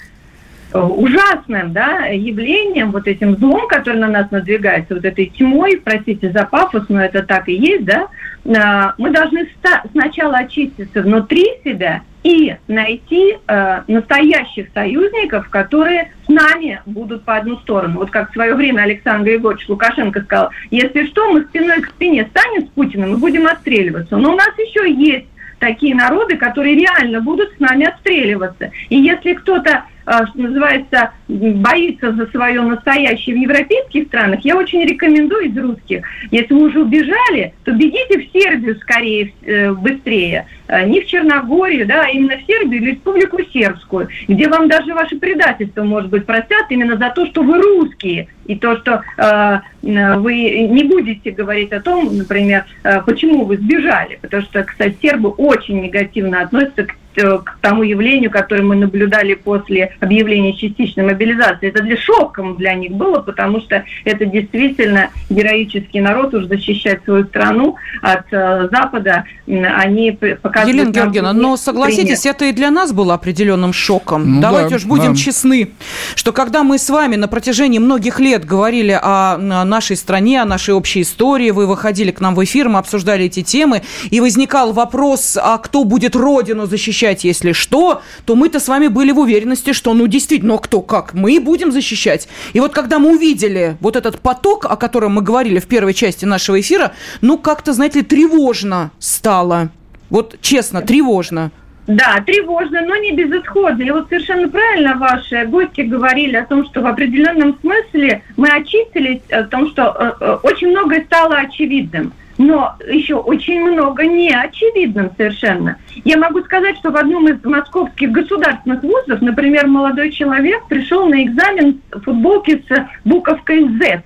ужасным 0.73 1.73
да, 1.73 2.05
явлением, 2.05 2.91
вот 2.91 3.07
этим 3.07 3.35
злом, 3.37 3.67
который 3.67 3.97
на 3.97 4.07
нас 4.07 4.29
надвигается, 4.31 4.95
вот 4.95 5.05
этой 5.05 5.27
тьмой, 5.27 5.81
простите 5.83 6.31
за 6.31 6.45
пафос, 6.45 6.83
но 6.89 7.03
это 7.03 7.23
так 7.23 7.49
и 7.49 7.53
есть, 7.53 7.85
да, 7.85 8.07
а, 8.45 8.93
мы 8.97 9.11
должны 9.11 9.47
сначала 9.91 10.37
очиститься 10.37 11.01
внутри 11.01 11.45
себя 11.63 12.01
и 12.23 12.55
найти 12.67 13.37
э, 13.47 13.81
настоящих 13.87 14.67
союзников, 14.73 15.49
которые 15.49 16.11
с 16.25 16.27
нами 16.27 16.81
будут 16.85 17.23
по 17.23 17.37
одну 17.37 17.57
сторону. 17.59 17.99
Вот 17.99 18.11
как 18.11 18.29
в 18.29 18.33
свое 18.33 18.55
время 18.55 18.81
Александр 18.81 19.29
Григорьевич 19.29 19.69
Лукашенко 19.69 20.21
сказал, 20.23 20.49
если 20.69 21.05
что, 21.05 21.31
мы 21.31 21.43
спиной 21.43 21.81
к 21.81 21.87
спине 21.87 22.29
станем 22.29 22.67
с 22.67 22.69
Путиным 22.71 23.13
и 23.13 23.19
будем 23.19 23.47
отстреливаться. 23.47 24.17
Но 24.17 24.33
у 24.33 24.35
нас 24.35 24.49
еще 24.57 24.91
есть 24.91 25.27
такие 25.59 25.95
народы, 25.95 26.35
которые 26.35 26.75
реально 26.75 27.21
будут 27.21 27.53
с 27.55 27.59
нами 27.59 27.85
отстреливаться. 27.85 28.71
И 28.89 28.97
если 28.97 29.33
кто-то 29.33 29.85
что 30.09 30.41
называется, 30.41 31.11
боится 31.27 32.11
за 32.13 32.25
свое 32.27 32.61
настоящее 32.61 33.35
в 33.35 33.39
европейских 33.39 34.07
странах, 34.07 34.39
я 34.43 34.57
очень 34.57 34.83
рекомендую 34.83 35.49
из 35.49 35.57
русских, 35.57 36.03
если 36.31 36.53
вы 36.53 36.67
уже 36.67 36.81
убежали, 36.81 37.53
то 37.63 37.71
бегите 37.71 38.19
в 38.19 38.31
Сербию 38.31 38.75
скорее, 38.77 39.33
э, 39.43 39.71
быстрее. 39.73 40.47
А, 40.69 40.83
не 40.83 41.01
в 41.01 41.07
Черногорию, 41.07 41.87
да, 41.87 42.03
а 42.05 42.09
именно 42.09 42.37
в 42.37 42.45
Сербию 42.45 42.83
или 42.83 42.91
Республику 42.91 43.39
Сербскую, 43.51 44.07
где 44.27 44.47
вам 44.47 44.67
даже 44.67 44.93
ваше 44.93 45.17
предательство, 45.17 45.83
может 45.83 46.11
быть, 46.11 46.27
простят 46.27 46.67
именно 46.69 46.95
за 46.95 47.09
то, 47.09 47.25
что 47.25 47.41
вы 47.41 47.59
русские, 47.59 48.27
и 48.45 48.55
то, 48.55 48.77
что 48.77 49.01
э, 49.17 49.59
вы 49.81 50.67
не 50.69 50.83
будете 50.83 51.31
говорить 51.31 51.71
о 51.71 51.81
том, 51.81 52.15
например, 52.15 52.65
э, 52.83 53.01
почему 53.01 53.45
вы 53.45 53.57
сбежали, 53.57 54.19
потому 54.21 54.43
что, 54.43 54.63
кстати, 54.63 54.95
сербы 55.01 55.29
очень 55.29 55.81
негативно 55.81 56.41
относятся 56.41 56.83
к 56.83 56.95
Э, 57.21 57.39
к 57.43 57.57
тому 57.61 57.83
явлению, 57.83 58.29
которое 58.31 58.61
мы 58.61 58.75
наблюдали 58.75 59.33
после 59.33 59.95
объявления 59.99 60.53
частичной 60.53 61.03
мобилизации. 61.03 61.69
Это 61.69 61.83
для 61.83 61.97
шоком 61.97 62.55
для 62.55 62.73
них 62.73 62.91
было, 62.91 63.19
потому 63.19 63.61
что 63.61 63.83
это 64.05 64.25
действительно 64.25 65.09
героический 65.29 66.01
народ 66.01 66.33
уж 66.33 66.45
защищать 66.45 67.03
свою 67.03 67.25
страну 67.25 67.75
от 68.01 68.25
э, 68.31 68.69
Запада. 68.71 69.25
Они 69.47 70.17
показывают... 70.61 70.79
Елена 70.79 70.91
Георгиевна, 70.91 71.33
но 71.33 71.57
согласитесь, 71.57 72.21
пример. 72.21 72.35
это 72.35 72.45
и 72.45 72.51
для 72.51 72.71
нас 72.71 72.91
было 72.91 73.13
определенным 73.13 73.73
шоком. 73.73 74.35
Ну, 74.35 74.41
Давайте 74.41 74.69
да, 74.69 74.75
уж 74.75 74.85
будем 74.85 75.13
да. 75.13 75.15
честны, 75.15 75.71
что 76.15 76.31
когда 76.31 76.63
мы 76.63 76.77
с 76.77 76.89
вами 76.89 77.15
на 77.15 77.27
протяжении 77.27 77.79
многих 77.79 78.19
лет 78.19 78.45
говорили 78.45 78.99
о 79.01 79.37
нашей 79.37 79.95
стране, 79.95 80.41
о 80.41 80.45
нашей 80.45 80.73
общей 80.73 81.01
истории, 81.01 81.51
вы 81.51 81.65
выходили 81.65 82.11
к 82.11 82.19
нам 82.19 82.35
в 82.35 82.43
эфир, 82.43 82.69
мы 82.69 82.79
обсуждали 82.79 83.25
эти 83.25 83.41
темы, 83.41 83.83
и 84.09 84.19
возникал 84.19 84.73
вопрос, 84.73 85.37
а 85.41 85.57
кто 85.57 85.83
будет 85.83 86.15
родину 86.15 86.65
защищать 86.65 86.89
защищать, 86.89 87.23
если 87.23 87.51
что, 87.51 88.01
то 88.25 88.35
мы-то 88.35 88.59
с 88.59 88.67
вами 88.67 88.87
были 88.87 89.11
в 89.11 89.19
уверенности, 89.19 89.73
что, 89.73 89.93
ну, 89.93 90.07
действительно, 90.07 90.53
ну, 90.53 90.59
кто 90.59 90.81
как, 90.81 91.13
мы 91.13 91.39
будем 91.39 91.71
защищать. 91.71 92.27
И 92.53 92.59
вот 92.59 92.73
когда 92.73 92.99
мы 92.99 93.15
увидели 93.15 93.77
вот 93.79 93.95
этот 93.95 94.19
поток, 94.19 94.65
о 94.65 94.75
котором 94.75 95.13
мы 95.13 95.21
говорили 95.21 95.59
в 95.59 95.67
первой 95.67 95.93
части 95.93 96.25
нашего 96.25 96.59
эфира, 96.59 96.93
ну, 97.21 97.37
как-то, 97.37 97.73
знаете 97.73 97.99
ли, 97.99 98.05
тревожно 98.05 98.91
стало. 98.99 99.69
Вот 100.09 100.37
честно, 100.41 100.81
тревожно. 100.81 101.51
Да, 101.87 102.21
тревожно, 102.25 102.81
но 102.81 102.95
не 102.97 103.13
безысходно. 103.13 103.81
И 103.81 103.89
вот 103.89 104.09
совершенно 104.09 104.47
правильно 104.47 104.95
ваши 104.95 105.45
гости 105.45 105.81
говорили 105.81 106.35
о 106.35 106.45
том, 106.45 106.65
что 106.65 106.81
в 106.81 106.85
определенном 106.85 107.57
смысле 107.61 108.21
мы 108.37 108.47
очистились, 108.49 109.21
о 109.31 109.43
том, 109.43 109.69
что 109.69 109.95
э, 109.99 110.11
э, 110.19 110.37
очень 110.43 110.69
многое 110.69 111.03
стало 111.05 111.37
очевидным 111.37 112.13
но 112.39 112.77
еще 112.89 113.15
очень 113.15 113.59
много 113.59 114.05
не 114.05 114.31
очевидным 114.31 115.11
совершенно. 115.17 115.77
Я 116.05 116.17
могу 116.17 116.41
сказать, 116.41 116.77
что 116.77 116.89
в 116.89 116.95
одном 116.95 117.27
из 117.27 117.43
московских 117.43 118.11
государственных 118.11 118.81
вузов, 118.81 119.21
например, 119.21 119.67
молодой 119.67 120.09
человек 120.09 120.65
пришел 120.69 121.05
на 121.07 121.21
экзамен 121.21 121.81
в 121.91 121.99
футболке 121.99 122.63
с 122.67 122.87
буковкой 123.03 123.67
Z. 123.77 124.03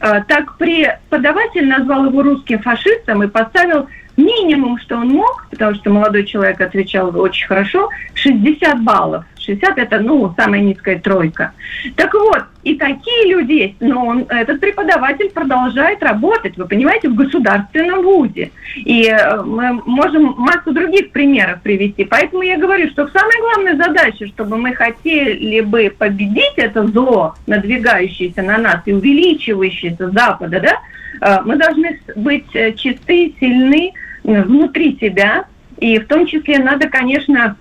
Так 0.00 0.56
преподаватель 0.58 1.68
назвал 1.68 2.06
его 2.06 2.22
русским 2.22 2.58
фашистом 2.58 3.22
и 3.22 3.28
поставил 3.28 3.86
минимум, 4.16 4.78
что 4.78 4.96
он 4.96 5.08
мог, 5.08 5.46
потому 5.50 5.74
что 5.74 5.90
молодой 5.90 6.24
человек 6.24 6.60
отвечал 6.60 7.16
очень 7.18 7.46
хорошо, 7.46 7.88
60 8.14 8.82
баллов. 8.82 9.24
60 9.50 9.78
это, 9.78 10.00
ну, 10.00 10.32
самая 10.36 10.60
низкая 10.60 10.98
тройка. 10.98 11.52
Так 11.96 12.14
вот, 12.14 12.44
и 12.62 12.74
такие 12.74 13.32
люди 13.32 13.52
есть, 13.52 13.74
но 13.80 14.06
он, 14.06 14.26
этот 14.28 14.60
преподаватель 14.60 15.30
продолжает 15.30 16.02
работать, 16.02 16.56
вы 16.56 16.66
понимаете, 16.66 17.08
в 17.08 17.14
государственном 17.14 18.02
вузе. 18.02 18.50
И 18.76 19.06
э, 19.06 19.42
мы 19.42 19.80
можем 19.86 20.34
массу 20.36 20.72
других 20.72 21.10
примеров 21.10 21.62
привести. 21.62 22.04
Поэтому 22.04 22.42
я 22.42 22.58
говорю, 22.58 22.88
что 22.90 23.08
самая 23.08 23.40
главная 23.40 23.76
задача, 23.76 24.26
чтобы 24.28 24.56
мы 24.56 24.74
хотели 24.74 25.60
бы 25.60 25.92
победить 25.96 26.54
это 26.56 26.86
зло, 26.86 27.34
надвигающееся 27.46 28.42
на 28.42 28.58
нас 28.58 28.80
и 28.86 28.92
увеличивающееся 28.92 30.10
Запада, 30.10 30.60
да, 30.60 30.78
э, 31.20 31.42
мы 31.44 31.56
должны 31.56 31.98
быть 32.14 32.54
э, 32.54 32.72
чисты, 32.74 33.34
сильны 33.40 33.92
внутри 34.22 34.98
себя. 35.00 35.44
И 35.78 35.98
в 35.98 36.06
том 36.08 36.26
числе 36.26 36.58
надо, 36.58 36.90
конечно, 36.90 37.56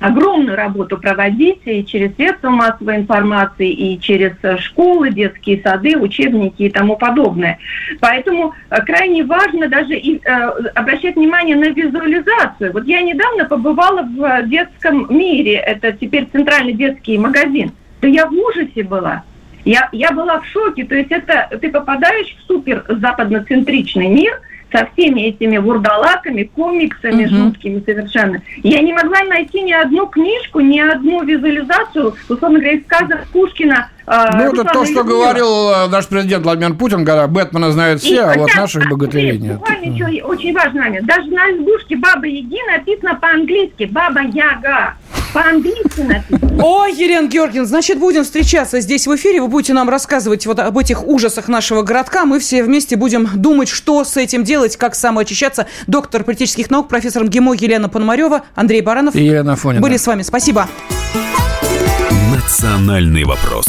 огромную 0.00 0.56
работу 0.56 0.98
проводить 0.98 1.60
и 1.64 1.84
через 1.84 2.14
средства 2.16 2.50
массовой 2.50 2.96
информации, 2.96 3.70
и 3.70 4.00
через 4.00 4.32
э, 4.42 4.58
школы, 4.58 5.10
детские 5.10 5.60
сады, 5.62 5.96
учебники 5.96 6.62
и 6.62 6.70
тому 6.70 6.96
подобное. 6.96 7.58
Поэтому 8.00 8.54
э, 8.70 8.80
крайне 8.82 9.24
важно 9.24 9.68
даже 9.68 9.96
и, 9.96 10.20
э, 10.24 10.30
обращать 10.74 11.16
внимание 11.16 11.56
на 11.56 11.70
визуализацию. 11.70 12.72
Вот 12.72 12.86
я 12.86 13.02
недавно 13.02 13.44
побывала 13.44 14.02
в 14.02 14.42
детском 14.46 15.06
мире, 15.10 15.54
это 15.54 15.92
теперь 15.92 16.28
центральный 16.30 16.74
детский 16.74 17.18
магазин. 17.18 17.72
Да 18.00 18.08
я 18.08 18.26
в 18.26 18.32
ужасе 18.32 18.84
была. 18.84 19.24
Я, 19.64 19.88
я 19.92 20.12
была 20.12 20.40
в 20.40 20.46
шоке. 20.46 20.84
То 20.84 20.94
есть 20.94 21.10
это 21.10 21.48
ты 21.60 21.70
попадаешь 21.70 22.36
в 22.38 22.46
супер 22.46 22.84
западноцентричный 22.88 24.08
мир– 24.08 24.40
со 24.72 24.88
всеми 24.92 25.22
этими 25.22 25.58
вурдалаками, 25.58 26.44
комиксами 26.44 27.26
угу. 27.26 27.34
жуткими 27.34 27.82
совершенно. 27.84 28.42
Я 28.62 28.80
не 28.80 28.92
могла 28.92 29.20
найти 29.28 29.62
ни 29.62 29.72
одну 29.72 30.06
книжку, 30.06 30.60
ни 30.60 30.78
одну 30.78 31.24
визуализацию, 31.24 32.14
условно 32.28 32.58
говоря, 32.58 32.72
из 32.72 32.84
сказок 32.84 33.26
Пушкина 33.32 33.88
а, 34.10 34.34
ну, 34.34 34.52
это 34.52 34.64
то, 34.64 34.86
что 34.86 35.04
говорил 35.04 35.70
э, 35.70 35.88
наш 35.88 36.08
президент 36.08 36.42
Владимир 36.42 36.74
Путин, 36.74 37.04
когда 37.04 37.26
Бэтмена 37.26 37.72
знают 37.72 38.00
все, 38.00 38.22
а 38.22 38.38
вот 38.38 38.48
наших 38.56 38.88
богатырей 38.88 39.36
нет. 39.36 39.58
Буквально 39.58 40.24
очень 40.24 40.54
важный 40.54 40.80
момент. 40.80 41.06
Даже 41.06 41.28
на 41.30 41.50
избушке 41.50 41.96
Баба 41.96 42.26
Яги 42.26 42.56
написано 42.70 43.16
по-английски 43.16 43.84
Баба 43.84 44.22
Яга. 44.22 44.94
По-английски 45.32 46.00
написано. 46.00 46.62
Ой, 46.62 46.92
Елена 46.94 47.28
Георгиевна, 47.28 47.68
значит, 47.68 47.98
будем 47.98 48.24
встречаться 48.24 48.80
здесь 48.80 49.06
в 49.06 49.14
эфире. 49.14 49.40
Вы 49.40 49.48
будете 49.48 49.74
нам 49.74 49.88
рассказывать 49.88 50.46
вот 50.46 50.58
об 50.58 50.78
этих 50.78 51.06
ужасах 51.06 51.48
нашего 51.48 51.82
городка. 51.82 52.24
Мы 52.24 52.40
все 52.40 52.62
вместе 52.62 52.96
будем 52.96 53.28
думать, 53.34 53.68
что 53.68 54.04
с 54.04 54.16
этим 54.16 54.44
делать, 54.44 54.76
как 54.76 54.94
самоочищаться. 54.94 55.66
Доктор 55.86 56.24
политических 56.24 56.70
наук, 56.70 56.88
профессор 56.88 57.24
МГИМО 57.24 57.54
Елена 57.54 57.88
Пономарева, 57.88 58.42
Андрей 58.54 58.80
Баранов. 58.80 59.14
И 59.14 59.24
Елена 59.24 59.56
Фонина. 59.56 59.82
Были 59.82 59.96
с 59.96 60.06
вами. 60.06 60.22
Спасибо. 60.22 60.68
Национальный 62.32 63.24
вопрос. 63.24 63.66